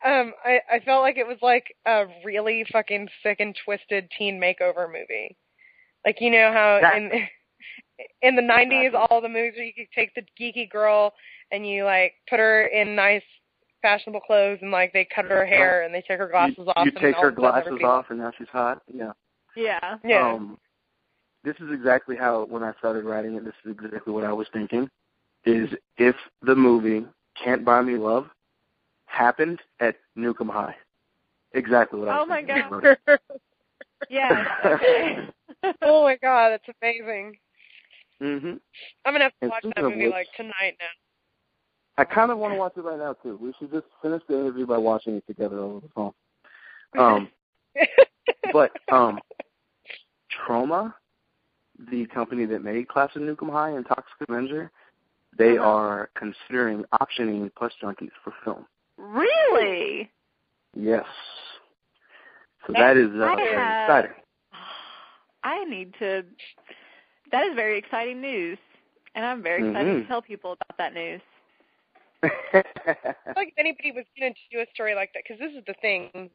Um, 0.05 0.33
I 0.45 0.59
I 0.71 0.79
felt 0.81 1.01
like 1.01 1.17
it 1.17 1.27
was 1.27 1.39
like 1.41 1.75
a 1.87 2.05
really 2.23 2.65
fucking 2.71 3.07
sick 3.23 3.39
and 3.39 3.57
twisted 3.65 4.09
teen 4.17 4.39
makeover 4.39 4.87
movie. 4.87 5.35
Like 6.05 6.17
you 6.21 6.29
know 6.29 6.51
how 6.53 6.79
That- 6.81 6.97
in 6.97 7.11
in 8.21 8.35
the 8.35 8.41
'90s, 8.41 8.87
Exactly. 8.87 8.99
all 9.09 9.21
the 9.21 9.29
movies 9.29 9.53
where 9.55 9.65
you 9.65 9.73
could 9.73 9.91
take 9.95 10.13
the 10.13 10.23
geeky 10.39 10.69
girl 10.69 11.13
and 11.51 11.67
you 11.67 11.83
like 11.83 12.13
put 12.29 12.39
her 12.39 12.67
in 12.67 12.95
nice, 12.95 13.23
fashionable 13.81 14.21
clothes 14.21 14.59
and 14.61 14.71
like 14.71 14.93
they 14.93 15.07
cut 15.13 15.25
her 15.25 15.45
hair 15.45 15.83
and 15.83 15.93
they 15.93 16.03
take 16.07 16.19
her 16.19 16.29
glasses 16.29 16.55
you, 16.59 16.69
off. 16.69 16.85
You 16.85 16.91
and 16.91 17.01
take 17.01 17.15
her 17.15 17.29
of 17.29 17.37
a 17.37 17.41
sudden 17.41 17.77
glasses 17.77 17.79
off 17.83 18.05
and 18.09 18.19
now 18.19 18.31
she's 18.37 18.47
hot. 18.49 18.81
Yeah. 18.93 19.13
Yeah. 19.55 19.97
Yeah. 20.05 20.33
Um, 20.33 20.59
this 21.43 21.55
is 21.59 21.71
exactly 21.71 22.15
how 22.15 22.45
when 22.45 22.61
I 22.63 22.73
started 22.77 23.03
writing 23.03 23.35
it. 23.35 23.45
This 23.45 23.53
is 23.65 23.71
exactly 23.71 24.13
what 24.13 24.23
I 24.23 24.33
was 24.33 24.47
thinking. 24.53 24.89
Is 25.47 25.69
if 25.97 26.15
the 26.41 26.55
movie 26.55 27.05
Can't 27.41 27.63
Buy 27.63 27.81
Me 27.81 27.95
Love 27.95 28.27
happened 29.05 29.59
at 29.79 29.95
Nuke 30.17 30.41
'Em 30.41 30.49
High. 30.49 30.75
Exactly 31.53 31.99
what 31.99 32.09
I 32.09 32.17
was 32.17 32.25
Oh 32.25 32.29
my. 32.29 32.41
God. 32.41 32.97
Yeah. 34.09 34.45
Okay. 35.63 35.73
oh 35.81 36.03
my 36.03 36.15
god, 36.17 36.49
that's 36.51 36.77
amazing. 36.81 37.35
Mhm. 38.21 38.59
I'm 39.05 39.13
gonna 39.13 39.23
have 39.23 39.31
to 39.31 39.37
And 39.41 39.49
watch 39.49 39.63
that 39.75 39.83
movie 39.83 40.03
which- 40.05 40.11
like 40.11 40.27
tonight 40.35 40.75
now. 40.79 40.85
I 41.99 42.03
kind 42.03 42.29
of 42.29 42.37
want 42.37 42.53
to 42.53 42.59
watch 42.59 42.73
it 42.77 42.81
right 42.81 42.99
now 42.99 43.13
too. 43.13 43.37
We 43.41 43.53
should 43.57 43.71
just 43.71 43.87
finish 44.03 44.21
the 44.27 44.35
interview 44.39 44.67
by 44.67 44.77
watching 44.77 45.15
it 45.15 45.25
together 45.25 45.57
over 45.57 45.79
the 45.79 45.89
phone. 45.95 46.13
Um, 46.99 47.29
but 48.53 48.71
um, 48.91 49.19
Troma, 50.31 50.93
the 51.89 52.05
company 52.07 52.45
that 52.45 52.63
made 52.63 52.87
Class 52.87 53.15
of 53.15 53.23
Nuke 53.23 53.41
'Em 53.41 53.49
High 53.49 53.71
and 53.71 53.85
Toxic 53.87 54.13
Avenger, 54.29 54.71
they 55.37 55.57
Uh-huh. 55.57 55.67
are 55.67 56.09
considering 56.15 56.83
optioning 57.01 57.53
Pus 57.55 57.73
Junkies 57.81 58.11
for 58.23 58.33
film. 58.43 58.65
really? 58.97 60.09
Yes. 60.75 61.05
So 62.65 62.73
that 62.73 62.97
is 62.97 63.09
uh, 63.15 63.23
I 63.23 63.35
very 63.35 63.71
exciting. 63.83 64.23
I 65.43 65.63
need 65.65 65.93
to. 65.99 66.25
That 67.31 67.45
is 67.47 67.55
very 67.55 67.77
exciting 67.77 68.21
news, 68.21 68.57
and 69.15 69.25
I'm 69.25 69.41
very 69.43 69.67
excited 69.67 69.95
Mhm. 69.95 70.01
to 70.03 70.07
tell 70.07 70.21
people 70.21 70.53
about 70.53 70.77
that 70.77 70.93
news. 70.93 71.21
I 72.23 72.29
feel 72.53 73.33
like 73.35 73.49
if 73.49 73.57
anybody 73.57 73.91
was 73.91 74.05
going 74.19 74.33
to 74.33 74.39
do 74.51 74.59
a 74.61 74.65
story 74.73 74.95
like 74.95 75.13
that, 75.13 75.23
because 75.23 75.39
this 75.39 75.53
is 75.53 75.63
the 75.67 75.75
thing, 75.81 76.29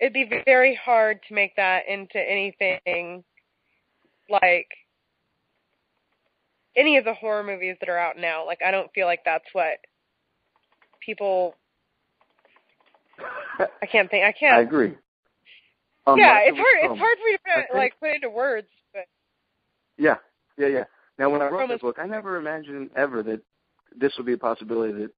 it'd 0.00 0.12
be 0.12 0.42
very 0.44 0.74
hard 0.76 1.20
to 1.28 1.34
make 1.34 1.54
that 1.56 1.86
into 1.88 2.18
anything 2.18 3.24
like 4.30 4.68
any 6.78 6.96
of 6.96 7.04
the 7.04 7.14
horror 7.14 7.42
movies 7.42 7.76
that 7.80 7.88
are 7.88 7.98
out 7.98 8.16
now. 8.16 8.46
Like, 8.46 8.60
I 8.64 8.70
don't 8.70 8.90
feel 8.92 9.06
like 9.06 9.20
that's 9.24 9.44
what 9.52 9.78
people. 11.04 11.54
I 13.82 13.86
can't 13.86 14.08
think. 14.10 14.24
I 14.24 14.32
can't. 14.32 14.56
I 14.56 14.60
agree. 14.60 14.94
Um, 16.06 16.18
yeah, 16.18 16.38
it's 16.40 16.56
hard. 16.56 16.92
It's 16.92 16.98
hard 16.98 17.18
for 17.18 17.24
me 17.24 17.32
to 17.32 17.38
put, 17.38 17.54
think- 17.54 17.74
like 17.74 18.00
put 18.00 18.14
into 18.14 18.30
words, 18.30 18.68
but 18.94 19.04
Yeah, 19.98 20.16
yeah, 20.56 20.68
yeah. 20.68 20.84
Now, 21.18 21.30
when 21.30 21.42
I 21.42 21.48
wrote 21.48 21.68
this 21.68 21.80
book, 21.80 21.96
I 21.98 22.06
never 22.06 22.36
imagined 22.36 22.90
ever 22.96 23.22
that 23.24 23.40
this 23.98 24.12
would 24.16 24.26
be 24.26 24.34
a 24.34 24.38
possibility 24.38 24.92
that 24.92 25.10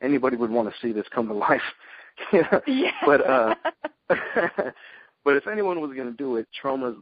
anybody 0.00 0.36
would 0.36 0.50
want 0.50 0.72
to 0.72 0.74
see 0.80 0.92
this 0.92 1.06
come 1.12 1.26
to 1.28 1.34
life. 1.34 1.60
you 2.32 2.42
know? 2.42 2.60
Yeah. 2.66 2.92
But 3.04 3.28
uh, 3.28 3.54
but 4.08 5.36
if 5.36 5.46
anyone 5.48 5.80
was 5.80 5.92
going 5.94 6.10
to 6.10 6.16
do 6.16 6.36
it, 6.36 6.46
Troma's 6.62 6.96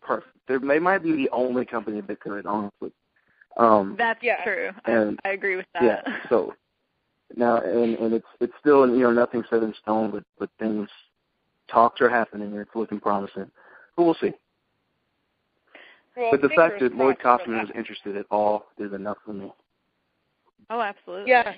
perfect. 0.00 0.36
They're, 0.48 0.58
they 0.58 0.78
might 0.78 1.02
be 1.02 1.12
the 1.12 1.28
only 1.30 1.64
company 1.64 2.00
that 2.00 2.20
could, 2.20 2.46
honestly. 2.46 2.92
Um, 3.56 3.96
That's 3.98 4.22
Yeah. 4.22 4.42
true. 4.44 4.70
And- 4.84 5.20
I, 5.24 5.30
I 5.30 5.32
agree 5.32 5.56
with 5.56 5.66
that. 5.74 5.82
yeah. 5.82 6.18
So 6.28 6.54
now, 7.36 7.58
and 7.58 7.96
and 7.96 8.14
it's 8.14 8.26
it's 8.40 8.52
still 8.60 8.88
you 8.88 9.02
know 9.02 9.12
nothing 9.12 9.42
set 9.48 9.62
in 9.62 9.74
stone, 9.74 10.10
but 10.10 10.24
but 10.38 10.50
things 10.58 10.88
talks 11.68 12.00
are 12.00 12.08
happening 12.08 12.52
and 12.52 12.60
it's 12.60 12.74
looking 12.74 13.00
promising. 13.00 13.50
But 13.96 14.04
we'll 14.04 14.14
see. 14.14 14.32
Well, 16.16 16.30
but 16.30 16.42
the 16.42 16.50
fact 16.50 16.80
that 16.80 16.94
Lloyd 16.94 17.18
Kaufman 17.20 17.56
that. 17.56 17.64
is 17.64 17.70
interested 17.74 18.16
at 18.16 18.26
all 18.30 18.66
is 18.78 18.92
enough 18.92 19.16
for 19.24 19.32
me. 19.32 19.50
Oh, 20.68 20.80
absolutely. 20.80 21.30
Yeah. 21.30 21.54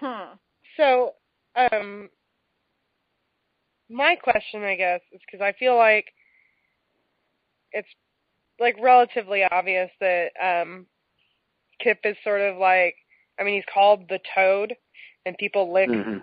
Huh. 0.00 0.34
So, 0.76 1.14
um, 1.56 2.10
my 3.88 4.16
question, 4.16 4.62
I 4.62 4.76
guess, 4.76 5.00
is 5.12 5.20
because 5.26 5.42
I 5.42 5.52
feel 5.58 5.76
like 5.76 6.06
it's 7.72 7.88
like 8.60 8.76
relatively 8.80 9.44
obvious 9.44 9.90
that 10.00 10.30
um, 10.42 10.86
Kip 11.82 11.98
is 12.04 12.16
sort 12.24 12.40
of 12.40 12.56
like, 12.56 12.94
I 13.38 13.44
mean, 13.44 13.54
he's 13.54 13.72
called 13.72 14.08
the 14.08 14.20
Toad, 14.34 14.74
and 15.26 15.36
people 15.38 15.72
lick 15.72 15.90
hmm 15.90 16.18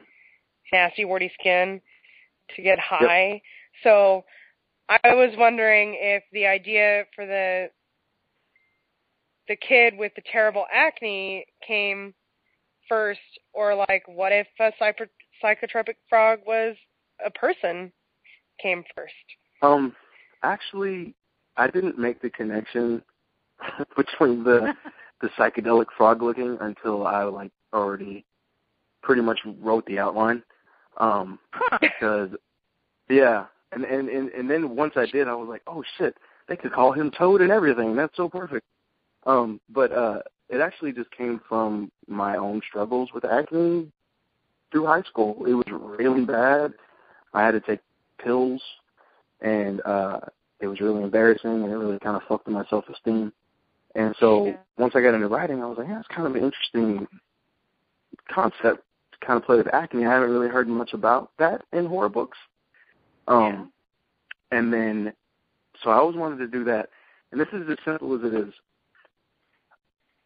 nasty, 0.74 1.06
warty 1.06 1.32
skin 1.40 1.80
to 2.56 2.62
get 2.62 2.80
high. 2.80 3.42
So, 3.84 4.26
I 4.90 5.14
was 5.14 5.34
wondering 5.38 5.96
if 5.98 6.24
the 6.32 6.46
idea 6.46 7.06
for 7.16 7.26
the 7.26 7.70
the 9.48 9.56
kid 9.56 9.96
with 9.98 10.12
the 10.16 10.24
terrible 10.32 10.66
acne 10.74 11.46
came 11.66 12.14
first, 12.90 13.20
or 13.54 13.76
like, 13.76 14.04
what 14.08 14.32
if 14.32 14.48
a 14.60 14.72
psycho- 14.80 15.06
psychotropic 15.44 15.96
frog 16.10 16.40
was 16.46 16.76
a 17.26 17.32
person 17.32 17.92
came 18.62 18.84
first? 18.96 19.14
Um, 19.62 19.96
actually, 20.44 21.16
I 21.58 21.68
didn't 21.68 21.98
make 21.98 22.22
the 22.22 22.30
connection 22.30 23.02
between 23.98 24.44
the 24.44 24.74
the 25.22 25.30
psychedelic 25.38 25.88
frog 25.96 26.22
looking 26.22 26.58
until 26.62 27.08
I 27.08 27.24
like 27.24 27.52
already 27.74 28.26
pretty 29.02 29.22
much 29.22 29.40
wrote 29.62 29.86
the 29.86 30.00
outline. 30.00 30.44
Um, 30.98 31.40
because 31.82 32.30
yeah, 33.10 33.46
and 33.72 33.84
and 33.84 34.10
and 34.10 34.30
and 34.30 34.50
then 34.50 34.76
once 34.76 34.94
I 34.96 35.06
did, 35.06 35.28
I 35.28 35.36
was 35.36 35.48
like, 35.48 35.62
oh 35.68 35.84
shit, 35.98 36.16
they 36.48 36.56
could 36.56 36.74
call 36.74 36.92
him 36.92 37.12
Toad 37.12 37.42
and 37.42 37.52
everything. 37.52 37.96
That's 37.96 38.16
so 38.16 38.30
perfect. 38.30 38.66
Um, 39.26 39.60
but 39.70 39.92
uh, 39.92 40.20
it 40.50 40.62
actually 40.62 40.92
just 40.92 41.12
came 41.12 41.42
from 41.48 41.92
my 42.08 42.38
own 42.38 42.62
struggles 42.68 43.10
with 43.14 43.26
acne 43.26 43.92
through 44.72 44.86
high 44.86 45.02
school. 45.04 45.46
It 45.46 45.54
was 45.54 45.66
really 45.72 46.26
bad. 46.26 46.74
I 47.34 47.44
had 47.46 47.52
to 47.52 47.60
take 47.60 47.80
pills, 48.24 48.62
and 49.42 49.82
uh, 49.86 50.20
it 50.66 50.70
was 50.70 50.82
really 50.82 51.04
embarrassing, 51.04 51.64
and 51.64 51.72
it 51.72 51.76
really 51.76 52.00
kind 52.00 52.18
of 52.18 52.24
fucked 52.24 52.48
with 52.48 52.56
my 52.56 52.66
self-esteem. 52.66 53.32
And 53.96 54.16
so 54.20 54.48
Yeah. 54.48 54.58
once 54.78 54.96
I 54.96 55.02
got 55.02 55.14
into 55.14 55.28
writing, 55.28 55.64
I 55.64 55.68
was 55.68 55.78
like, 55.78 55.88
yeah, 55.88 56.00
it's 56.00 56.08
kind 56.10 56.28
of 56.28 56.36
an 56.36 56.44
interesting 56.44 57.08
concept 58.28 58.84
to 59.12 59.26
kind 59.26 59.38
of 59.38 59.46
play 59.46 59.58
with 59.58 59.74
acne. 59.74 60.06
I 60.06 60.12
haven't 60.12 60.32
really 60.32 60.50
heard 60.50 60.68
much 60.68 60.94
about 60.94 61.32
that 61.38 61.64
in 61.72 61.86
horror 61.86 62.10
books. 62.10 62.38
Um, 63.28 63.72
and 64.52 64.74
then, 64.74 65.14
so 65.82 65.92
I 65.92 65.96
always 65.96 66.18
wanted 66.18 66.38
to 66.40 66.48
do 66.48 66.64
that. 66.66 66.90
And 67.32 67.40
this 67.40 67.48
is 67.54 67.70
as 67.70 67.78
simple 67.86 68.14
as 68.16 68.24
it 68.24 68.34
is. 68.34 68.54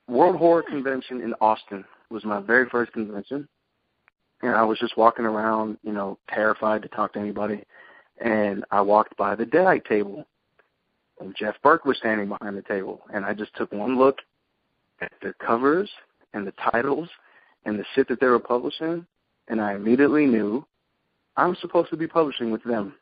World 0.07 0.37
Horror 0.37 0.63
Convention 0.63 1.21
in 1.21 1.33
Austin 1.39 1.85
was 2.09 2.25
my 2.25 2.39
very 2.39 2.67
first 2.69 2.91
convention. 2.93 3.47
And 4.41 4.55
I 4.55 4.63
was 4.63 4.79
just 4.79 4.97
walking 4.97 5.25
around, 5.25 5.77
you 5.83 5.91
know, 5.91 6.17
terrified 6.29 6.81
to 6.81 6.87
talk 6.87 7.13
to 7.13 7.19
anybody. 7.19 7.63
And 8.19 8.65
I 8.71 8.81
walked 8.81 9.15
by 9.17 9.35
the 9.35 9.45
Deadite 9.45 9.85
table. 9.85 10.25
And 11.19 11.35
Jeff 11.35 11.55
Burke 11.61 11.85
was 11.85 11.97
standing 11.97 12.29
behind 12.29 12.57
the 12.57 12.61
table. 12.61 13.01
And 13.13 13.25
I 13.25 13.33
just 13.33 13.55
took 13.55 13.71
one 13.71 13.97
look 13.97 14.19
at 15.01 15.11
the 15.21 15.33
covers 15.45 15.89
and 16.33 16.45
the 16.45 16.53
titles 16.71 17.09
and 17.65 17.77
the 17.77 17.85
shit 17.93 18.07
that 18.09 18.19
they 18.19 18.27
were 18.27 18.39
publishing. 18.39 19.05
And 19.47 19.61
I 19.61 19.73
immediately 19.73 20.25
knew 20.25 20.65
I'm 21.37 21.55
supposed 21.55 21.89
to 21.89 21.97
be 21.97 22.07
publishing 22.07 22.51
with 22.51 22.63
them. 22.63 22.93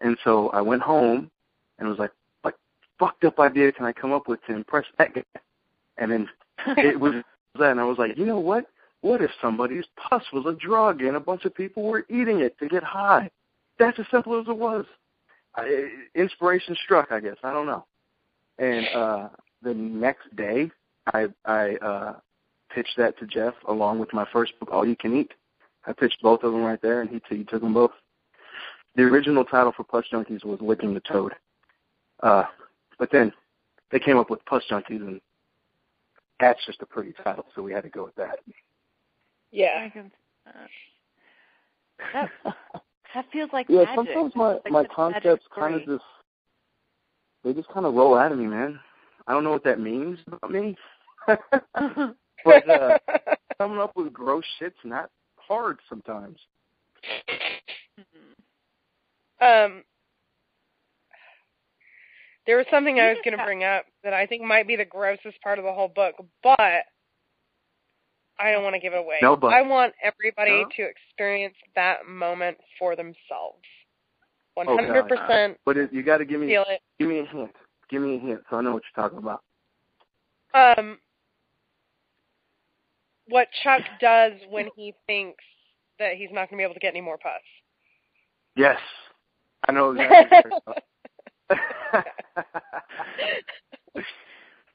And 0.00 0.16
so 0.24 0.48
I 0.50 0.60
went 0.60 0.82
home 0.82 1.30
and 1.78 1.88
was 1.88 1.98
like, 1.98 2.12
like, 2.44 2.54
fucked 2.98 3.24
up 3.24 3.38
idea 3.40 3.72
can 3.72 3.84
I 3.84 3.92
come 3.92 4.12
up 4.12 4.28
with 4.28 4.44
to 4.46 4.54
impress 4.54 4.84
that 4.98 5.14
guy? 5.14 5.22
And 5.96 6.10
then 6.10 6.28
it 6.76 6.98
was 6.98 7.14
that, 7.58 7.72
and 7.72 7.80
I 7.80 7.84
was 7.84 7.98
like, 7.98 8.16
you 8.16 8.26
know 8.26 8.38
what? 8.38 8.66
What 9.00 9.22
if 9.22 9.30
somebody's 9.40 9.84
pus 9.96 10.22
was 10.32 10.46
a 10.46 10.58
drug 10.58 11.02
and 11.02 11.16
a 11.16 11.20
bunch 11.20 11.44
of 11.44 11.54
people 11.54 11.84
were 11.84 12.04
eating 12.08 12.40
it 12.40 12.58
to 12.58 12.68
get 12.68 12.82
high? 12.82 13.30
That's 13.78 13.98
as 13.98 14.06
simple 14.10 14.40
as 14.40 14.46
it 14.48 14.56
was. 14.56 14.84
I, 15.54 15.88
inspiration 16.14 16.76
struck, 16.84 17.10
I 17.10 17.20
guess. 17.20 17.36
I 17.42 17.52
don't 17.52 17.66
know. 17.66 17.84
And 18.58 18.86
uh 18.94 19.28
the 19.62 19.74
next 19.74 20.34
day, 20.36 20.70
I 21.12 21.26
I 21.44 21.76
uh 21.76 22.14
pitched 22.74 22.96
that 22.96 23.18
to 23.18 23.26
Jeff 23.26 23.54
along 23.66 23.98
with 23.98 24.12
my 24.12 24.26
first 24.32 24.58
book, 24.58 24.70
All 24.72 24.86
You 24.86 24.96
Can 24.96 25.16
Eat. 25.16 25.32
I 25.86 25.92
pitched 25.92 26.20
both 26.22 26.42
of 26.42 26.52
them 26.52 26.62
right 26.62 26.80
there, 26.82 27.00
and 27.00 27.08
he, 27.08 27.20
he 27.34 27.44
took 27.44 27.62
them 27.62 27.72
both. 27.72 27.92
The 28.96 29.02
original 29.04 29.44
title 29.44 29.72
for 29.74 29.84
Pus 29.84 30.04
Junkies 30.12 30.44
was 30.44 30.60
Licking 30.60 30.92
the 30.92 31.00
Toad. 31.00 31.32
Uh, 32.22 32.44
but 32.98 33.10
then 33.10 33.32
they 33.90 33.98
came 33.98 34.18
up 34.18 34.28
with 34.28 34.44
Pus 34.44 34.62
Junkies, 34.70 35.00
and 35.00 35.20
that's 36.40 36.64
just 36.66 36.82
a 36.82 36.86
pretty 36.86 37.14
title, 37.24 37.46
so 37.54 37.62
we 37.62 37.72
had 37.72 37.84
to 37.84 37.88
go 37.88 38.04
with 38.04 38.14
that. 38.16 38.40
Yeah. 39.50 39.84
I 39.86 39.88
can, 39.88 40.10
uh, 40.46 42.26
that 42.44 42.54
that 43.14 43.26
feels 43.32 43.50
like 43.52 43.66
yeah, 43.68 43.84
magic. 43.84 43.96
sometimes 43.96 44.32
my 44.34 44.52
Like 44.52 44.70
my 44.70 44.82
such 44.82 44.90
a 44.96 45.00
magic 45.10 45.22
concepts 45.22 45.46
kind 45.54 45.74
of 45.74 45.86
just 45.86 46.04
they 47.44 47.52
just 47.52 47.68
kind 47.68 47.86
of 47.86 47.94
roll 47.94 48.16
out 48.16 48.32
of 48.32 48.38
me, 48.38 48.46
man. 48.46 48.78
I 49.26 49.32
don't 49.32 49.44
know 49.44 49.50
what 49.50 49.64
that 49.64 49.80
means 49.80 50.18
about 50.26 50.50
me, 50.50 50.76
but 51.26 52.70
uh, 52.70 52.98
coming 53.58 53.78
up 53.78 53.92
with 53.94 54.12
gross 54.12 54.44
shit's 54.58 54.76
not 54.84 55.10
hard 55.36 55.78
sometimes. 55.88 56.38
Um, 59.40 59.84
there 62.46 62.56
was 62.56 62.66
something 62.70 62.98
I 62.98 63.10
was 63.10 63.18
going 63.24 63.36
to 63.36 63.44
bring 63.44 63.62
up 63.62 63.84
that 64.02 64.14
I 64.14 64.26
think 64.26 64.42
might 64.42 64.66
be 64.66 64.74
the 64.74 64.84
grossest 64.84 65.40
part 65.42 65.58
of 65.58 65.64
the 65.64 65.72
whole 65.72 65.88
book, 65.88 66.14
but 66.42 66.84
I 68.40 68.52
don't 68.52 68.62
want 68.62 68.74
to 68.74 68.80
give 68.80 68.92
it 68.92 68.98
away. 68.98 69.18
No 69.22 69.36
but. 69.36 69.48
I 69.48 69.62
want 69.62 69.92
everybody 70.02 70.62
No? 70.62 70.68
to 70.76 70.82
experience 70.82 71.56
that 71.74 72.06
moment 72.06 72.56
for 72.78 72.94
themselves. 72.96 73.64
One 74.54 74.66
Oh, 74.68 74.76
God. 74.76 74.86
hundred 74.86 75.08
percent 75.08 75.58
But 75.64 75.76
it, 75.76 75.92
you 75.92 76.02
got 76.02 76.18
to 76.18 76.24
give 76.24 76.40
me 76.40 76.48
feel 76.48 76.64
it. 76.68 76.80
give 76.98 77.08
me 77.08 77.20
a 77.20 77.24
hint. 77.26 77.50
Give 77.90 78.02
me 78.02 78.16
a 78.16 78.18
hint 78.18 78.40
so 78.50 78.56
I 78.56 78.60
know 78.62 78.72
what 78.72 78.82
you're 78.94 79.02
talking 79.02 79.18
about. 79.18 79.42
Um, 80.54 80.98
what 83.28 83.48
Chuck 83.62 83.82
does 84.00 84.32
when 84.50 84.68
he 84.76 84.94
thinks 85.06 85.44
that 85.98 86.14
he's 86.14 86.30
not 86.30 86.48
going 86.48 86.50
to 86.50 86.56
be 86.58 86.62
able 86.62 86.74
to 86.74 86.80
get 86.80 86.94
any 86.94 87.00
more 87.00 87.18
pus. 87.18 87.32
Yes, 88.56 88.78
I 89.68 89.72
know 89.72 89.90
exactly. 89.92 90.16
what 90.16 90.30
you're 90.30 90.60
talking 90.60 90.82
about. 91.90 92.04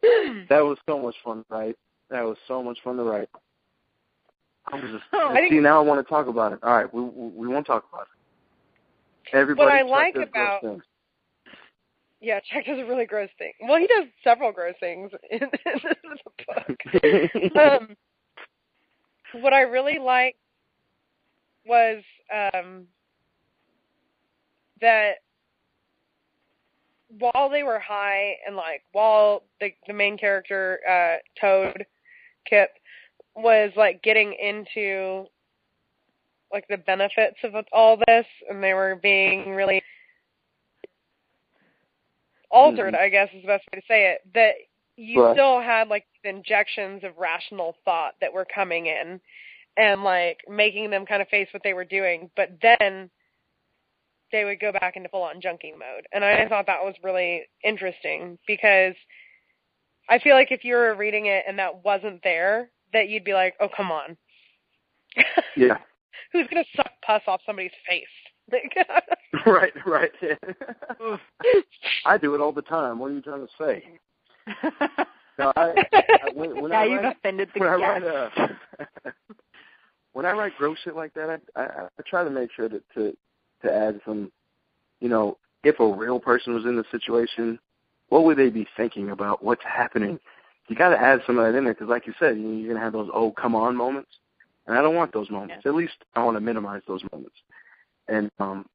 that 0.50 0.60
was 0.64 0.78
so 0.88 1.00
much 1.00 1.16
fun, 1.24 1.38
to 1.40 1.46
write. 1.50 1.76
That 2.10 2.24
was 2.24 2.38
so 2.48 2.62
much 2.64 2.78
fun 2.84 2.98
to 2.98 3.04
write. 3.04 3.30
I 4.72 4.76
was 4.76 4.92
just 4.92 5.04
Oh, 5.12 5.36
see 5.50 5.60
now. 5.60 5.80
I 5.80 5.84
want 5.84 6.06
to 6.06 6.10
talk 6.10 6.28
about 6.28 6.54
it. 6.54 6.60
All 6.64 6.76
right, 6.76 6.92
we 6.94 7.02
we, 7.02 7.28
we 7.30 7.48
won't 7.48 7.66
talk 7.66 7.86
about 7.92 8.04
it. 8.04 9.36
Everybody, 9.36 9.66
what 9.66 9.74
I 9.74 9.82
like 9.82 10.16
about- 10.16 10.82
Yeah, 12.22 12.40
Chuck 12.40 12.66
does 12.66 12.80
a 12.80 12.86
really 12.86 13.06
gross 13.06 13.30
thing. 13.38 13.52
Well, 13.62 13.80
he 13.80 13.88
does 13.88 14.06
several 14.24 14.52
gross 14.52 14.76
things 14.80 15.12
in, 15.32 15.42
in 15.42 15.50
the 16.04 16.18
book. 16.48 17.56
um, 17.82 19.42
what 19.42 19.54
I 19.54 19.62
really 19.62 20.00
liked 20.00 20.38
was 21.66 22.04
um, 22.34 22.86
that 24.82 25.16
while 27.20 27.50
they 27.50 27.64
were 27.64 27.80
high 27.80 28.36
and 28.46 28.56
like 28.56 28.84
while 28.92 29.44
the 29.60 29.74
the 29.88 29.94
main 29.94 30.18
character 30.18 30.80
uh, 30.90 31.18
Toad 31.40 31.86
Kip 32.50 32.70
was 33.36 33.72
like 33.76 34.02
getting 34.04 34.34
into 34.34 35.26
like 36.52 36.68
the 36.70 36.78
benefits 36.78 37.38
of 37.44 37.56
all 37.72 37.98
this 38.08 38.26
and 38.50 38.64
they 38.64 38.74
were 38.74 39.00
being 39.02 39.50
really 39.52 39.82
altered, 42.52 42.94
Mhm. 42.94 43.00
I 43.00 43.10
guess 43.10 43.34
is 43.34 43.42
the 43.42 43.48
best 43.48 43.66
way 43.74 43.80
to 43.80 43.86
say 43.88 44.12
it, 44.12 44.22
that 44.34 44.56
you 44.96 45.24
Right. 45.24 45.34
still 45.34 45.60
had 45.60 45.88
like 45.88 46.06
injections 46.24 47.04
of 47.04 47.18
rational 47.18 47.74
thought 47.84 48.14
that 48.22 48.32
were 48.32 48.46
coming 48.46 48.86
in 48.86 49.20
and 49.78 50.04
like 50.04 50.48
making 50.48 50.92
them 50.92 51.06
kind 51.06 51.22
of 51.22 51.28
face 51.30 51.52
what 51.52 51.64
they 51.64 51.74
were 51.74 51.84
doing, 51.86 52.30
but 52.36 52.62
then 52.62 53.10
they 54.32 54.46
would 54.46 54.60
go 54.60 54.72
back 54.72 54.96
into 54.96 55.10
full 55.10 55.24
on 55.24 55.42
junking 55.42 55.78
mode. 55.78 56.08
And 56.12 56.24
I 56.24 56.48
thought 56.48 56.68
that 56.68 56.84
was 56.84 56.96
really 57.04 57.48
interesting 57.64 58.38
because 58.46 58.96
I 60.10 60.20
feel 60.20 60.36
like 60.36 60.52
if 60.52 60.64
you 60.64 60.76
were 60.76 60.96
reading 60.96 61.26
it 61.28 61.46
and 61.48 61.58
that 61.58 61.84
wasn't 61.84 62.22
there, 62.24 62.70
that 62.94 63.10
you'd 63.10 63.24
be 63.24 63.34
like, 63.34 63.56
Oh 63.60 63.70
come 63.76 63.92
on. 63.92 64.18
yeah, 65.56 65.78
Who's 66.32 66.48
gonna 66.48 66.66
suck 66.76 66.92
pus 67.06 67.22
off 67.28 67.42
somebody's 67.46 67.72
face? 67.88 68.06
Like 68.52 68.76
right, 69.46 69.74
right. 69.86 70.12
I 72.06 72.18
do 72.18 72.36
it 72.36 72.42
all 72.42 72.52
the 72.52 72.62
time. 72.62 73.00
What 73.00 73.12
are 73.12 73.14
you 73.14 73.22
trying 73.22 73.46
to 73.46 73.54
say? 73.58 73.84
no, 75.40 75.54
I, 75.56 75.74
I, 75.94 76.30
when, 76.34 76.62
when 76.62 76.72
now 76.72 76.82
I 76.82 76.86
you've 76.86 77.04
write, 77.04 77.16
offended 77.18 77.50
the 77.54 77.60
when 77.60 77.70
I 77.70 77.76
write, 77.76 78.04
uh, 78.04 78.30
when 80.14 80.26
I 80.26 80.32
write 80.32 80.54
gross 80.58 80.78
shit 80.84 80.96
like 80.96 81.14
that, 81.14 81.42
I, 81.56 81.62
I, 81.62 81.66
I 81.66 82.02
try 82.08 82.24
to 82.24 82.30
make 82.30 82.52
sure 82.56 82.70
to, 82.70 82.82
to 82.96 83.16
to 83.64 83.74
add 83.74 84.00
some, 84.06 84.32
you 85.00 85.10
know, 85.10 85.38
if 85.64 85.80
a 85.80 85.88
real 85.88 86.20
person 86.20 86.54
was 86.54 86.66
in 86.66 86.76
the 86.76 86.84
situation, 86.92 87.58
what 88.10 88.26
would 88.26 88.38
they 88.38 88.50
be 88.50 88.68
thinking 88.78 89.10
about 89.12 89.44
what's 89.44 89.64
happening? 89.64 90.20
You 90.68 90.76
got 90.76 90.90
to 90.90 90.98
add 91.00 91.22
some 91.28 91.38
of 91.38 91.46
that 91.46 91.58
in 91.58 91.66
there 91.66 91.74
because, 91.74 91.90
like 91.90 92.08
you 92.08 92.14
said, 92.20 92.38
you 92.38 92.44
know, 92.44 92.58
you're 92.58 92.74
gonna 92.74 92.84
have 92.84 92.94
those 92.94 93.10
oh 93.14 93.32
come 93.32 93.54
on 93.56 93.76
moments, 93.76 94.10
and 94.66 94.78
I 94.78 94.82
don't 94.82 94.96
want 94.96 95.12
those 95.14 95.30
moments. 95.30 95.66
At 95.66 95.76
least 95.76 95.94
I 96.16 96.24
want 96.24 96.38
to 96.38 96.42
minimize 96.42 96.82
those 96.88 97.02
moments. 97.12 97.36
And 98.08 98.32
um, 98.40 98.66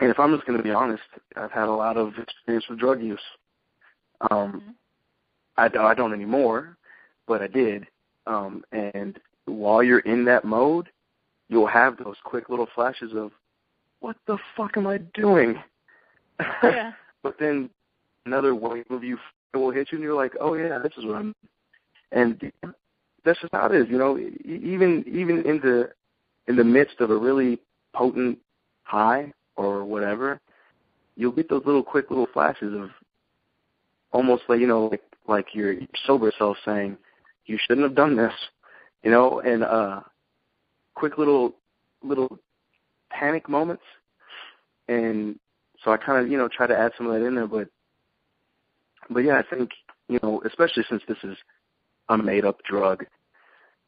and 0.00 0.10
if 0.10 0.18
I'm 0.18 0.34
just 0.34 0.46
gonna 0.46 0.62
be 0.62 0.70
honest, 0.72 1.02
I've 1.36 1.52
had 1.52 1.68
a 1.68 1.72
lot 1.72 1.96
of 1.96 2.14
experience 2.18 2.64
with 2.68 2.78
drug 2.80 3.00
use. 3.02 3.20
Um, 4.30 4.60
Mhm. 4.60 4.74
I 5.56 5.68
don't, 5.68 5.84
I 5.84 5.94
don't 5.94 6.12
anymore, 6.12 6.76
but 7.26 7.40
I 7.42 7.46
did. 7.46 7.86
Um, 8.26 8.64
and 8.72 9.20
while 9.44 9.82
you're 9.82 10.00
in 10.00 10.24
that 10.24 10.44
mode, 10.44 10.88
you'll 11.48 11.66
have 11.66 11.96
those 11.96 12.16
quick 12.24 12.48
little 12.48 12.66
flashes 12.74 13.12
of, 13.14 13.32
what 14.00 14.16
the 14.26 14.38
fuck 14.56 14.76
am 14.76 14.86
I 14.86 14.98
doing? 14.98 15.62
yeah. 16.62 16.92
but 17.22 17.38
then 17.38 17.70
another 18.26 18.54
wave 18.54 18.90
of 18.90 19.04
you 19.04 19.18
will 19.56 19.70
hit 19.70 19.88
you, 19.90 19.96
and 19.96 20.02
you're 20.04 20.14
like, 20.14 20.32
oh 20.40 20.54
yeah, 20.54 20.78
this 20.78 20.92
is 20.96 21.04
what 21.04 21.16
I'm. 21.16 21.34
And 22.12 22.52
that's 23.24 23.40
just 23.40 23.52
how 23.52 23.66
it 23.66 23.74
is, 23.74 23.86
you 23.88 23.98
know. 23.98 24.18
Even 24.18 25.04
even 25.06 25.44
in 25.44 25.60
the 25.60 25.90
in 26.46 26.56
the 26.56 26.64
midst 26.64 27.00
of 27.00 27.10
a 27.10 27.16
really 27.16 27.58
potent 27.94 28.38
high 28.84 29.32
or 29.56 29.84
whatever, 29.84 30.40
you'll 31.16 31.32
get 31.32 31.48
those 31.48 31.62
little 31.64 31.82
quick 31.82 32.10
little 32.10 32.28
flashes 32.32 32.74
of 32.74 32.90
almost 34.12 34.44
like 34.48 34.60
you 34.60 34.66
know 34.66 34.86
like 34.86 35.02
like 35.26 35.54
your 35.54 35.76
sober 36.06 36.32
self 36.38 36.56
saying, 36.64 36.96
you 37.46 37.58
shouldn't 37.58 37.86
have 37.86 37.96
done 37.96 38.16
this, 38.16 38.32
you 39.02 39.10
know, 39.10 39.40
and 39.40 39.64
uh, 39.64 40.00
quick 40.94 41.18
little 41.18 41.54
little 42.02 42.38
panic 43.10 43.48
moments, 43.48 43.82
and 44.88 45.38
so 45.82 45.92
I 45.92 45.96
kind 45.96 46.24
of 46.24 46.30
you 46.30 46.38
know 46.38 46.48
try 46.48 46.66
to 46.66 46.78
add 46.78 46.92
some 46.96 47.06
of 47.06 47.14
that 47.14 47.26
in 47.26 47.34
there, 47.34 47.46
but 47.46 47.68
but 49.10 49.20
yeah, 49.20 49.38
I 49.38 49.54
think 49.54 49.70
you 50.08 50.18
know 50.22 50.42
especially 50.46 50.84
since 50.88 51.02
this 51.08 51.18
is 51.24 51.36
a 52.08 52.18
made 52.18 52.44
up 52.44 52.58
drug 52.64 53.04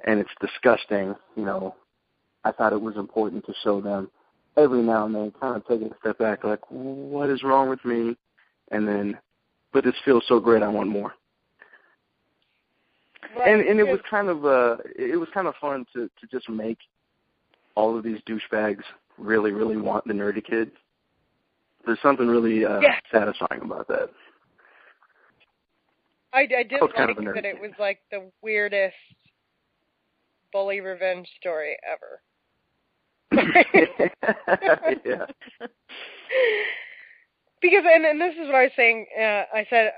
and 0.06 0.20
it's 0.20 0.30
disgusting, 0.40 1.14
you 1.36 1.44
know, 1.44 1.74
I 2.44 2.52
thought 2.52 2.72
it 2.72 2.80
was 2.80 2.96
important 2.96 3.44
to 3.46 3.54
show 3.62 3.80
them 3.80 4.10
every 4.56 4.82
now 4.82 5.06
and 5.06 5.14
then, 5.14 5.32
kind 5.40 5.56
of 5.56 5.66
taking 5.66 5.88
a 5.90 5.96
step 6.00 6.18
back, 6.18 6.44
like 6.44 6.60
what 6.68 7.28
is 7.30 7.42
wrong 7.42 7.68
with 7.68 7.84
me, 7.84 8.16
and 8.70 8.86
then 8.86 9.18
but 9.72 9.84
this 9.84 9.94
feels 10.04 10.24
so 10.28 10.40
great, 10.40 10.62
I 10.62 10.68
want 10.68 10.88
more 10.88 11.12
and 13.44 13.60
and 13.62 13.80
it 13.80 13.84
was 13.84 14.00
kind 14.08 14.28
of 14.28 14.44
uh 14.44 14.76
it 14.96 15.18
was 15.18 15.28
kind 15.34 15.46
of 15.46 15.54
fun 15.60 15.86
to 15.92 16.08
to 16.20 16.26
just 16.30 16.48
make 16.48 16.78
all 17.74 17.96
of 17.96 18.04
these 18.04 18.18
douchebags 18.28 18.82
really 19.18 19.52
really 19.52 19.76
want 19.76 20.06
the 20.06 20.12
nerdy 20.12 20.44
kid. 20.44 20.70
There's 21.84 22.00
something 22.02 22.26
really 22.26 22.64
uh 22.64 22.80
Yeah. 22.80 22.96
satisfying 23.12 23.62
about 23.62 23.88
that. 23.88 24.10
I, 26.32 26.40
I 26.40 26.62
did 26.62 26.72
it's 26.72 26.92
kind 26.94 27.08
like 27.08 27.18
of 27.18 27.34
that 27.34 27.44
it 27.44 27.60
was 27.60 27.72
like 27.78 28.00
the 28.10 28.30
weirdest 28.42 28.94
bully 30.52 30.80
revenge 30.80 31.28
story 31.40 31.76
ever. 31.86 32.20
yeah. 33.32 35.26
because 37.60 37.84
and, 37.84 38.04
and 38.04 38.20
this 38.20 38.34
is 38.34 38.46
what 38.46 38.54
I 38.54 38.62
was 38.62 38.72
saying 38.76 39.06
uh, 39.18 39.44
I 39.52 39.66
said 39.68 39.92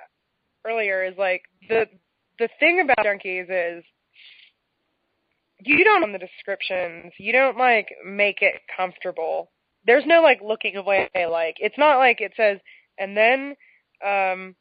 earlier 0.66 1.05
is 1.05 1.14
like 1.18 1.43
the 1.68 1.87
the 2.39 2.49
thing 2.59 2.81
about 2.81 3.05
junkies 3.05 3.47
is 3.51 3.85
you 5.64 5.85
don't 5.85 6.03
on 6.03 6.12
the 6.12 6.18
descriptions 6.18 7.12
you 7.18 7.33
don't 7.33 7.59
like 7.59 7.89
make 8.07 8.43
it 8.43 8.55
comfortable 8.76 9.51
there's 9.87 10.05
no 10.07 10.22
like 10.22 10.41
looking 10.43 10.76
away 10.76 11.09
like 11.14 11.57
it's 11.59 11.79
not 11.79 11.99
like 11.99 12.20
it 12.20 12.33
says 12.37 12.59
and 12.99 13.16
then 13.16 13.55
um 14.05 14.55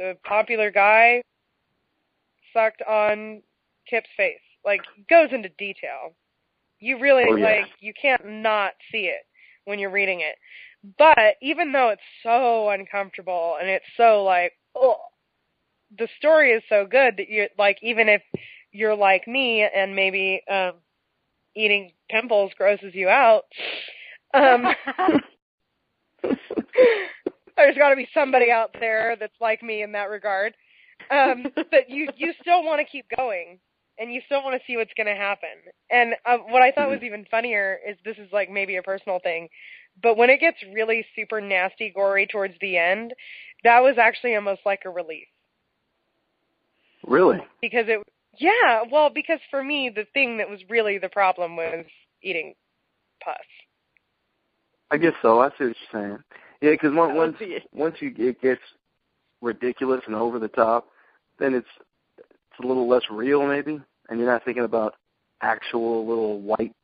the 0.00 0.16
popular 0.24 0.70
guy 0.70 1.22
sucked 2.54 2.80
on 2.88 3.42
Kip's 3.88 4.08
face. 4.16 4.40
Like 4.64 4.80
goes 5.10 5.28
into 5.30 5.50
detail. 5.58 6.14
You 6.80 6.98
really 6.98 7.24
Oh, 7.28 7.36
yeah. 7.36 7.44
like 7.44 7.66
you 7.80 7.92
can't 8.00 8.26
not 8.26 8.72
see 8.90 9.04
it 9.04 9.26
when 9.66 9.78
you're 9.78 9.90
reading 9.90 10.20
it. 10.20 10.36
But 10.98 11.36
even 11.42 11.70
though 11.70 11.90
it's 11.90 12.00
so 12.22 12.70
uncomfortable 12.70 13.58
and 13.60 13.68
it's 13.68 13.84
so 13.98 14.24
like, 14.24 14.54
oh, 14.74 14.96
the 15.98 16.08
story 16.16 16.52
is 16.52 16.62
so 16.70 16.86
good 16.90 17.18
that 17.18 17.28
you 17.28 17.48
like 17.58 17.78
even 17.82 18.08
if 18.08 18.22
you're 18.72 18.96
like 18.96 19.28
me 19.28 19.62
and 19.62 19.94
maybe 19.94 20.40
um 20.50 20.72
eating 21.54 21.92
pimples 22.08 22.52
grosses 22.56 22.94
you 22.94 23.10
out, 23.10 23.44
um 24.32 24.64
there's 27.60 27.76
got 27.76 27.90
to 27.90 27.96
be 27.96 28.08
somebody 28.12 28.50
out 28.50 28.74
there 28.78 29.16
that's 29.18 29.40
like 29.40 29.62
me 29.62 29.82
in 29.82 29.92
that 29.92 30.10
regard. 30.10 30.54
Um 31.10 31.44
but 31.54 31.88
you 31.88 32.08
you 32.16 32.32
still 32.40 32.64
want 32.64 32.80
to 32.80 32.90
keep 32.90 33.06
going 33.16 33.58
and 33.98 34.12
you 34.12 34.20
still 34.26 34.42
want 34.42 34.60
to 34.60 34.66
see 34.66 34.76
what's 34.76 34.92
going 34.96 35.06
to 35.06 35.14
happen. 35.14 35.50
And 35.90 36.14
uh, 36.24 36.38
what 36.48 36.62
I 36.62 36.72
thought 36.72 36.88
was 36.88 37.02
even 37.02 37.26
funnier 37.30 37.78
is 37.86 37.98
this 38.02 38.16
is 38.16 38.32
like 38.32 38.48
maybe 38.50 38.76
a 38.76 38.82
personal 38.82 39.18
thing, 39.22 39.48
but 40.02 40.16
when 40.16 40.30
it 40.30 40.40
gets 40.40 40.56
really 40.74 41.04
super 41.14 41.38
nasty, 41.38 41.92
gory 41.94 42.26
towards 42.26 42.54
the 42.62 42.78
end, 42.78 43.12
that 43.62 43.80
was 43.80 43.96
actually 43.98 44.34
almost 44.36 44.62
like 44.64 44.80
a 44.86 44.90
relief 44.90 45.26
really? 47.06 47.38
because 47.60 47.84
it. 47.88 48.00
Yeah, 48.38 48.82
well, 48.90 49.10
because 49.12 49.40
for 49.50 49.62
me, 49.62 49.90
the 49.94 50.06
thing 50.14 50.38
that 50.38 50.48
was 50.48 50.60
really 50.70 50.98
the 50.98 51.08
problem 51.08 51.56
was 51.56 51.84
eating 52.22 52.54
pus. 53.22 53.36
I 54.90 54.96
guess 54.96 55.12
so. 55.20 55.40
I 55.40 55.48
see 55.50 55.64
what 55.64 55.76
you're 55.92 56.02
saying. 56.02 56.18
Yeah, 56.60 56.72
because 56.72 56.92
was 56.94 57.10
once 57.14 57.36
once 57.72 57.96
you 58.00 58.14
it 58.18 58.40
gets 58.40 58.60
ridiculous 59.40 60.02
and 60.06 60.14
over 60.14 60.38
the 60.38 60.48
top, 60.48 60.88
then 61.38 61.54
it's 61.54 61.68
it's 62.18 62.60
a 62.62 62.66
little 62.66 62.88
less 62.88 63.02
real 63.10 63.46
maybe, 63.46 63.80
and 64.08 64.18
you're 64.18 64.30
not 64.30 64.44
thinking 64.44 64.64
about 64.64 64.94
actual 65.42 66.06
little 66.06 66.40
white 66.40 66.74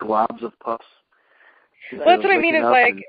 globs 0.00 0.42
of 0.42 0.52
pus. 0.60 0.78
Well, 1.92 2.02
that's 2.06 2.22
what 2.22 2.32
I 2.32 2.38
mean. 2.38 2.54
Is 2.54 2.62
like 2.62 2.92
and- 2.92 3.04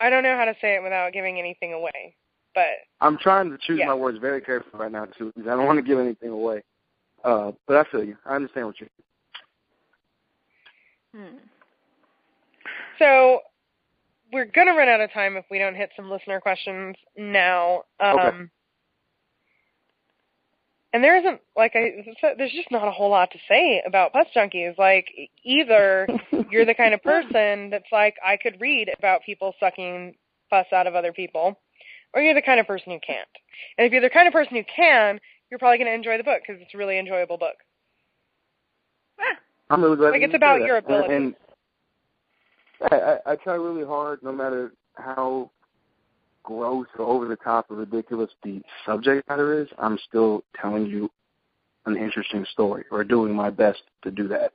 I 0.00 0.10
don't 0.10 0.24
know 0.24 0.36
how 0.36 0.44
to 0.44 0.54
say 0.60 0.74
it 0.74 0.82
without 0.82 1.12
giving 1.12 1.38
anything 1.38 1.72
away, 1.72 2.16
but 2.56 2.66
I'm 3.00 3.16
trying 3.18 3.50
to 3.50 3.58
choose 3.58 3.78
Yeah. 3.78 3.86
my 3.86 3.94
words 3.94 4.18
very 4.18 4.40
carefully 4.40 4.82
right 4.82 4.90
now 4.90 5.04
too, 5.06 5.32
because 5.34 5.48
I 5.48 5.54
don't 5.54 5.64
want 5.64 5.78
to 5.78 5.82
give 5.82 5.98
anything 5.98 6.30
away. 6.30 6.62
Uh, 7.24 7.52
but 7.68 7.76
I 7.76 7.84
feel 7.90 8.02
you. 8.02 8.16
I 8.26 8.34
understand 8.34 8.66
what 8.66 8.80
you're. 8.80 8.88
Hmm. 11.14 11.36
So 12.98 13.42
we're 14.32 14.46
gonna 14.46 14.74
run 14.74 14.88
out 14.88 15.00
of 15.00 15.12
time 15.12 15.36
if 15.36 15.44
we 15.50 15.58
don't 15.58 15.74
hit 15.74 15.90
some 15.96 16.10
listener 16.10 16.40
questions 16.40 16.96
now. 17.16 17.82
Um, 18.00 18.18
Okay. 18.18 18.38
And 20.94 21.02
there 21.02 21.16
isn't 21.16 21.40
like 21.56 21.72
I 21.74 22.04
said, 22.20 22.34
there's 22.36 22.52
just 22.52 22.70
not 22.70 22.86
a 22.86 22.90
whole 22.90 23.08
lot 23.10 23.30
to 23.30 23.38
say 23.48 23.82
about 23.86 24.12
pus 24.12 24.26
junkies. 24.36 24.76
Like 24.76 25.06
either 25.42 26.06
you're 26.50 26.66
the 26.66 26.74
kind 26.74 26.92
of 26.92 27.02
person 27.02 27.70
that's 27.70 27.90
like 27.90 28.16
I 28.24 28.36
could 28.36 28.60
read 28.60 28.90
about 28.98 29.22
people 29.24 29.54
sucking 29.58 30.14
pus 30.50 30.66
out 30.72 30.86
of 30.86 30.94
other 30.94 31.12
people, 31.12 31.58
or 32.12 32.20
you're 32.20 32.34
the 32.34 32.42
kind 32.42 32.60
of 32.60 32.66
person 32.66 32.92
who 32.92 33.00
can't. 33.00 33.28
And 33.78 33.86
if 33.86 33.92
you're 33.92 34.02
the 34.02 34.10
kind 34.10 34.26
of 34.26 34.34
person 34.34 34.54
who 34.54 34.64
can, 34.64 35.18
you're 35.50 35.58
probably 35.58 35.78
going 35.78 35.88
to 35.88 35.94
enjoy 35.94 36.18
the 36.18 36.24
book 36.24 36.42
because 36.46 36.60
it's 36.60 36.74
a 36.74 36.78
really 36.78 36.98
enjoyable 36.98 37.38
book. 37.38 37.56
I'm 39.70 39.82
really 39.82 39.96
glad. 39.96 40.10
Like, 40.10 40.20
that 40.20 40.24
it's 40.26 40.32
you 40.32 40.36
about 40.36 40.60
say 40.60 40.66
your 40.66 40.80
that. 40.82 41.04
And- 41.04 41.12
And 41.12 41.34
I, 42.90 42.96
I, 42.96 43.32
I 43.32 43.36
try 43.36 43.54
really 43.54 43.84
hard, 43.84 44.22
no 44.22 44.32
matter 44.32 44.72
how 44.94 45.50
gross 46.42 46.86
or 46.98 47.06
over 47.06 47.28
the 47.28 47.36
top 47.36 47.70
or 47.70 47.76
ridiculous 47.76 48.30
the 48.42 48.62
subject 48.84 49.28
matter 49.28 49.60
is. 49.60 49.68
I'm 49.78 49.98
still 50.08 50.44
telling 50.60 50.86
you 50.86 51.10
an 51.86 51.96
interesting 51.96 52.44
story 52.52 52.84
or 52.90 53.04
doing 53.04 53.34
my 53.34 53.50
best 53.50 53.82
to 54.02 54.10
do 54.10 54.28
that. 54.28 54.52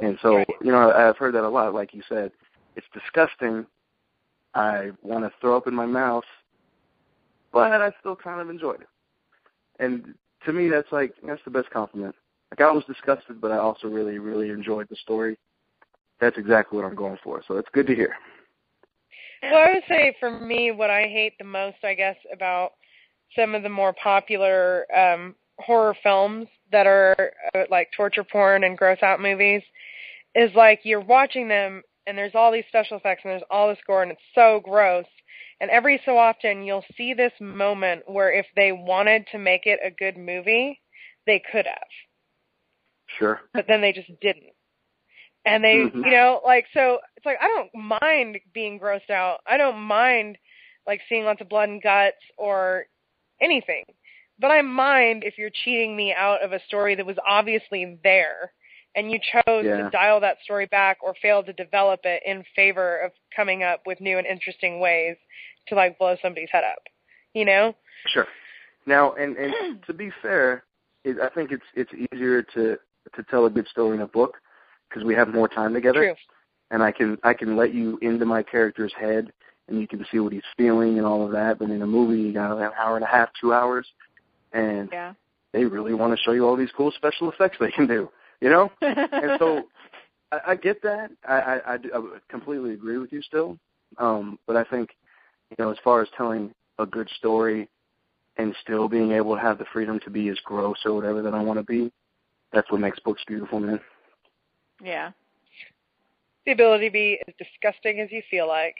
And 0.00 0.18
so, 0.22 0.38
you 0.60 0.72
know, 0.72 0.90
I've 0.90 1.16
heard 1.16 1.34
that 1.34 1.44
a 1.44 1.48
lot. 1.48 1.74
Like 1.74 1.94
you 1.94 2.02
said, 2.08 2.32
it's 2.76 2.86
disgusting. 2.92 3.66
I 4.54 4.90
want 5.02 5.24
to 5.24 5.32
throw 5.40 5.56
up 5.56 5.66
in 5.66 5.74
my 5.74 5.86
mouth, 5.86 6.24
but 7.52 7.72
I 7.80 7.92
still 8.00 8.16
kind 8.16 8.40
of 8.40 8.50
enjoyed 8.50 8.80
it. 8.80 8.88
And 9.78 10.14
to 10.44 10.52
me, 10.52 10.68
that's 10.68 10.90
like 10.92 11.14
that's 11.26 11.40
the 11.44 11.50
best 11.50 11.70
compliment. 11.70 12.14
Like 12.50 12.60
I 12.60 12.70
was 12.70 12.84
disgusted, 12.84 13.40
but 13.40 13.50
I 13.50 13.58
also 13.58 13.88
really, 13.88 14.18
really 14.18 14.50
enjoyed 14.50 14.88
the 14.90 14.96
story. 14.96 15.38
That's 16.22 16.38
exactly 16.38 16.78
what 16.78 16.86
I'm 16.86 16.94
going 16.94 17.18
for. 17.24 17.42
So 17.48 17.56
it's 17.56 17.68
good 17.72 17.88
to 17.88 17.96
hear. 17.96 18.14
Well, 19.42 19.56
I 19.56 19.74
would 19.74 19.82
say 19.88 20.14
for 20.20 20.30
me, 20.30 20.70
what 20.70 20.88
I 20.88 21.08
hate 21.08 21.32
the 21.36 21.44
most, 21.44 21.78
I 21.82 21.94
guess, 21.94 22.14
about 22.32 22.70
some 23.36 23.56
of 23.56 23.64
the 23.64 23.68
more 23.68 23.92
popular 23.92 24.86
um, 24.96 25.34
horror 25.58 25.96
films 26.00 26.46
that 26.70 26.86
are 26.86 27.32
uh, 27.56 27.64
like 27.70 27.88
torture 27.96 28.22
porn 28.22 28.62
and 28.62 28.78
gross 28.78 28.98
out 29.02 29.20
movies 29.20 29.62
is 30.36 30.54
like 30.54 30.78
you're 30.84 31.00
watching 31.00 31.48
them 31.48 31.82
and 32.06 32.16
there's 32.16 32.36
all 32.36 32.52
these 32.52 32.66
special 32.68 32.98
effects 32.98 33.22
and 33.24 33.32
there's 33.32 33.42
all 33.50 33.68
this 33.68 33.78
gore 33.84 34.04
and 34.04 34.12
it's 34.12 34.20
so 34.32 34.60
gross. 34.62 35.06
And 35.60 35.72
every 35.72 36.00
so 36.04 36.16
often 36.16 36.62
you'll 36.62 36.84
see 36.96 37.14
this 37.14 37.32
moment 37.40 38.02
where 38.06 38.32
if 38.32 38.46
they 38.54 38.70
wanted 38.70 39.26
to 39.32 39.38
make 39.38 39.66
it 39.66 39.80
a 39.84 39.90
good 39.90 40.16
movie, 40.16 40.80
they 41.26 41.42
could 41.50 41.66
have. 41.66 41.88
Sure. 43.18 43.40
But 43.52 43.64
then 43.66 43.80
they 43.80 43.92
just 43.92 44.08
didn't. 44.20 44.51
And 45.44 45.62
they, 45.64 45.76
Mhm. 45.76 46.04
you 46.04 46.10
know, 46.10 46.40
like 46.44 46.66
so 46.72 47.00
it's 47.16 47.26
like 47.26 47.38
I 47.40 47.48
don't 47.48 47.74
mind 47.74 48.38
being 48.52 48.78
grossed 48.78 49.10
out. 49.10 49.40
I 49.46 49.56
don't 49.56 49.78
mind 49.78 50.38
like 50.86 51.00
seeing 51.08 51.24
lots 51.24 51.40
of 51.40 51.48
blood 51.48 51.68
and 51.68 51.82
guts 51.82 52.16
or 52.36 52.86
anything. 53.40 53.84
But 54.38 54.50
I 54.50 54.62
mind 54.62 55.24
if 55.24 55.38
you're 55.38 55.50
cheating 55.50 55.96
me 55.96 56.12
out 56.12 56.42
of 56.42 56.52
a 56.52 56.60
story 56.66 56.94
that 56.94 57.06
was 57.06 57.16
obviously 57.26 57.98
there 58.02 58.52
and 58.94 59.10
you 59.10 59.18
chose 59.18 59.64
Yeah. 59.64 59.84
to 59.84 59.90
dial 59.90 60.20
that 60.20 60.40
story 60.42 60.66
back 60.66 60.98
or 61.02 61.14
failed 61.14 61.46
to 61.46 61.52
develop 61.52 62.04
it 62.04 62.22
in 62.24 62.44
favor 62.54 62.98
of 62.98 63.12
coming 63.34 63.62
up 63.62 63.86
with 63.86 64.00
new 64.00 64.18
and 64.18 64.26
interesting 64.26 64.80
ways 64.80 65.16
to 65.68 65.74
like 65.74 65.98
blow 65.98 66.16
somebody's 66.16 66.50
head 66.50 66.64
up. 66.64 66.88
You 67.34 67.44
know? 67.44 67.74
Sure. 68.06 68.28
Now, 68.86 69.12
and 69.12 69.36
and 69.36 69.82
to 69.86 69.92
be 69.92 70.10
fair, 70.20 70.64
it, 71.04 71.18
I 71.20 71.28
think 71.28 71.52
it's 71.52 71.64
it's 71.74 71.92
easier 72.12 72.42
to 72.42 72.78
to 73.14 73.22
tell 73.24 73.46
a 73.46 73.50
good 73.50 73.66
story 73.68 73.96
in 73.96 74.02
a 74.02 74.06
book 74.06 74.40
because 74.92 75.06
we 75.06 75.14
have 75.14 75.28
more 75.28 75.48
time 75.48 75.72
together, 75.72 76.00
True. 76.04 76.14
and 76.70 76.82
I 76.82 76.92
can 76.92 77.18
I 77.22 77.34
can 77.34 77.56
let 77.56 77.74
you 77.74 77.98
into 78.02 78.24
my 78.24 78.42
character's 78.42 78.92
head, 78.98 79.32
and 79.68 79.80
you 79.80 79.88
can 79.88 80.04
see 80.10 80.18
what 80.18 80.32
he's 80.32 80.42
feeling 80.56 80.98
and 80.98 81.06
all 81.06 81.24
of 81.24 81.32
that. 81.32 81.58
But 81.58 81.70
in 81.70 81.82
a 81.82 81.86
movie, 81.86 82.20
you 82.20 82.32
got 82.32 82.56
an 82.56 82.70
hour 82.78 82.96
and 82.96 83.04
a 83.04 83.08
half, 83.08 83.30
two 83.40 83.52
hours, 83.52 83.86
and 84.52 84.88
Yeah. 84.92 85.14
they 85.52 85.64
really 85.64 85.94
want 85.94 86.16
to 86.16 86.22
show 86.22 86.32
you 86.32 86.46
all 86.46 86.56
these 86.56 86.72
cool 86.76 86.92
special 86.92 87.30
effects 87.30 87.56
they 87.60 87.70
can 87.70 87.86
do. 87.86 88.10
You 88.40 88.50
know, 88.50 88.72
and 88.80 89.38
so 89.38 89.64
I, 90.32 90.40
I 90.48 90.54
get 90.56 90.82
that. 90.82 91.10
I, 91.26 91.34
I, 91.34 91.74
I, 91.74 91.76
do, 91.76 91.90
I 91.94 92.18
completely 92.28 92.72
agree 92.72 92.98
with 92.98 93.12
you 93.12 93.22
still. 93.22 93.58
Um, 93.98 94.38
but 94.46 94.56
I 94.56 94.64
think, 94.64 94.90
you 95.50 95.56
know, 95.58 95.70
as 95.70 95.76
far 95.84 96.02
as 96.02 96.08
telling 96.16 96.52
a 96.78 96.86
good 96.86 97.08
story 97.18 97.68
and 98.38 98.54
still 98.62 98.88
being 98.88 99.12
able 99.12 99.36
to 99.36 99.40
have 99.40 99.58
the 99.58 99.66
freedom 99.72 100.00
to 100.00 100.10
be 100.10 100.28
as 100.30 100.38
gross 100.44 100.78
or 100.84 100.94
whatever 100.94 101.22
that 101.22 101.34
I 101.34 101.42
want 101.42 101.58
to 101.58 101.64
be, 101.64 101.92
that's 102.52 102.70
what 102.70 102.80
makes 102.80 102.98
books 103.00 103.22
beautiful, 103.26 103.60
man. 103.60 103.80
Yeah. 104.82 105.10
The 106.44 106.52
ability 106.52 106.88
to 106.88 106.92
be 106.92 107.18
as 107.26 107.34
disgusting 107.38 108.00
as 108.00 108.10
you 108.10 108.22
feel 108.30 108.48
like. 108.48 108.74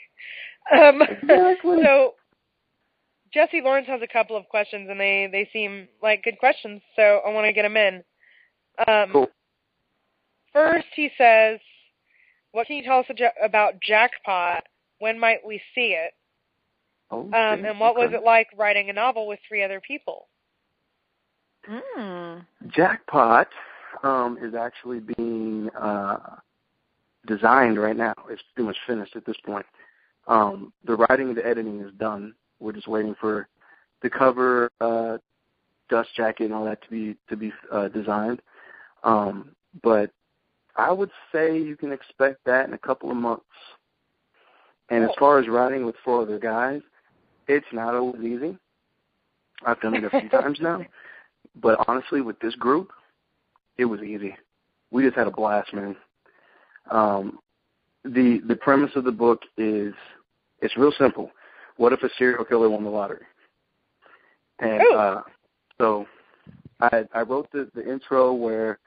Um, 0.71 1.01
Exactly. 1.01 1.77
so 1.83 2.15
Jesse 3.33 3.61
Lawrence 3.61 3.87
has 3.87 4.01
a 4.01 4.07
couple 4.07 4.35
of 4.35 4.47
questions, 4.49 4.87
and 4.89 4.99
they 4.99 5.27
they 5.31 5.49
seem 5.51 5.87
like 6.01 6.23
good 6.23 6.37
questions. 6.39 6.81
So 6.95 7.21
I 7.25 7.31
want 7.31 7.45
to 7.47 7.53
get 7.53 7.63
them 7.63 7.77
in. 7.77 8.03
Um, 8.87 9.11
Cool. 9.11 9.29
First, 10.51 10.87
he 10.95 11.09
says, 11.17 11.59
"What 12.51 12.67
can 12.67 12.75
you 12.75 12.83
tell 12.83 12.99
us 12.99 13.05
about 13.43 13.81
Jackpot? 13.81 14.63
When 14.99 15.19
might 15.19 15.39
we 15.45 15.59
see 15.73 15.95
it? 15.97 16.13
Oh, 17.09 17.23
Um, 17.25 17.65
and 17.65 17.79
what 17.79 17.95
was 17.95 18.11
it 18.13 18.23
like 18.23 18.47
writing 18.55 18.89
a 18.89 18.93
novel 18.93 19.27
with 19.27 19.39
three 19.47 19.63
other 19.63 19.81
people?" 19.81 20.27
Mm. 21.67 22.45
Jackpot 22.67 23.47
um, 24.03 24.37
is 24.41 24.55
actually 24.55 24.99
being 24.99 25.69
uh, 25.79 26.17
designed 27.27 27.79
right 27.79 27.95
now. 27.95 28.13
It's 28.29 28.41
pretty 28.53 28.67
much 28.67 28.77
finished 28.87 29.15
at 29.15 29.25
this 29.25 29.37
point. 29.45 29.65
Um, 30.27 30.73
the 30.85 30.95
writing 30.95 31.29
and 31.29 31.37
the 31.37 31.45
editing 31.45 31.81
is 31.81 31.93
done. 31.99 32.33
We're 32.59 32.73
just 32.73 32.87
waiting 32.87 33.15
for 33.19 33.47
the 34.01 34.09
cover, 34.09 34.71
uh, 34.79 35.17
dust 35.89 36.09
jacket, 36.15 36.45
and 36.45 36.53
all 36.53 36.65
that 36.65 36.81
to 36.83 36.89
be 36.89 37.15
to 37.29 37.35
be 37.35 37.51
uh, 37.71 37.89
designed. 37.89 38.41
Um, 39.03 39.49
but 39.81 40.11
I 40.75 40.91
would 40.91 41.11
say 41.31 41.57
you 41.57 41.75
can 41.75 41.91
expect 41.91 42.39
that 42.45 42.67
in 42.67 42.73
a 42.73 42.77
couple 42.77 43.11
of 43.11 43.17
months. 43.17 43.45
And 44.89 45.03
as 45.03 45.11
far 45.17 45.39
as 45.39 45.47
writing 45.47 45.85
with 45.85 45.95
four 46.03 46.21
other 46.21 46.39
guys, 46.39 46.81
it's 47.47 47.65
not 47.71 47.95
always 47.95 48.21
easy. 48.21 48.57
I've 49.65 49.79
done 49.81 49.95
it 49.95 50.03
a 50.03 50.09
few 50.09 50.29
times 50.41 50.59
now. 50.61 50.85
But 51.55 51.83
honestly, 51.87 52.21
with 52.21 52.39
this 52.39 52.55
group, 52.55 52.91
it 53.77 53.85
was 53.85 54.01
easy. 54.01 54.35
We 54.91 55.03
just 55.03 55.15
had 55.15 55.27
a 55.27 55.31
blast, 55.31 55.73
man. 55.73 55.95
Um, 56.91 57.39
the 58.03 58.41
the 58.47 58.55
premise 58.55 58.91
of 58.95 59.03
the 59.03 59.11
book 59.11 59.41
is 59.57 59.93
it's 60.61 60.77
real 60.77 60.93
simple. 60.97 61.31
What 61.77 61.93
if 61.93 62.03
a 62.03 62.09
serial 62.17 62.45
killer 62.45 62.69
won 62.69 62.83
the 62.83 62.89
lottery? 62.89 63.25
And 64.59 64.81
uh, 64.95 65.21
so 65.79 66.05
I 66.79 67.05
I 67.13 67.21
wrote 67.21 67.51
the 67.51 67.69
the 67.73 67.89
intro 67.89 68.33
where 68.33 68.79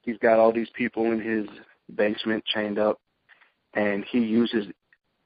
he's 0.00 0.18
got 0.18 0.38
all 0.38 0.52
these 0.52 0.70
people 0.74 1.12
in 1.12 1.20
his 1.20 1.46
basement 1.94 2.44
chained 2.46 2.78
up, 2.78 3.00
and 3.74 4.04
he 4.10 4.20
uses 4.20 4.66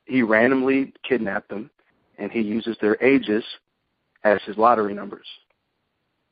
he 0.06 0.22
randomly 0.22 0.92
kidnapped 1.06 1.48
them, 1.48 1.70
and 2.18 2.32
he 2.32 2.40
uses 2.40 2.76
their 2.80 3.02
ages 3.02 3.44
as 4.24 4.40
his 4.46 4.56
lottery 4.56 4.94
numbers 4.94 5.26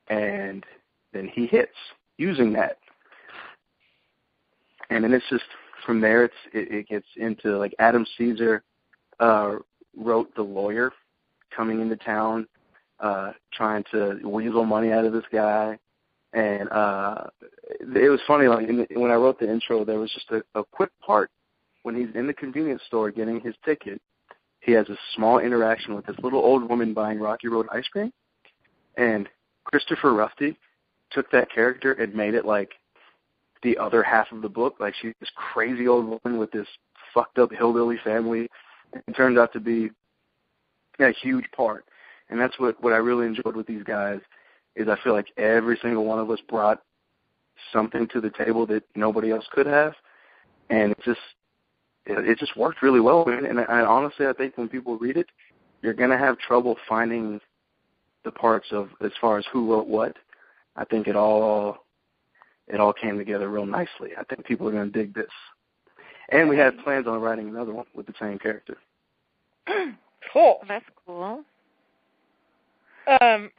and 0.09 0.64
then 1.12 1.31
he 1.33 1.47
hits 1.47 1.72
using 2.19 2.53
that. 2.55 2.79
And 4.91 5.03
then 5.03 5.12
it's 5.12 5.25
just 5.31 5.45
from 5.85 6.01
there 6.01 6.25
it's 6.25 6.35
it, 6.53 6.71
it 6.73 6.89
gets 6.89 7.07
into 7.17 7.59
like 7.59 7.75
Adam 7.79 8.07
Cesare 8.17 8.62
uh 9.21 9.57
wrote 9.97 10.35
the 10.35 10.43
lawyer 10.43 10.93
coming 11.55 11.81
into 11.81 11.97
town, 11.97 12.47
uh 13.01 13.33
trying 13.53 13.85
to 13.93 14.21
weasel 14.25 14.65
money 14.65 14.93
out 14.93 15.05
of 15.05 15.12
this 15.12 15.25
guy. 15.33 15.79
And 16.33 16.69
uh 16.71 17.25
it 17.81 18.11
was 18.11 18.21
funny 18.27 18.47
like 18.47 18.69
in 18.69 18.79
the, 18.79 19.01
when 19.01 19.11
I 19.11 19.15
wrote 19.15 19.39
the 19.39 19.51
intro 19.51 19.85
there 19.85 19.99
was 19.99 20.12
just 20.12 20.31
a, 20.31 20.43
a 20.59 20.65
quick 20.65 20.91
part 21.05 21.31
when 21.83 21.95
he's 21.95 22.15
in 22.15 22.27
the 22.27 22.35
convenience 22.35 22.83
store 22.87 23.11
getting 23.11 23.41
his 23.41 23.55
ticket. 23.65 24.01
He 24.61 24.73
has 24.73 24.89
a 24.89 24.97
small 25.15 25.39
interaction 25.39 25.95
with 25.95 26.07
this 26.07 26.17
little 26.23 26.41
old 26.41 26.69
woman 26.69 26.95
buying 26.95 27.21
Rocky 27.21 27.49
Road 27.49 27.67
ice 27.71 27.87
cream. 27.89 28.11
And 28.97 29.29
Kristopher 29.71 30.17
Rufty 30.17 30.57
took 31.15 31.31
that 31.31 31.51
character 31.51 31.93
and 31.93 32.15
made 32.15 32.35
it 32.35 32.45
like 32.45 32.73
the 33.62 33.79
other 33.79 34.03
half 34.03 34.31
of 34.33 34.43
the 34.43 34.49
book. 34.49 34.77
Like 34.81 34.95
she's 35.01 35.15
this 35.21 35.31
crazy 35.35 35.89
old 35.89 36.05
woman 36.05 36.39
with 36.39 36.51
this 36.53 36.67
fucked 37.12 37.39
up 37.39 37.53
hillbilly 37.53 37.99
family. 38.05 38.49
It 38.93 39.17
turned 39.17 39.39
out 39.39 39.53
to 39.55 39.61
be 39.61 39.91
a 41.01 41.12
huge 41.12 41.47
part. 41.57 41.85
And 42.31 42.41
that's 42.41 42.59
what 42.59 42.83
what 42.83 42.93
I 42.93 42.97
really 42.97 43.27
enjoyed 43.27 43.57
with 43.57 43.67
these 43.67 43.83
guys 43.83 44.21
is 44.77 44.89
I 44.89 44.97
feel 45.03 45.12
like 45.12 45.29
every 45.37 45.79
single 45.81 46.05
one 46.05 46.19
of 46.19 46.31
us 46.31 46.41
brought 46.49 46.83
something 47.73 48.09
to 48.09 48.21
the 48.21 48.31
table 48.31 48.67
that 48.67 48.83
nobody 48.97 49.31
else 49.31 49.45
could 49.53 49.67
have, 49.67 49.95
and 50.71 50.93
it 50.93 50.99
just 51.05 51.21
it, 52.07 52.39
just 52.39 52.57
worked 52.57 52.83
really 52.83 53.01
well. 53.01 53.25
And, 53.29 53.47
and 53.47 53.61
I, 53.61 53.81
honestly, 53.81 54.27
I 54.27 54.33
think 54.33 54.59
when 54.59 54.69
people 54.69 54.99
read 54.99 55.17
it, 55.17 55.27
you're 55.83 55.95
gonna 55.95 56.19
have 56.19 56.39
trouble 56.39 56.77
finding 56.89 57.41
the 58.25 58.33
parts 58.33 58.69
of 58.73 58.89
as 59.03 59.12
far 59.21 59.39
as 59.39 59.45
who 59.53 59.71
wrote 59.71 59.87
what. 59.87 60.17
I 60.77 60.85
think 60.85 61.07
it 61.09 61.16
all 61.16 61.79
it 62.66 62.81
all 62.81 62.93
came 62.93 63.18
together 63.18 63.49
real 63.49 63.66
nicely. 63.66 64.11
I 64.18 64.25
think 64.25 64.45
people 64.47 64.68
are 64.68 64.72
going 64.72 64.91
to 64.91 64.99
dig 64.99 65.14
this. 65.14 65.31
And 66.31 66.49
we 66.49 66.57
have 66.57 66.79
plans 66.79 67.07
on 67.07 67.20
writing 67.20 67.49
another 67.49 67.75
one 67.75 67.85
with 67.95 68.07
the 68.07 68.14
same 68.20 68.39
character. 68.39 68.77
Cool. 70.33 70.59
That's 70.66 70.85
cool. 71.07 71.45
Um, 73.20 73.51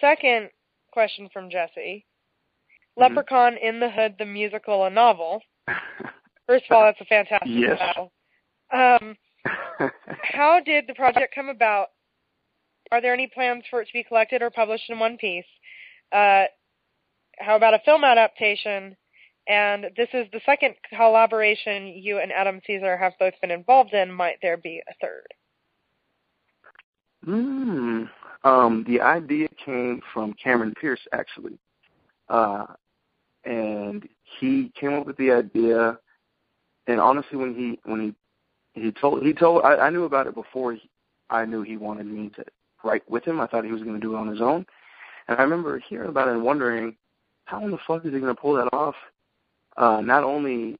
second 0.00 0.50
question 0.92 1.28
from 1.32 1.48
Jesse. 1.48 2.04
Mhm. 2.04 3.00
Leprechaun 3.00 3.56
in 3.56 3.80
the 3.80 3.88
Hood, 3.88 4.16
the 4.18 4.26
musical, 4.26 4.84
a 4.84 4.90
novel. 4.90 5.40
First 6.46 6.64
of 6.68 6.76
all, 6.76 6.82
that's 6.82 7.00
a 7.00 7.04
fantastic 7.06 7.48
Yes. 7.50 7.78
title. 7.78 8.12
Um, 8.72 9.16
how 10.22 10.60
did 10.60 10.86
the 10.86 10.94
project 10.94 11.34
come 11.34 11.48
about? 11.48 11.88
Are 12.90 13.00
there 13.00 13.14
any 13.14 13.28
plans 13.28 13.64
for 13.70 13.80
it 13.80 13.86
to 13.86 13.92
be 13.92 14.02
collected 14.02 14.42
or 14.42 14.50
published 14.50 14.90
in 14.90 14.98
one 14.98 15.16
piece? 15.18 15.46
Uh, 16.12 16.44
how 17.38 17.56
about 17.56 17.74
a 17.74 17.80
film 17.84 18.04
adaptation? 18.04 18.96
And 19.48 19.86
this 19.96 20.08
is 20.12 20.26
the 20.32 20.40
second 20.44 20.74
collaboration 20.94 21.86
you 21.88 22.18
and 22.18 22.32
Adam 22.32 22.60
Cesare 22.66 22.98
have 22.98 23.14
both 23.18 23.34
been 23.40 23.50
involved 23.50 23.94
in. 23.94 24.12
Might 24.12 24.36
there 24.42 24.58
be 24.58 24.82
a 24.88 24.94
third? 25.00 25.26
Hmm. 27.24 28.04
Um, 28.44 28.84
the 28.86 29.00
idea 29.00 29.48
came 29.64 30.00
from 30.12 30.34
Cameron 30.34 30.74
Pierce 30.80 31.00
actually, 31.12 31.58
uh, 32.28 32.66
and 33.44 34.08
he 34.38 34.70
came 34.78 34.94
up 34.94 35.06
with 35.06 35.16
the 35.16 35.32
idea. 35.32 35.98
And 36.86 37.00
honestly, 37.00 37.36
when 37.36 37.54
he 37.54 37.80
when 37.84 38.14
he 38.74 38.80
he 38.80 38.92
told 38.92 39.22
he 39.22 39.32
told 39.32 39.64
I, 39.64 39.76
I 39.76 39.90
knew 39.90 40.04
about 40.04 40.26
it 40.28 40.34
before 40.34 40.74
he, 40.74 40.88
I 41.30 41.44
knew 41.46 41.62
he 41.62 41.76
wanted 41.76 42.06
me 42.06 42.30
to 42.36 42.44
write 42.84 43.08
with 43.10 43.24
him. 43.24 43.40
I 43.40 43.46
thought 43.46 43.64
he 43.64 43.72
was 43.72 43.82
going 43.82 43.94
to 43.94 44.00
do 44.00 44.14
it 44.14 44.18
on 44.18 44.28
his 44.28 44.40
own, 44.40 44.64
and 45.28 45.38
I 45.38 45.42
remember 45.42 45.78
hearing 45.78 46.08
about 46.08 46.28
it 46.28 46.32
and 46.32 46.42
wondering 46.42 46.96
how 47.44 47.64
in 47.64 47.70
the 47.70 47.78
fuck 47.86 48.04
is 48.04 48.12
he 48.12 48.20
going 48.20 48.34
to 48.34 48.40
pull 48.40 48.54
that 48.54 48.72
off? 48.72 48.94
Uh, 49.76 50.00
not 50.00 50.24
only 50.24 50.76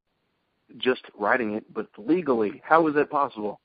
just 0.77 1.03
writing 1.19 1.55
it, 1.55 1.73
but 1.73 1.87
legally, 1.97 2.61
how 2.65 2.87
is 2.89 2.95
that 2.95 3.11
possible? 3.11 3.61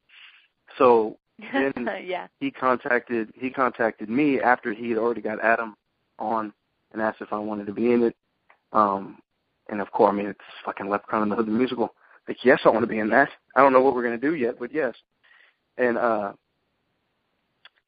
So 0.78 1.18
then 1.54 1.90
yeah. 2.06 2.28
he 2.40 2.52
contacted 2.52 3.30
he 3.36 3.50
contacted 3.50 4.10
me 4.10 4.40
after 4.40 4.74
he 4.74 4.90
had 4.90 4.98
already 4.98 5.22
got 5.22 5.44
Adam 5.44 5.76
on 6.20 6.54
and 6.92 7.02
asked 7.02 7.22
if 7.22 7.34
I 7.34 7.40
wanted 7.40 7.66
to 7.68 7.74
be 7.74 7.92
in 7.92 8.04
it. 8.04 8.16
Um 8.72 9.18
and 9.70 9.82
of 9.82 9.92
course 9.92 10.12
I 10.14 10.16
mean 10.16 10.28
it's 10.28 10.40
fucking 10.64 10.90
Leprechaun 10.90 11.24
in 11.24 11.30
the 11.30 11.36
Hood 11.36 11.48
the 11.48 11.52
musical. 11.52 11.94
Like, 12.28 12.46
yes, 12.46 12.62
I 12.64 12.70
want 12.70 12.84
to 12.84 12.88
be 12.88 13.00
in 13.00 13.10
that. 13.10 13.30
I 13.56 13.62
don't 13.62 13.74
know 13.74 13.82
what 13.82 13.96
we're 13.96 14.04
gonna 14.04 14.18
do 14.18 14.36
yet, 14.36 14.58
but 14.60 14.74
yes. 14.74 14.96
and 15.78 15.98
uh, 15.98 16.34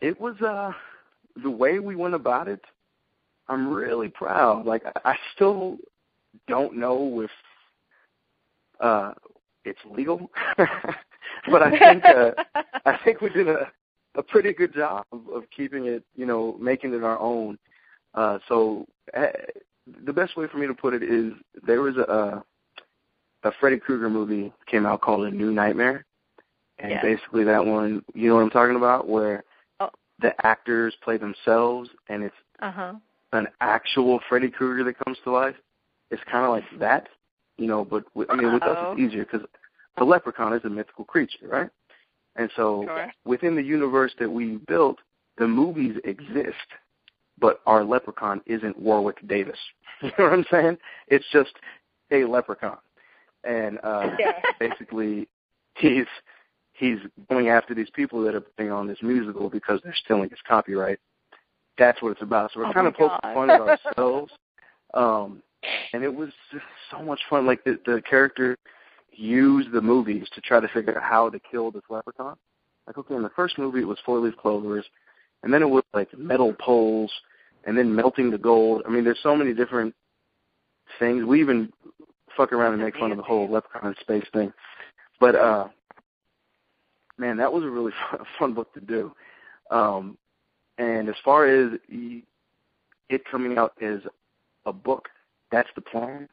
it 0.01 0.19
was 0.19 0.35
uh, 0.41 0.71
the 1.41 1.49
way 1.49 1.79
we 1.79 1.95
went 1.95 2.15
about 2.15 2.47
it. 2.47 2.61
I'm 3.47 3.71
really 3.71 4.09
proud. 4.09 4.65
Like 4.65 4.83
I, 5.03 5.15
still 5.35 5.77
don't 6.47 6.75
know 6.77 7.21
if 7.21 7.31
uh, 8.79 9.13
it's 9.63 9.79
legal, 9.89 10.29
but 10.57 11.61
I 11.61 11.77
think 11.77 12.03
uh, 12.05 12.31
I 12.85 12.97
think 13.03 13.21
we 13.21 13.29
did 13.29 13.47
a 13.47 13.71
a 14.15 14.23
pretty 14.23 14.53
good 14.53 14.73
job 14.73 15.05
of, 15.11 15.27
of 15.29 15.43
keeping 15.55 15.85
it, 15.87 16.03
you 16.15 16.25
know, 16.25 16.55
making 16.59 16.93
it 16.93 17.03
our 17.03 17.19
own. 17.19 17.57
Uh, 18.13 18.39
so 18.47 18.87
uh, 19.15 19.27
the 20.05 20.13
best 20.13 20.37
way 20.37 20.47
for 20.47 20.57
me 20.57 20.67
to 20.67 20.73
put 20.73 20.93
it 20.93 21.03
is 21.03 21.33
there 21.65 21.81
was 21.81 21.97
a 21.97 22.43
a 23.43 23.51
Freddy 23.59 23.77
Krueger 23.77 24.09
movie 24.09 24.51
came 24.65 24.85
out 24.87 25.01
called 25.01 25.25
A 25.27 25.31
New 25.31 25.51
Nightmare, 25.51 26.03
and 26.79 26.91
Yeah. 26.91 27.01
basically 27.01 27.43
that 27.43 27.63
one, 27.63 28.03
you 28.15 28.27
know 28.27 28.35
what 28.35 28.41
I'm 28.41 28.49
talking 28.49 28.75
about, 28.75 29.07
where 29.07 29.43
Oh. 29.79 29.91
the 30.19 30.33
actors 30.45 30.95
play 31.03 31.17
themselves, 31.17 31.89
and 32.09 32.23
it's 32.23 32.35
Uh 32.59 32.71
huh. 32.71 32.93
An 33.35 33.47
actual 33.61 34.19
Freddy 34.29 34.49
Krueger 34.49 34.83
that 34.85 34.97
comes 35.03 35.17
to 35.23 35.31
life. 35.31 35.55
It's 36.11 36.21
kind 36.31 36.45
of 36.45 36.51
like 36.51 36.79
that, 36.79 37.07
you 37.57 37.67
know. 37.67 37.83
But 37.85 38.03
with, 38.15 38.29
I 38.29 38.35
mean, 38.35 38.53
with 38.53 38.63
us 38.63 38.77
Uh-oh. 38.77 38.91
it's 38.93 39.01
easier 39.01 39.25
because 39.25 39.47
the 39.97 40.03
leprechaun 40.03 40.53
is 40.53 40.63
a 40.65 40.69
mythical 40.69 41.05
creature, 41.05 41.47
right? 41.47 41.69
And 42.35 42.49
so 42.55 42.83
Sure. 42.85 43.11
within 43.25 43.55
the 43.55 43.63
universe 43.63 44.13
that 44.19 44.29
we 44.29 44.57
built, 44.67 44.97
the 45.37 45.47
movies 45.47 45.97
exist, 46.03 46.55
but 47.39 47.61
our 47.65 47.83
leprechaun 47.83 48.41
isn't 48.45 48.77
Warwick 48.77 49.25
Davis. 49.27 49.59
You 50.01 50.11
know 50.19 50.25
what 50.25 50.33
I'm 50.33 50.45
saying? 50.51 50.77
It's 51.07 51.25
just 51.31 51.53
a 52.11 52.25
leprechaun, 52.25 52.77
and 53.45 53.79
uh, 53.81 54.09
Yeah. 54.19 54.33
basically 54.59 55.27
he's 55.77 56.05
he's 56.73 56.99
going 57.29 57.47
after 57.47 57.73
these 57.73 57.89
people 57.91 58.21
that 58.25 58.35
are 58.35 58.41
putting 58.41 58.71
on 58.71 58.87
this 58.87 58.97
musical 59.01 59.49
because 59.49 59.79
they're 59.83 59.95
stealing 60.03 60.29
his 60.29 60.39
copyright. 60.45 60.99
That's 61.77 62.01
what 62.01 62.11
it's 62.11 62.21
about. 62.21 62.51
So 62.53 62.59
we're 62.59 62.67
Oh 62.67 62.73
kind 62.73 62.87
of 62.87 62.93
poking 62.93 63.17
fun 63.21 63.49
at 63.49 63.61
ourselves. 63.87 64.31
Um, 64.93 65.41
and 65.93 66.03
it 66.03 66.13
was 66.13 66.29
just 66.51 66.63
so 66.91 67.01
much 67.01 67.19
fun. 67.29 67.45
Like 67.45 67.63
the 67.63 67.79
the 67.85 68.01
character 68.09 68.57
used 69.11 69.71
the 69.71 69.81
movies 69.81 70.27
to 70.35 70.41
try 70.41 70.59
to 70.59 70.67
figure 70.69 70.97
out 70.97 71.03
how 71.03 71.29
to 71.29 71.39
kill 71.39 71.71
this 71.71 71.83
leprechaun. 71.89 72.35
Like 72.87 72.97
okay, 72.97 73.15
in 73.15 73.23
the 73.23 73.31
first 73.35 73.57
movie 73.57 73.81
it 73.81 73.87
was 73.87 73.97
four 74.05 74.19
leaf 74.19 74.35
clovers, 74.37 74.85
and 75.43 75.53
then 75.53 75.61
it 75.61 75.69
was 75.69 75.83
like 75.93 76.15
metal 76.17 76.53
poles, 76.59 77.11
and 77.65 77.77
then 77.77 77.93
melting 77.93 78.31
the 78.31 78.37
gold. 78.37 78.83
I 78.85 78.89
mean, 78.89 79.03
there's 79.03 79.19
so 79.23 79.35
many 79.35 79.53
different 79.53 79.93
things. 80.99 81.25
We 81.25 81.41
even 81.41 81.71
fuck 82.35 82.53
around 82.53 82.73
and 82.73 82.83
make 82.83 82.97
fun 82.97 83.11
of 83.11 83.17
the 83.17 83.23
whole 83.23 83.49
leprechaun 83.49 83.95
space 84.01 84.25
thing. 84.33 84.51
But 85.19 85.35
uh 85.35 85.67
man, 87.17 87.37
that 87.37 87.51
was 87.51 87.63
a 87.63 87.69
really 87.69 87.93
fun, 88.09 88.19
fun 88.39 88.53
book 88.53 88.73
to 88.73 88.81
do. 88.81 89.11
Um 89.71 90.17
and 90.77 91.09
as 91.09 91.15
far 91.23 91.47
as 91.47 91.79
it 91.89 93.25
coming 93.29 93.57
out 93.57 93.73
as 93.81 93.99
a 94.65 94.73
book, 94.73 95.09
that's 95.51 95.69
the 95.75 95.81
plan. 95.81 96.27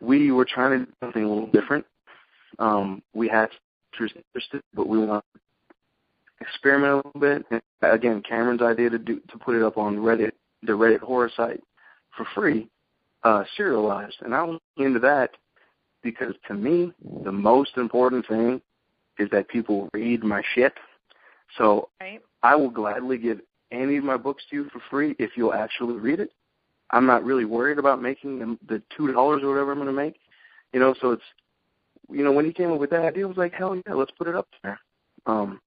We 0.00 0.32
were 0.32 0.44
trying 0.44 0.80
to 0.80 0.86
do 0.86 0.92
something 1.00 1.24
a 1.24 1.28
little 1.28 1.46
different. 1.46 1.86
Um, 2.58 3.02
we 3.14 3.28
had 3.28 3.50
interest- 3.92 4.16
interested, 4.16 4.62
but 4.74 4.88
we 4.88 4.98
want 4.98 5.24
to 5.34 5.40
experiment 6.40 6.92
a 6.92 6.96
little 6.96 7.20
bit. 7.20 7.46
And 7.50 7.62
again, 7.82 8.22
Cameron's 8.22 8.62
idea 8.62 8.90
to 8.90 8.98
do 8.98 9.20
to 9.30 9.38
put 9.38 9.54
it 9.54 9.62
up 9.62 9.78
on 9.78 9.96
Reddit, 9.98 10.32
the 10.62 10.72
Reddit 10.72 11.00
horror 11.00 11.30
site, 11.34 11.62
for 12.16 12.26
free, 12.34 12.68
uh, 13.22 13.44
serialized, 13.56 14.16
and 14.22 14.34
I 14.34 14.42
was 14.42 14.60
into 14.76 14.98
that 15.00 15.30
because 16.02 16.34
to 16.48 16.54
me, 16.54 16.92
the 17.22 17.32
most 17.32 17.76
important 17.76 18.26
thing 18.26 18.60
is 19.18 19.30
that 19.30 19.48
people 19.48 19.88
read 19.94 20.24
my 20.24 20.42
shit. 20.54 20.74
So 21.56 21.88
Right. 22.00 22.20
I 22.42 22.56
will 22.56 22.70
gladly 22.70 23.18
give 23.18 23.40
any 23.70 23.96
of 23.96 24.04
my 24.04 24.16
books 24.16 24.44
to 24.50 24.56
you 24.56 24.70
for 24.70 24.80
free 24.90 25.14
if 25.18 25.30
you'll 25.36 25.54
actually 25.54 25.94
read 25.94 26.20
it. 26.20 26.30
I'm 26.90 27.06
not 27.06 27.24
really 27.24 27.44
worried 27.44 27.78
about 27.78 28.02
making 28.02 28.38
the, 28.38 28.58
the 28.66 28.82
two 28.96 29.12
dollars 29.12 29.42
or 29.42 29.48
whatever 29.48 29.72
I'm 29.72 29.78
going 29.78 29.86
to 29.86 29.92
make. 29.92 30.16
You 30.72 30.80
know, 30.80 30.94
so 31.00 31.12
it's 31.12 31.22
you 32.10 32.24
know 32.24 32.32
when 32.32 32.44
he 32.44 32.52
came 32.52 32.70
up 32.70 32.78
with 32.78 32.90
that 32.90 33.04
idea, 33.04 33.24
I 33.24 33.28
was 33.28 33.36
like, 33.36 33.52
hell 33.52 33.74
yeah, 33.74 33.94
let's 33.94 34.10
put 34.12 34.28
it 34.28 34.34
up 34.34 34.48
there. 34.62 34.78
Um, 35.26 35.60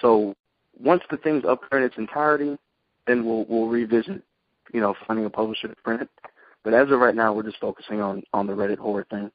so 0.00 0.34
once 0.78 1.02
the 1.10 1.16
thing's 1.16 1.44
up 1.44 1.62
there 1.70 1.80
in 1.80 1.86
its 1.86 1.98
entirety, 1.98 2.56
then 3.06 3.24
we'll 3.24 3.44
we'll 3.48 3.68
revisit, 3.68 4.22
you 4.72 4.80
know, 4.80 4.94
finding 5.06 5.26
a 5.26 5.30
publisher 5.30 5.68
to 5.68 5.76
print 5.82 6.02
it. 6.02 6.08
But 6.62 6.74
as 6.74 6.90
of 6.90 7.00
right 7.00 7.14
now, 7.14 7.32
we're 7.32 7.42
just 7.42 7.58
focusing 7.60 8.00
on 8.00 8.22
on 8.32 8.46
the 8.46 8.52
Reddit 8.52 8.78
horror 8.78 9.06
thing. 9.10 9.30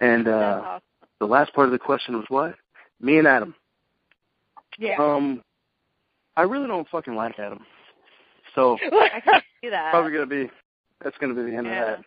And 0.00 0.28
uh 0.28 0.62
awesome. 0.64 0.82
the 1.20 1.26
last 1.26 1.52
part 1.54 1.66
of 1.66 1.72
the 1.72 1.78
question 1.78 2.16
was 2.16 2.26
what? 2.28 2.54
Me 3.00 3.18
and 3.18 3.26
Adam. 3.26 3.54
Yeah. 4.78 4.96
Um, 4.98 5.42
I 6.36 6.42
really 6.42 6.66
don't 6.66 6.88
fucking 6.88 7.14
like 7.14 7.38
Adam. 7.38 7.60
So 8.54 8.76
I 8.92 9.20
can 9.20 9.40
see 9.60 9.70
that. 9.70 9.90
probably 9.90 10.12
gonna 10.12 10.26
be 10.26 10.50
that's 11.02 11.16
gonna 11.18 11.34
be 11.34 11.42
the 11.50 11.56
end 11.56 11.66
Yeah. 11.66 11.80
of 11.92 11.98
that. 11.98 12.04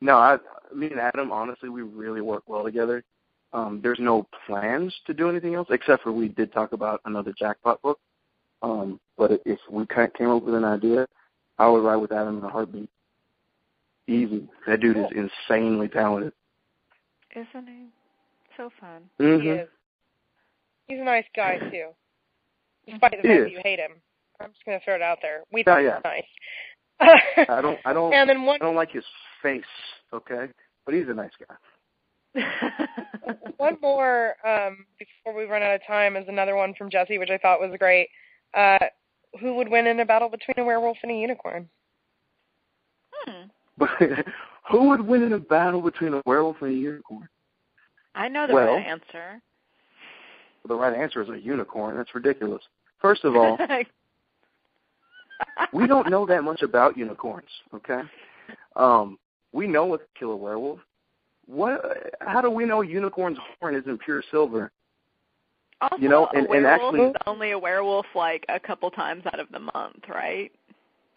No, 0.00 0.16
I 0.16 0.38
me 0.74 0.90
and 0.90 1.00
Adam 1.00 1.32
honestly 1.32 1.68
we 1.68 1.82
really 1.82 2.20
work 2.20 2.42
well 2.46 2.64
together. 2.64 3.02
Um, 3.52 3.80
there's 3.82 3.98
no 4.00 4.26
plans 4.46 4.94
to 5.06 5.14
do 5.14 5.30
anything 5.30 5.54
else 5.54 5.68
except 5.70 6.02
for 6.02 6.12
we 6.12 6.28
did 6.28 6.52
talk 6.52 6.72
about 6.72 7.00
another 7.06 7.32
jackpot 7.38 7.80
book. 7.82 7.98
Um, 8.62 9.00
but 9.16 9.40
if 9.46 9.58
we 9.70 9.86
kind 9.86 10.08
of 10.08 10.14
came 10.14 10.28
up 10.30 10.42
with 10.42 10.54
an 10.54 10.64
idea, 10.64 11.06
I 11.58 11.66
would 11.68 11.84
ride 11.84 11.96
with 11.96 12.12
Adam 12.12 12.38
in 12.38 12.44
a 12.44 12.48
heartbeat. 12.48 12.90
Easy. 14.08 14.46
That 14.66 14.80
dude 14.80 14.96
is 14.98 15.06
insanely 15.14 15.88
talented. 15.88 16.32
Isn't 17.34 17.66
he? 17.66 17.86
So 18.56 18.70
fun. 18.80 19.02
He 19.18 19.24
Mm-hmm. 19.24 19.60
is. 19.60 19.68
He's 20.88 20.98
a 21.00 21.04
nice 21.04 21.24
guy 21.34 21.58
too, 21.70 21.88
despite 22.86 23.10
the 23.12 23.16
fact 23.16 23.22
that 23.44 23.50
you 23.50 23.60
hate 23.62 23.78
him. 23.78 23.92
I'm 24.40 24.50
just 24.50 24.64
gonna 24.64 24.80
throw 24.84 24.94
it 24.94 25.02
out 25.02 25.18
there. 25.22 25.42
We 25.52 25.64
Yeah, 25.66 25.76
think 25.76 25.86
yeah. 25.86 25.96
he's 25.96 26.24
nice. 27.38 27.48
I 27.48 27.60
don't 27.60 27.78
I 27.84 27.92
don't 27.92 28.12
and 28.14 28.28
then 28.28 28.44
one 28.44 28.56
I 28.60 28.64
don't 28.64 28.76
like 28.76 28.90
his 28.92 29.04
face, 29.42 29.62
okay? 30.12 30.46
But 30.84 30.94
he's 30.94 31.08
a 31.08 31.14
nice 31.14 31.30
guy. 31.48 31.54
one 33.56 33.76
more 33.80 34.34
um, 34.46 34.84
before 34.98 35.34
we 35.36 35.44
run 35.44 35.62
out 35.62 35.74
of 35.74 35.80
time 35.86 36.16
is 36.16 36.26
another 36.28 36.54
one 36.54 36.74
from 36.74 36.90
Jesse, 36.90 37.18
which 37.18 37.30
I 37.30 37.38
thought 37.38 37.60
was 37.60 37.74
great. 37.78 38.08
Uh, 38.54 38.78
who 39.40 39.54
would 39.56 39.68
win 39.68 39.86
in 39.86 40.00
a 40.00 40.04
battle 40.04 40.28
between 40.28 40.58
a 40.58 40.64
werewolf 40.64 40.98
and 41.02 41.12
a 41.12 41.14
unicorn? 41.14 41.68
hmm. 43.24 43.46
But 43.78 43.88
who 44.70 44.88
would 44.88 45.00
win 45.00 45.22
in 45.22 45.32
a 45.32 45.38
battle 45.38 45.80
between 45.80 46.14
a 46.14 46.22
werewolf 46.26 46.56
and 46.60 46.70
a 46.70 46.74
unicorn? 46.74 47.28
I 48.14 48.28
know 48.28 48.46
the 48.46 48.54
Well- 48.54 48.74
right 48.74 48.86
answer. 48.86 49.40
The 50.68 50.74
right 50.74 50.96
answer 50.96 51.22
is 51.22 51.28
a 51.28 51.38
unicorn. 51.38 51.96
That's 51.96 52.12
ridiculous. 52.14 52.62
First 53.00 53.24
of 53.24 53.36
all, 53.36 53.58
we 55.72 55.86
don't 55.86 56.10
know 56.10 56.26
that 56.26 56.44
much 56.44 56.62
about 56.62 56.96
unicorns, 56.96 57.48
okay? 57.74 58.02
Um, 58.74 59.18
we 59.52 59.66
know 59.66 59.84
what 59.86 60.00
to 60.00 60.06
kill 60.18 60.32
a 60.32 60.36
werewolf. 60.36 60.80
What? 61.46 62.14
How 62.20 62.40
do 62.40 62.50
we 62.50 62.64
know 62.64 62.82
a 62.82 62.86
unicorn's 62.86 63.38
horn 63.60 63.74
isn't 63.76 63.98
pure 63.98 64.22
silver? 64.30 64.72
Also, 65.80 65.96
You 65.98 66.08
know, 66.08 66.24
a 66.26 66.28
and- 66.30 66.38
and 66.38 66.48
werewolf 66.64 66.94
actually- 66.94 67.10
is 67.10 67.16
only 67.26 67.50
a 67.52 67.58
werewolf 67.58 68.06
like 68.14 68.44
a 68.48 68.58
couple 68.58 68.90
times 68.90 69.24
out 69.26 69.38
of 69.38 69.48
the 69.50 69.60
month, 69.60 70.08
right? 70.08 70.50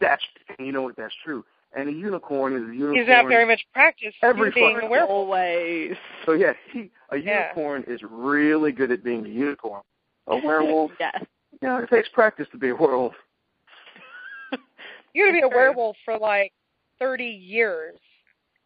That's 0.00 0.22
you 0.58 0.72
know 0.72 0.82
what 0.82 0.96
that's 0.96 1.14
true. 1.24 1.44
And 1.72 1.88
a 1.88 1.92
unicorn 1.92 2.54
is 2.54 2.62
a 2.62 2.74
unicorn. 2.74 2.96
He's 2.96 3.08
not 3.08 3.26
very 3.28 3.44
much 3.46 3.64
practice 3.72 4.14
Every 4.22 4.50
being 4.50 4.80
a 4.80 4.86
werewolf. 4.86 5.10
Always. 5.10 5.96
So 6.26 6.32
yeah, 6.32 6.52
he, 6.72 6.90
a 7.10 7.16
Yeah. 7.16 7.48
unicorn 7.54 7.84
is 7.86 8.02
really 8.02 8.72
good 8.72 8.90
at 8.90 9.02
being 9.04 9.24
a 9.24 9.28
unicorn. 9.28 9.82
A 10.26 10.36
werewolf, 10.36 10.92
yes. 11.00 11.24
Yeah, 11.62 11.82
it 11.82 11.90
takes 11.90 12.08
practice 12.10 12.46
to 12.52 12.58
be 12.58 12.70
a 12.70 12.74
werewolf. 12.74 13.14
You 15.12 15.24
got 15.26 15.32
to 15.32 15.32
be 15.32 15.42
a 15.42 15.48
werewolf 15.48 15.96
for 16.04 16.16
like 16.18 16.52
30 17.00 17.24
years 17.24 17.98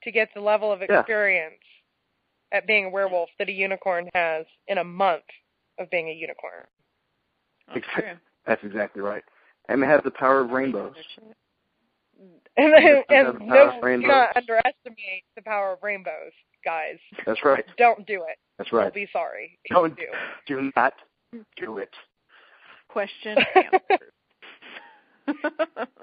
to 0.03 0.12
get 0.12 0.28
the 0.34 0.40
level 0.40 0.70
of 0.70 0.80
Yeah. 0.80 1.01
experience 1.01 1.62
at 2.53 2.66
being 2.66 2.86
a 2.86 2.90
werewolf 2.90 3.30
that 3.38 3.49
a 3.49 3.53
unicorn 3.53 4.09
has 4.14 4.45
in 4.68 4.78
a 4.78 4.84
month 4.84 5.24
of 5.78 5.90
being 5.90 6.09
a 6.09 6.12
unicorn. 6.12 6.66
That's 7.66 7.78
Exactly. 7.78 8.03
true. 8.03 8.18
That's 8.47 8.64
exactly 8.64 9.03
right. 9.03 9.24
And 9.68 9.82
they 9.82 9.86
have 9.86 10.05
the 10.05 10.11
power 10.11 10.40
of 10.40 10.51
rainbows. 10.51 10.95
And, 12.57 12.72
Yes, 12.78 13.05
and 13.09 13.26
the 13.26 13.45
no, 13.45 13.68
of 13.70 13.82
do 13.82 14.07
not 14.07 14.36
underestimate 14.36 15.24
the 15.34 15.42
power 15.42 15.72
of 15.72 15.82
rainbows, 15.82 16.30
guys. 16.64 16.99
That's 17.26 17.45
right. 17.45 17.64
Don't 17.76 18.07
do 18.07 18.22
it. 18.22 18.38
That's 18.57 18.72
right. 18.72 18.84
You'll 18.84 18.92
be 19.07 19.11
sorry. 19.12 19.59
Don't 19.68 19.99
you 19.99 20.07
do 20.47 20.70
not 20.76 20.95
do 21.57 21.78
it. 21.78 21.90
Question 22.95 23.36
answered. 23.57 24.12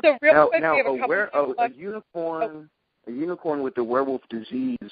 So 0.03 0.17
real 0.21 0.33
now, 0.33 0.47
quick, 0.47 0.61
now 0.61 0.73
we 0.73 0.77
have 0.79 0.87
a 0.87 0.89
a, 0.89 0.99
couple 0.99 1.07
were, 1.07 1.29
a, 1.33 1.63
a 1.63 1.69
unicorn, 1.69 2.69
oh. 3.07 3.09
a 3.09 3.11
unicorn 3.13 3.63
with 3.63 3.75
the 3.75 3.83
werewolf 3.83 4.21
disease 4.29 4.77
is 4.81 4.91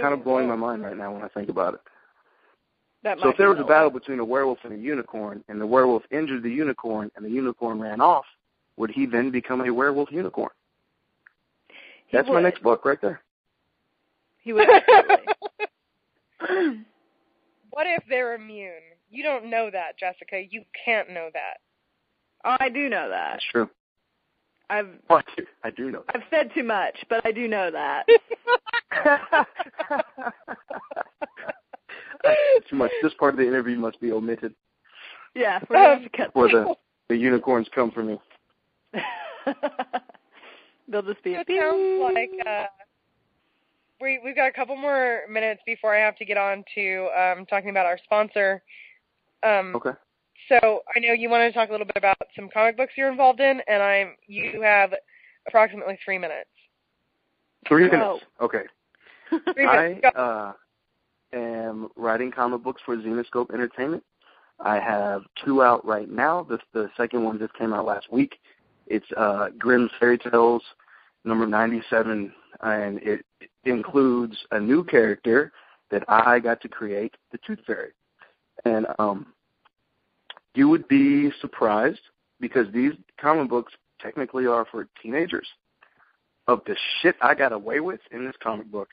kind 0.00 0.12
of 0.12 0.24
blowing 0.24 0.48
my 0.48 0.56
mind 0.56 0.82
right 0.82 0.96
now 0.96 1.12
when 1.12 1.22
I 1.22 1.28
think 1.28 1.50
about 1.50 1.74
it. 1.74 1.80
that 3.04 3.18
So 3.22 3.28
if 3.28 3.36
there 3.36 3.48
was 3.48 3.60
a 3.60 3.64
battle 3.64 3.90
one. 3.90 4.00
between 4.00 4.18
a 4.18 4.24
werewolf 4.24 4.58
and 4.64 4.72
a 4.72 4.76
unicorn, 4.76 5.44
and 5.48 5.60
the 5.60 5.66
werewolf 5.66 6.02
injured 6.10 6.42
the 6.42 6.50
unicorn, 6.50 7.12
and 7.14 7.24
the 7.24 7.30
unicorn 7.30 7.78
ran 7.78 8.00
off, 8.00 8.24
would 8.76 8.90
he 8.90 9.06
then 9.06 9.30
become 9.30 9.60
a 9.60 9.72
werewolf 9.72 10.10
unicorn? 10.10 10.50
He 12.08 12.16
That's 12.16 12.28
my 12.28 12.42
next 12.42 12.60
book 12.60 12.84
right 12.84 13.00
there. 13.00 13.20
He 14.42 14.52
would 14.52 14.66
what 17.70 17.86
if 17.86 18.02
they're 18.08 18.34
immune? 18.34 18.95
You 19.10 19.22
don't 19.22 19.50
know 19.50 19.70
that, 19.70 19.98
Jessica. 19.98 20.42
You 20.50 20.62
can't 20.84 21.10
know 21.10 21.28
that. 21.32 21.58
Oh, 22.44 22.56
I 22.60 22.68
do 22.68 22.88
know 22.88 23.08
that. 23.08 23.32
That's 23.32 23.44
true. 23.50 23.70
I've 24.68 24.88
Oh, 25.10 25.16
I 25.16 25.22
do, 25.36 25.46
I 25.64 25.70
do 25.70 25.90
know 25.90 26.02
I've 26.12 26.22
said 26.30 26.50
too 26.54 26.64
much, 26.64 26.96
but 27.08 27.24
I 27.24 27.32
do 27.32 27.46
know 27.48 27.70
that. 27.70 28.06
that. 32.24 32.36
Too 32.68 32.76
much. 32.76 32.90
This 33.02 33.14
part 33.14 33.34
of 33.34 33.38
the 33.38 33.46
interview 33.46 33.78
must 33.78 34.00
be 34.00 34.10
omitted 34.12 34.54
yeah, 35.36 35.60
we're 35.68 35.76
gonna 35.76 35.94
have 35.94 36.02
to 36.02 36.08
cut. 36.16 36.28
before 36.28 36.48
the 36.48 36.74
the 37.08 37.16
unicorns 37.16 37.68
come 37.74 37.90
for 37.90 38.02
me. 38.02 38.18
They'll 40.88 41.02
just 41.02 41.22
be 41.22 41.34
a 41.34 41.40
It 41.40 41.46
sounds 41.48 42.14
like 42.14 42.30
uh, 42.46 42.64
we 44.00 44.18
we've 44.24 44.34
got 44.34 44.48
a 44.48 44.52
couple 44.52 44.76
more 44.76 45.20
minutes 45.30 45.60
before 45.66 45.94
I 45.94 46.00
have 46.00 46.16
to 46.16 46.24
get 46.24 46.38
on 46.38 46.64
to 46.74 47.08
um, 47.16 47.46
talking 47.46 47.70
about 47.70 47.86
our 47.86 47.98
sponsor. 48.02 48.62
Um, 49.42 49.74
Okay. 49.76 49.90
So 50.48 50.82
I 50.94 51.00
know 51.00 51.12
you 51.12 51.28
wanted 51.28 51.48
to 51.48 51.52
talk 51.54 51.70
a 51.70 51.72
little 51.72 51.86
bit 51.86 51.96
about 51.96 52.16
some 52.36 52.48
comic 52.52 52.76
books 52.76 52.92
you're 52.96 53.10
involved 53.10 53.40
in, 53.40 53.60
and 53.66 53.82
I'm 53.82 54.14
you 54.28 54.60
have 54.62 54.94
approximately 55.48 55.98
three 56.04 56.18
minutes. 56.18 56.50
Three 57.66 57.88
Go. 57.88 57.96
minutes. 57.98 58.24
Okay. 58.40 58.62
Three 59.54 59.66
I 59.66 59.88
minutes. 59.88 60.06
Go. 60.14 60.20
uh, 60.20 60.52
am 61.32 61.88
writing 61.96 62.30
comic 62.30 62.62
books 62.62 62.80
for 62.84 62.96
Zenescope 62.96 63.52
Entertainment. 63.52 64.04
I 64.60 64.78
have 64.78 65.22
two 65.44 65.62
out 65.62 65.84
right 65.84 66.08
now. 66.08 66.44
The 66.44 66.58
the 66.72 66.90
second 66.96 67.24
one 67.24 67.38
just 67.38 67.54
came 67.54 67.72
out 67.72 67.84
last 67.84 68.12
week. 68.12 68.38
It's 68.86 69.06
uh, 69.16 69.48
Grimm's 69.58 69.90
Fairy 69.98 70.18
Tales 70.18 70.62
number 71.24 71.46
97, 71.46 72.32
and 72.62 72.98
it 73.02 73.24
includes 73.64 74.36
a 74.52 74.60
new 74.60 74.84
character 74.84 75.52
that 75.90 76.04
I 76.08 76.38
got 76.38 76.60
to 76.62 76.68
create, 76.68 77.14
the 77.32 77.38
Tooth 77.44 77.58
Fairy. 77.66 77.90
And 78.66 78.86
um, 78.98 79.26
you 80.54 80.68
would 80.68 80.88
be 80.88 81.30
surprised 81.40 82.00
because 82.40 82.66
these 82.74 82.92
comic 83.20 83.48
books 83.48 83.72
technically 84.00 84.46
are 84.46 84.66
for 84.70 84.88
teenagers. 85.00 85.46
Of 86.48 86.62
the 86.66 86.76
shit 87.00 87.14
I 87.20 87.34
got 87.34 87.52
away 87.52 87.78
with 87.80 88.00
in 88.10 88.24
this 88.24 88.34
comic 88.42 88.70
book. 88.70 88.88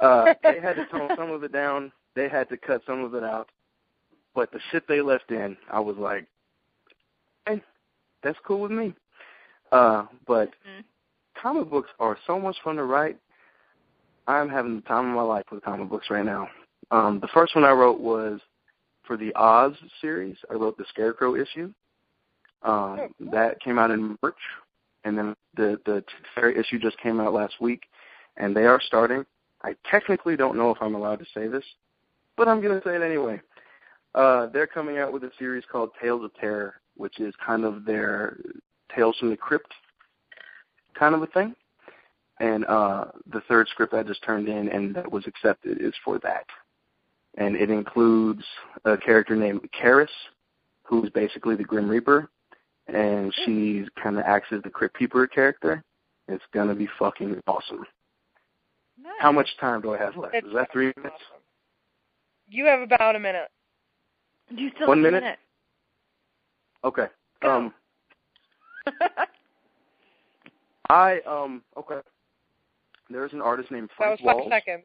Uh, 0.00 0.34
they 0.44 0.60
had 0.60 0.76
to 0.76 0.84
tone 0.84 1.10
some 1.16 1.30
of 1.30 1.42
it 1.42 1.52
down. 1.52 1.90
They 2.14 2.28
had 2.28 2.48
to 2.50 2.56
cut 2.56 2.82
some 2.86 3.02
of 3.02 3.14
it 3.14 3.24
out. 3.24 3.48
But 4.34 4.52
the 4.52 4.60
shit 4.70 4.86
they 4.86 5.00
left 5.00 5.30
in, 5.32 5.56
I 5.70 5.80
was 5.80 5.96
like, 5.96 6.26
hey, 7.46 7.60
that's 8.22 8.38
cool 8.46 8.60
with 8.60 8.70
me. 8.70 8.94
Uh, 9.72 10.06
but 10.26 10.50
Mhm. 10.50 10.84
comic 11.34 11.68
books 11.68 11.90
are 11.98 12.16
so 12.26 12.38
much 12.38 12.56
fun 12.62 12.76
to 12.76 12.84
write. 12.84 13.18
I'm 14.28 14.48
having 14.48 14.76
the 14.76 14.82
time 14.82 15.08
of 15.08 15.16
my 15.16 15.22
life 15.22 15.44
with 15.50 15.64
comic 15.64 15.88
books 15.88 16.10
right 16.10 16.24
now. 16.24 16.48
Um, 16.90 17.18
the 17.20 17.28
first 17.28 17.54
one 17.54 17.64
I 17.64 17.72
wrote 17.72 18.00
was 18.00 18.40
for 19.08 19.16
the 19.16 19.34
Oz 19.34 19.72
series. 20.00 20.36
I 20.48 20.54
wrote 20.54 20.78
the 20.78 20.84
Scarecrow 20.90 21.34
issue. 21.34 21.72
Um, 22.62 23.00
Oh. 23.00 23.08
That 23.32 23.60
came 23.60 23.78
out 23.78 23.90
in 23.90 24.16
March, 24.22 24.38
and 25.04 25.18
then 25.18 25.34
the 25.56 25.80
the 25.84 26.04
Fairy 26.34 26.56
issue 26.56 26.78
just 26.78 26.98
came 26.98 27.18
out 27.18 27.32
last 27.32 27.60
week, 27.60 27.82
and 28.36 28.54
they 28.54 28.66
are 28.66 28.80
starting. 28.80 29.24
I 29.62 29.74
technically 29.90 30.36
don't 30.36 30.56
know 30.56 30.70
if 30.70 30.78
I'm 30.80 30.94
allowed 30.94 31.18
to 31.18 31.26
say 31.34 31.48
this, 31.48 31.64
but 32.36 32.46
I'm 32.46 32.60
going 32.60 32.80
to 32.80 32.86
say 32.86 32.94
it 32.94 33.02
anyway. 33.02 33.40
Uh, 34.14 34.46
they're 34.46 34.66
coming 34.66 34.98
out 34.98 35.12
with 35.12 35.24
a 35.24 35.30
series 35.38 35.64
called 35.70 35.90
Tales 36.00 36.24
of 36.24 36.34
Terror, 36.34 36.80
which 36.96 37.18
is 37.18 37.34
kind 37.44 37.64
of 37.64 37.84
their 37.84 38.38
Tales 38.94 39.16
from 39.18 39.30
the 39.30 39.36
Crypt 39.36 39.72
kind 40.98 41.14
of 41.14 41.22
a 41.22 41.26
thing. 41.28 41.54
And 42.40 42.64
uh, 42.66 43.06
the 43.32 43.40
third 43.48 43.68
script 43.68 43.94
I 43.94 44.02
just 44.02 44.22
turned 44.22 44.48
in 44.48 44.68
and 44.68 44.94
that 44.94 45.10
was 45.10 45.26
accepted 45.26 45.80
is 45.80 45.94
for 46.04 46.18
that. 46.20 46.46
And 47.36 47.54
it 47.56 47.70
includes 47.70 48.42
a 48.84 48.96
character 48.96 49.36
named 49.36 49.60
Karis, 49.80 50.08
who's 50.82 51.10
basically 51.10 51.54
the 51.54 51.62
Grim 51.64 51.88
Reaper, 51.88 52.30
and 52.86 53.32
she 53.44 53.84
kind 54.02 54.18
of 54.18 54.24
acts 54.24 54.48
as 54.50 54.62
the 54.62 54.70
Crypt 54.70 54.98
Keeper 54.98 55.26
character. 55.26 55.84
It's 56.26 56.44
gonna 56.52 56.74
be 56.74 56.88
fucking 56.98 57.40
awesome. 57.46 57.84
Nice. 59.02 59.12
How 59.20 59.30
much 59.30 59.48
time 59.60 59.80
do 59.82 59.94
I 59.94 59.98
have 59.98 60.16
left? 60.16 60.34
It's 60.34 60.46
Is 60.46 60.54
that 60.54 60.72
three 60.72 60.92
minutes? 60.96 61.14
awesome. 61.14 61.42
You 62.50 62.64
have 62.64 62.80
about 62.80 63.14
a 63.14 63.20
minute. 63.20 63.48
You 64.50 64.70
still 64.74 64.88
One 64.88 65.04
have 65.04 65.12
a 65.12 65.16
minute? 65.20 65.38
Okay. 66.84 67.06
Go. 67.42 67.56
Um, 67.56 67.74
I 70.90 71.20
um 71.26 71.62
okay. 71.76 72.00
There's 73.10 73.32
an 73.32 73.40
artist 73.42 73.70
named 73.70 73.90
Frank 73.96 74.18
That 74.18 74.24
was 74.24 74.32
five 74.34 74.36
Walls. 74.40 74.50
seconds. 74.50 74.84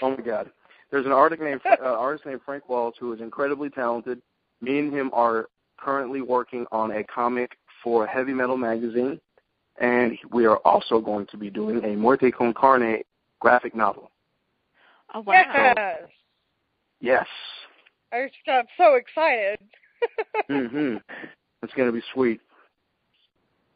Oh 0.00 0.10
my 0.10 0.22
God. 0.22 0.50
There's 0.92 1.06
an 1.06 1.12
artist 1.12 1.40
named 1.42 1.62
uh, 1.66 1.76
artist 1.84 2.26
named 2.26 2.42
Frank 2.44 2.68
Walls 2.68 2.94
who 3.00 3.12
is 3.14 3.20
incredibly 3.20 3.70
talented. 3.70 4.20
Me 4.60 4.78
and 4.78 4.92
him 4.92 5.10
are 5.14 5.48
currently 5.78 6.20
working 6.20 6.66
on 6.70 6.92
a 6.92 7.02
comic 7.04 7.56
for 7.82 8.06
Heavy 8.06 8.32
Metal 8.34 8.58
magazine, 8.58 9.18
and 9.80 10.16
we 10.30 10.44
are 10.44 10.58
also 10.58 11.00
going 11.00 11.26
to 11.28 11.36
be 11.38 11.48
doing 11.50 11.82
a 11.84 11.96
Muerte 11.96 12.30
con 12.30 12.52
Carne 12.54 13.02
graphic 13.40 13.74
novel. 13.74 14.10
oh 15.14 15.20
wow. 15.20 15.32
Yes. 15.34 15.98
Yes. 17.00 17.26
I 18.12 18.26
just 18.26 18.36
got 18.46 18.66
so 18.76 18.94
excited. 18.94 19.58
Mhm. 20.50 21.00
It's 21.62 21.72
going 21.74 21.88
to 21.88 21.92
be 21.92 22.02
sweet, 22.12 22.40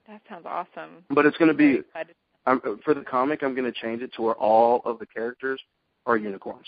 That 0.09 0.21
sounds 0.29 0.45
awesome. 0.45 1.05
but 1.09 1.25
it's 1.25 1.37
going 1.37 1.49
to 1.51 1.55
be. 1.55 1.81
I'm, 2.47 2.61
for 2.85 2.95
the 2.95 3.03
comic. 3.03 3.43
I'm 3.45 3.55
going 3.55 3.73
to 3.73 3.81
change 3.81 4.03
it 4.03 4.13
to 4.15 4.23
where 4.23 4.35
all 4.35 4.83
of 4.85 4.99
the 4.99 5.07
characters 5.07 5.61
are 6.05 6.17
unicorns. 6.17 6.67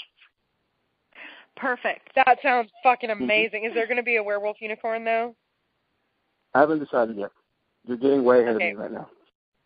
Perfect. 1.59 2.11
That 2.15 2.39
sounds 2.43 2.71
fucking 2.83 3.11
Mm-hmm. 3.11 3.23
amazing. 3.23 3.65
Is 3.65 3.75
there 3.75 3.87
going 3.87 3.97
to 3.97 4.03
be 4.03 4.17
a 4.17 4.23
werewolf 4.23 4.57
unicorn 4.61 5.05
though? 5.05 5.35
I 6.55 6.61
haven't 6.61 6.79
decided 6.79 7.17
yet. 7.17 7.31
You're 7.87 7.97
getting 7.97 8.25
way 8.25 8.43
ahead 8.43 8.57
Okay. 8.57 8.71
of 8.71 8.77
me 8.77 8.83
right 8.83 8.93
now. 8.93 9.09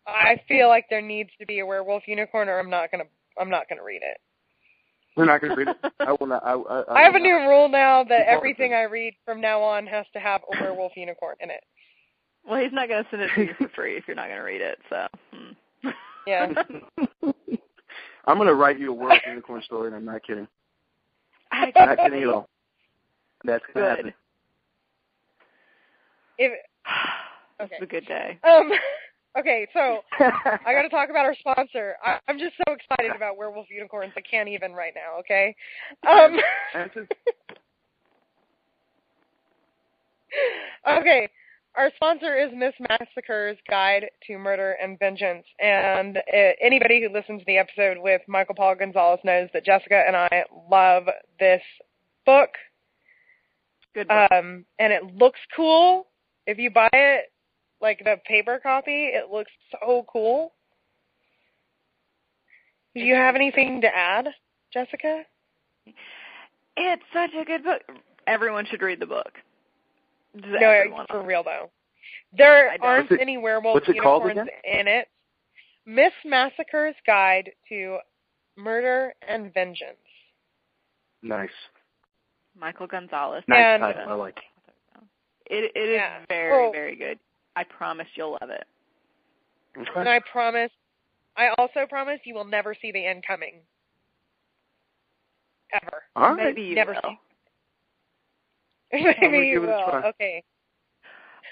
I 0.05 0.41
feel 0.47 0.67
like 0.67 0.85
there 0.89 1.01
needs 1.01 1.29
to 1.39 1.45
be 1.45 1.59
a 1.59 1.65
werewolf 1.65 2.03
unicorn, 2.07 2.49
or 2.49 2.59
I'm 2.59 2.69
not 2.69 2.91
gonna. 2.91 3.05
I'm 3.39 3.49
not 3.49 3.69
gonna 3.69 3.83
read 3.83 4.01
it. 4.03 4.17
We're 5.15 5.25
not 5.25 5.41
going 5.41 5.51
to 5.51 5.57
read 5.57 5.67
it. 5.69 5.77
I 5.99 6.11
will 6.19 6.27
not. 6.27 6.43
I, 6.43 6.53
I, 6.53 6.95
I 6.95 7.01
have 7.03 7.15
a 7.15 7.17
will 7.19 7.23
new 7.23 7.47
rule 7.47 7.69
now 7.69 8.03
that 8.03 8.25
Keep 8.25 8.27
everything 8.27 8.73
I 8.73 8.83
read 8.83 9.13
from 9.25 9.39
now 9.39 9.61
on 9.61 9.85
has 9.87 10.05
to 10.13 10.19
have 10.19 10.41
a 10.51 10.61
werewolf 10.61 10.93
unicorn 10.95 11.35
in 11.39 11.49
it. 11.49 11.63
Well, 12.47 12.59
he's 12.61 12.73
not 12.73 12.89
going 12.89 13.03
to 13.03 13.09
send 13.09 13.21
it 13.21 13.29
to 13.35 13.41
you 13.43 13.53
for 13.57 13.69
free 13.75 13.95
if 13.95 14.05
you're 14.07 14.15
not 14.15 14.27
going 14.27 14.37
to 14.39 14.43
read 14.43 14.61
it. 14.61 14.79
So. 14.89 15.07
Hmm. 15.31 15.89
Yeah. 16.25 16.53
I'm 18.25 18.37
going 18.37 18.47
to 18.47 18.55
write 18.55 18.79
you 18.79 18.91
a 18.91 18.93
werewolf 18.93 19.21
unicorn 19.27 19.61
story, 19.63 19.87
and 19.87 19.95
I'm 19.95 20.05
not 20.05 20.23
kidding. 20.25 20.47
I 21.53 21.65
I'm 21.67 21.71
can't 21.71 21.89
not 21.89 21.97
kidding 21.99 22.23
at 22.23 22.29
all. 22.29 22.49
That's 23.45 23.63
going 23.73 23.85
to 23.85 23.95
Good. 23.95 24.05
happen. 24.05 24.13
If, 26.37 26.51
This 27.59 27.65
Okay. 27.65 27.75
is 27.77 27.83
a 27.83 27.85
good 27.85 28.05
day. 28.05 28.39
um. 28.43 28.71
Okay, 29.35 29.65
so 29.73 30.01
I 30.19 30.73
got 30.73 30.83
to 30.83 30.89
talk 30.91 31.09
about 31.09 31.25
our 31.25 31.33
sponsor. 31.33 31.95
I, 32.05 32.19
I'm 32.27 32.37
just 32.37 32.53
so 32.67 32.71
excited 32.71 33.15
about 33.15 33.35
werewolf 33.35 33.65
unicorns. 33.67 34.13
I 34.15 34.21
can't 34.21 34.47
even 34.47 34.73
right 34.73 34.93
now. 34.93 35.17
Okay. 35.21 35.55
Um. 36.07 36.39
Okay. 40.99 41.29
Our 41.75 41.89
sponsor 41.95 42.37
is 42.37 42.51
Miss 42.55 42.73
Massacre's 42.87 43.57
Guide 43.67 44.05
to 44.27 44.37
Murder 44.37 44.77
and 44.81 44.99
Vengeance. 44.99 45.43
And 45.59 46.17
uh, 46.17 46.51
anybody 46.61 47.01
who 47.01 47.11
listens 47.11 47.39
to 47.39 47.45
the 47.47 47.57
episode 47.57 47.97
with 47.99 48.21
Michael 48.27 48.53
Paul 48.53 48.75
Gonzalez 48.75 49.19
knows 49.23 49.49
that 49.53 49.65
Jessica 49.65 50.03
and 50.05 50.15
I 50.15 50.43
love 50.69 51.05
this 51.39 51.63
book. 52.27 52.49
Good. 53.95 54.07
book. 54.07 54.31
Um, 54.31 54.65
and 54.77 54.93
it 54.93 55.15
looks 55.15 55.39
cool. 55.55 56.07
If 56.45 56.59
you 56.59 56.69
buy 56.69 56.89
it, 56.93 57.31
like 57.81 57.99
the 57.99 58.17
paper 58.27 58.59
copy, 58.61 59.05
it 59.05 59.31
looks 59.31 59.51
so 59.71 60.05
cool. 60.11 60.53
Do 62.93 63.01
you 63.01 63.15
have 63.15 63.35
anything 63.35 63.81
to 63.81 63.87
add, 63.87 64.27
Jessica? 64.71 65.23
it's 66.77 67.03
such 67.11 67.31
a 67.39 67.45
good 67.45 67.63
book. 67.63 67.81
Everyone 68.27 68.67
should 68.69 68.83
read 68.83 68.99
the 68.99 69.07
book. 69.07 69.33
Just 70.35 70.47
No, 70.47 70.69
everyone. 70.69 71.05
for 71.09 71.21
real 71.21 71.43
though. 71.43 71.69
There 72.31 72.75
aren't 72.81 73.11
it- 73.11 73.21
any 73.21 73.37
werewolf 73.37 73.75
what's 73.75 73.99
called 73.99 74.23
unicorns 74.23 74.49
in 74.63 74.87
it. 74.87 75.07
Miss 75.85 76.13
Massacre's 76.25 76.95
Guide 77.05 77.53
to 77.69 77.99
Murder 78.55 79.13
and 79.27 79.53
Vengeance. 79.53 79.97
Nice. 81.21 81.51
Michael 82.55 82.87
Gonzalez. 82.87 83.43
Nice 83.47 83.59
And- 83.59 83.81
title. 83.83 84.09
I 84.09 84.13
like 84.13 84.37
it. 84.37 84.43
It 85.45 85.71
it 85.75 85.89
is 85.89 85.95
Yeah. 85.95 86.25
very 86.29 86.51
Oh. 86.67 86.71
very 86.71 86.95
good. 86.95 87.19
I 87.55 87.63
promise 87.65 88.07
you'll 88.15 88.31
love 88.41 88.49
it. 88.49 88.65
And 89.75 90.07
I 90.09 90.19
promise, 90.19 90.71
I 91.35 91.49
also 91.57 91.85
promise 91.87 92.19
you 92.25 92.33
will 92.33 92.45
never 92.45 92.73
see 92.75 92.91
the 92.91 93.05
end 93.05 93.25
coming. 93.25 93.65
Ever. 95.71 96.03
All 96.15 96.29
right. 96.33 96.45
Maybe 96.45 96.61
you 96.63 96.75
Never 96.75 96.93
will. 96.93 97.01
see. 97.11 97.19
Maybe 99.21 99.47
you 99.47 99.59
give 99.61 99.63
it 99.63 99.69
a 99.69 99.91
will. 99.91 100.05
Okay. 100.09 100.43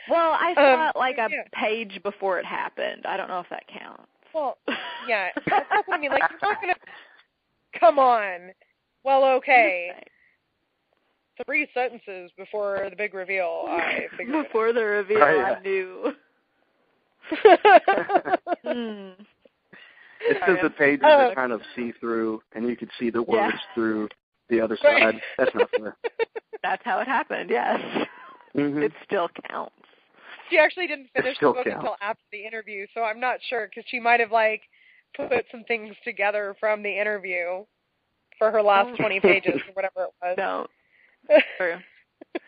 Well, 0.09 0.31
I 0.39 0.53
saw 0.55 0.73
Um, 0.73 0.89
it 0.89 0.95
like 0.97 1.17
a 1.17 1.27
yeah. 1.29 1.43
page 1.53 1.99
before 2.03 2.39
it 2.39 2.45
happened. 2.45 3.05
I 3.05 3.17
don't 3.17 3.27
know 3.27 3.39
if 3.39 3.49
that 3.49 3.63
counts. 3.67 4.03
Well, 4.33 4.57
yeah. 5.07 5.29
That's 5.47 5.87
what 5.87 5.97
I 5.97 5.97
mean. 5.99 6.11
Like, 6.11 6.23
you're 6.29 6.39
not 6.51 6.61
going 6.61 6.73
to. 7.73 7.79
Come 7.79 7.99
on. 7.99 8.51
Well, 9.03 9.23
okay. 9.35 9.91
three 11.45 11.67
sentences 11.73 12.31
before 12.37 12.87
the 12.89 12.95
big 12.95 13.13
reveal, 13.13 13.65
I 13.67 14.05
figured. 14.17 14.45
Before 14.45 14.73
the 14.73 14.83
reveal, 14.83 15.23
Oh, 15.23 15.35
yeah. 15.35 15.55
I 15.57 15.61
knew. 15.61 16.13
Mm. 18.65 19.13
It's 20.23 20.39
because 20.39 20.57
the 20.61 20.69
pages 20.69 21.03
Oh. 21.03 21.29
are 21.29 21.35
kind 21.35 21.51
of 21.51 21.61
see 21.75 21.91
through, 21.99 22.41
and 22.53 22.67
you 22.67 22.75
could 22.75 22.89
see 22.99 23.09
the 23.09 23.23
Yeah. 23.23 23.47
words 23.47 23.57
through 23.73 24.09
the 24.51 24.61
other 24.61 24.77
Right. 24.83 25.01
side. 25.15 25.21
That's 25.37 25.55
not 25.55 25.69
fair. 25.71 25.97
That's 26.63 26.83
how 26.85 26.99
it 26.99 27.07
happened. 27.07 27.49
Yes, 27.49 27.79
Mhm. 28.55 28.83
it 28.83 28.91
still 29.03 29.29
counts. 29.49 29.73
she 30.49 30.57
actually 30.59 30.85
didn't 30.85 31.07
finish 31.15 31.37
the 31.39 31.47
book 31.53 31.63
counts. 31.65 31.77
until 31.77 31.97
after 32.01 32.23
the 32.31 32.45
interview, 32.45 32.85
so 32.93 33.01
I'm 33.03 33.19
not 33.19 33.41
sure 33.49 33.67
because 33.67 33.85
she 33.89 33.99
might 33.99 34.19
have 34.19 34.31
like 34.31 34.61
put 35.15 35.45
some 35.49 35.63
things 35.63 35.95
together 36.03 36.53
from 36.59 36.83
the 36.83 36.99
interview 36.99 37.65
for 38.37 38.51
her 38.51 38.61
last 38.61 38.95
20 38.97 39.19
pages 39.21 39.55
or 39.67 39.73
whatever 39.73 40.03
it 40.05 40.13
was. 40.21 40.35
Don't. 40.37 40.69
True. 41.57 41.79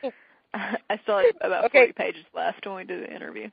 I 0.54 1.00
still 1.04 1.18
have 1.18 1.26
about 1.42 1.66
Okay. 1.66 1.80
40 1.88 1.94
pages 1.94 2.26
left 2.36 2.66
when 2.66 2.76
we 2.76 2.84
do 2.84 3.00
the 3.00 3.12
interview. 3.14 3.50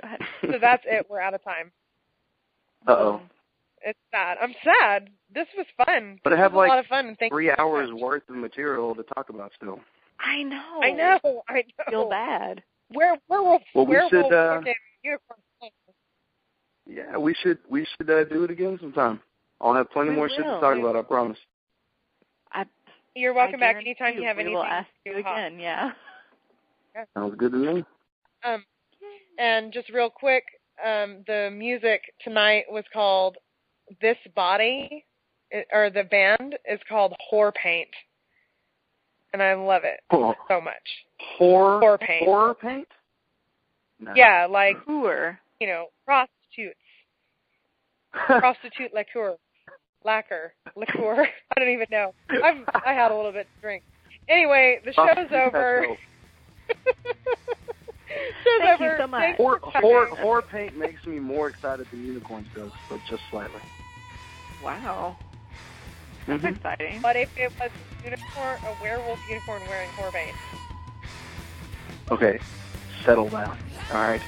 Go 0.00 0.06
ahead. 0.06 0.20
so 0.42 0.58
that's 0.60 0.84
it. 0.86 1.06
We're 1.08 1.20
out 1.20 1.34
of 1.34 1.42
time. 1.42 1.72
Uh-oh. 2.86 3.20
It's 3.86 3.98
sad. 4.12 4.38
I'm 4.40 4.54
sad. 4.64 5.10
This 5.34 5.46
was 5.56 5.66
fun. 5.84 6.18
But 6.24 6.32
I 6.32 6.36
This 6.36 6.42
have, 6.42 6.52
was 6.54 6.66
a 6.66 6.68
lot 6.68 6.74
like, 6.76 6.84
of 6.84 6.88
fun. 6.88 7.06
And 7.08 7.18
thank 7.18 7.32
Three 7.32 7.46
you 7.46 7.54
hours 7.58 7.90
much. 7.90 8.00
worth 8.00 8.22
of 8.30 8.36
material 8.36 8.94
to 8.94 9.02
talk 9.02 9.28
about 9.28 9.52
still. 9.56 9.78
I 10.20 10.42
know. 10.42 10.80
I 10.82 10.90
know. 10.90 11.42
I 11.48 11.54
know. 11.54 11.90
Feel 11.90 12.08
bad. 12.08 12.62
Where 12.92 13.16
where 13.28 13.42
will 13.42 13.58
Well, 13.74 13.86
we 13.86 13.94
where 13.96 14.08
should, 14.08 14.22
will 14.24 14.26
uh, 14.34 14.58
fucking 14.58 14.74
unicorn? 15.02 15.38
Yeah, 16.86 17.16
we 17.18 17.34
should 17.42 17.58
we 17.68 17.86
should 17.96 18.10
uh, 18.10 18.24
do 18.24 18.44
it 18.44 18.50
again 18.50 18.78
sometime. 18.80 19.20
I'll 19.60 19.74
have 19.74 19.90
plenty 19.90 20.10
We 20.10 20.16
more 20.16 20.28
shit 20.28 20.38
to 20.38 20.44
will. 20.44 20.60
talk 20.60 20.76
about. 20.78 20.96
I 20.96 21.02
promise. 21.02 21.38
I, 22.52 22.64
You're 23.14 23.32
welcome 23.34 23.56
I 23.56 23.72
back 23.72 23.76
anytime 23.76 24.14
you 24.14 24.20
guarantee 24.20 24.26
have 24.26 24.36
we 24.36 24.42
anything. 24.42 24.54
will 24.56 24.64
ask 24.64 24.88
to 25.06 25.10
you 25.16 25.22
talk. 25.22 25.32
again. 25.36 25.58
Yeah. 25.58 25.90
Sounds 27.14 27.34
good 27.36 27.52
to 27.52 27.58
me. 27.58 27.84
Um, 28.44 28.64
and 29.38 29.72
just 29.72 29.88
real 29.90 30.10
quick, 30.10 30.44
um, 30.84 31.24
the 31.26 31.50
music 31.52 32.02
tonight 32.22 32.64
was 32.70 32.84
called 32.92 33.36
"This 34.00 34.16
Body," 34.34 35.04
or 35.72 35.90
the 35.90 36.04
band 36.04 36.56
is 36.64 36.80
called 36.88 37.14
Whore 37.32 37.52
Paint, 37.54 37.88
and 39.32 39.42
I 39.42 39.54
love 39.54 39.82
it 39.84 40.00
Oh, 40.10 40.34
so 40.48 40.60
much. 40.60 40.74
Whore, 41.38 41.80
Horror 41.80 41.98
paint. 41.98 42.24
Horror 42.24 42.54
paint. 42.54 42.88
No. 44.00 44.12
Yeah, 44.16 44.46
like 44.50 44.76
Poor. 44.84 45.38
you 45.60 45.66
know, 45.66 45.86
prostitutes, 46.04 46.78
prostitute 48.12 48.92
liqueur, 48.92 49.36
lacquer, 50.04 50.52
liqueur. 50.76 51.26
I 51.56 51.60
don't 51.60 51.70
even 51.70 51.86
know. 51.90 52.12
I've 52.42 52.64
I 52.86 52.92
had 52.92 53.10
a 53.10 53.16
little 53.16 53.32
bit 53.32 53.46
to 53.54 53.60
drink. 53.60 53.82
Anyway, 54.28 54.80
the 54.84 54.92
show's 54.92 55.06
Prostitute 55.06 55.32
over. 55.32 55.80
liqueur. 55.82 55.96
show's 58.44 58.60
Thank 58.60 58.80
you 58.80 58.92
so 58.98 59.06
much. 59.06 59.36
Whore, 59.38 59.60
whore, 59.60 59.72
for 59.72 59.80
horror, 59.80 60.06
coming. 60.08 60.22
horror 60.22 60.42
paint 60.42 60.76
makes 60.76 61.04
me 61.06 61.18
more 61.18 61.48
excited 61.48 61.86
than 61.90 62.04
unicorns 62.04 62.46
does, 62.54 62.70
but 62.90 62.98
just 63.08 63.22
slightly. 63.30 63.60
Wow. 64.64 65.16
That's 66.26 66.42
Mhm. 66.42 66.56
exciting. 66.56 67.00
But 67.02 67.16
if 67.16 67.36
it 67.38 67.52
was 67.60 67.70
a 67.70 68.04
unicorn, 68.04 68.58
a 68.66 68.82
werewolf 68.82 69.18
unicorn 69.28 69.62
wearing 69.68 69.90
whore 69.90 70.10
paint. 70.12 70.34
Okay, 72.10 72.38
settle 73.04 73.28
down. 73.28 73.56
All 73.92 74.00
right, 74.00 74.20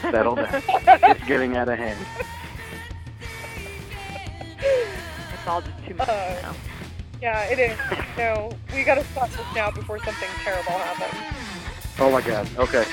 settle 0.00 0.34
down. 0.36 0.62
it's 0.68 1.24
getting 1.24 1.56
out 1.56 1.68
of 1.68 1.78
hand. 1.78 1.98
It's 4.58 5.46
all 5.46 5.60
just 5.60 5.84
too 5.86 5.94
much 5.94 6.08
Uh, 6.08 6.38
now. 6.42 6.54
Yeah, 7.20 7.42
it 7.44 7.58
is. 7.58 7.78
No, 8.16 8.50
we 8.74 8.82
gotta 8.84 9.04
stop 9.04 9.28
this 9.30 9.46
now 9.54 9.70
before 9.70 9.98
something 10.02 10.28
terrible 10.42 10.72
happens. 10.72 11.14
Oh 11.98 12.10
my 12.10 12.20
god. 12.20 12.48
Okay. 12.58 12.84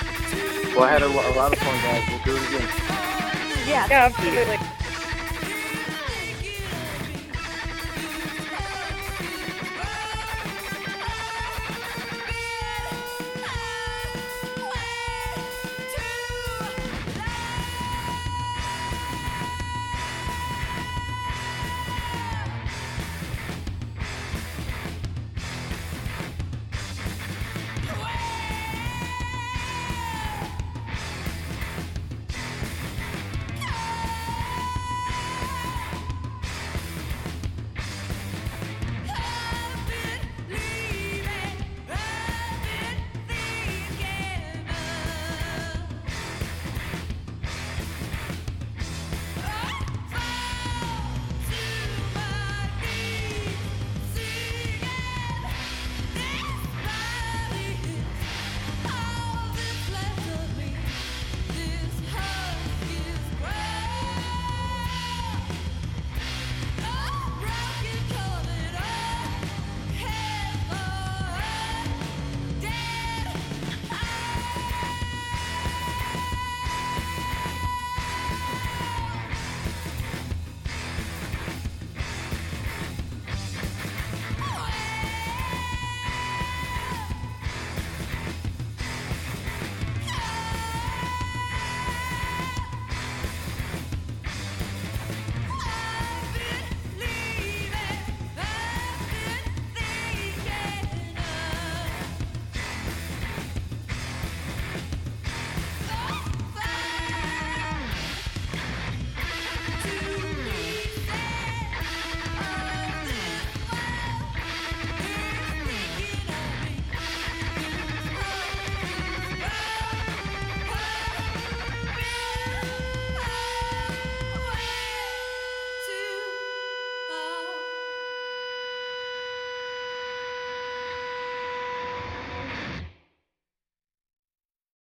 Well, 0.76 0.84
I 0.84 0.91
had 0.91 1.02
a, 1.02 1.08
a 1.08 1.34
lot 1.36 1.52
of 1.54 1.60
fun, 1.60 1.76
guys. 1.82 2.04
We'll 2.10 2.24
do 2.24 2.36
it 2.41 2.47
again. 2.47 2.70
Yeah. 3.68 3.88
Yeah, 3.89 4.06
absolutely. 4.06 4.58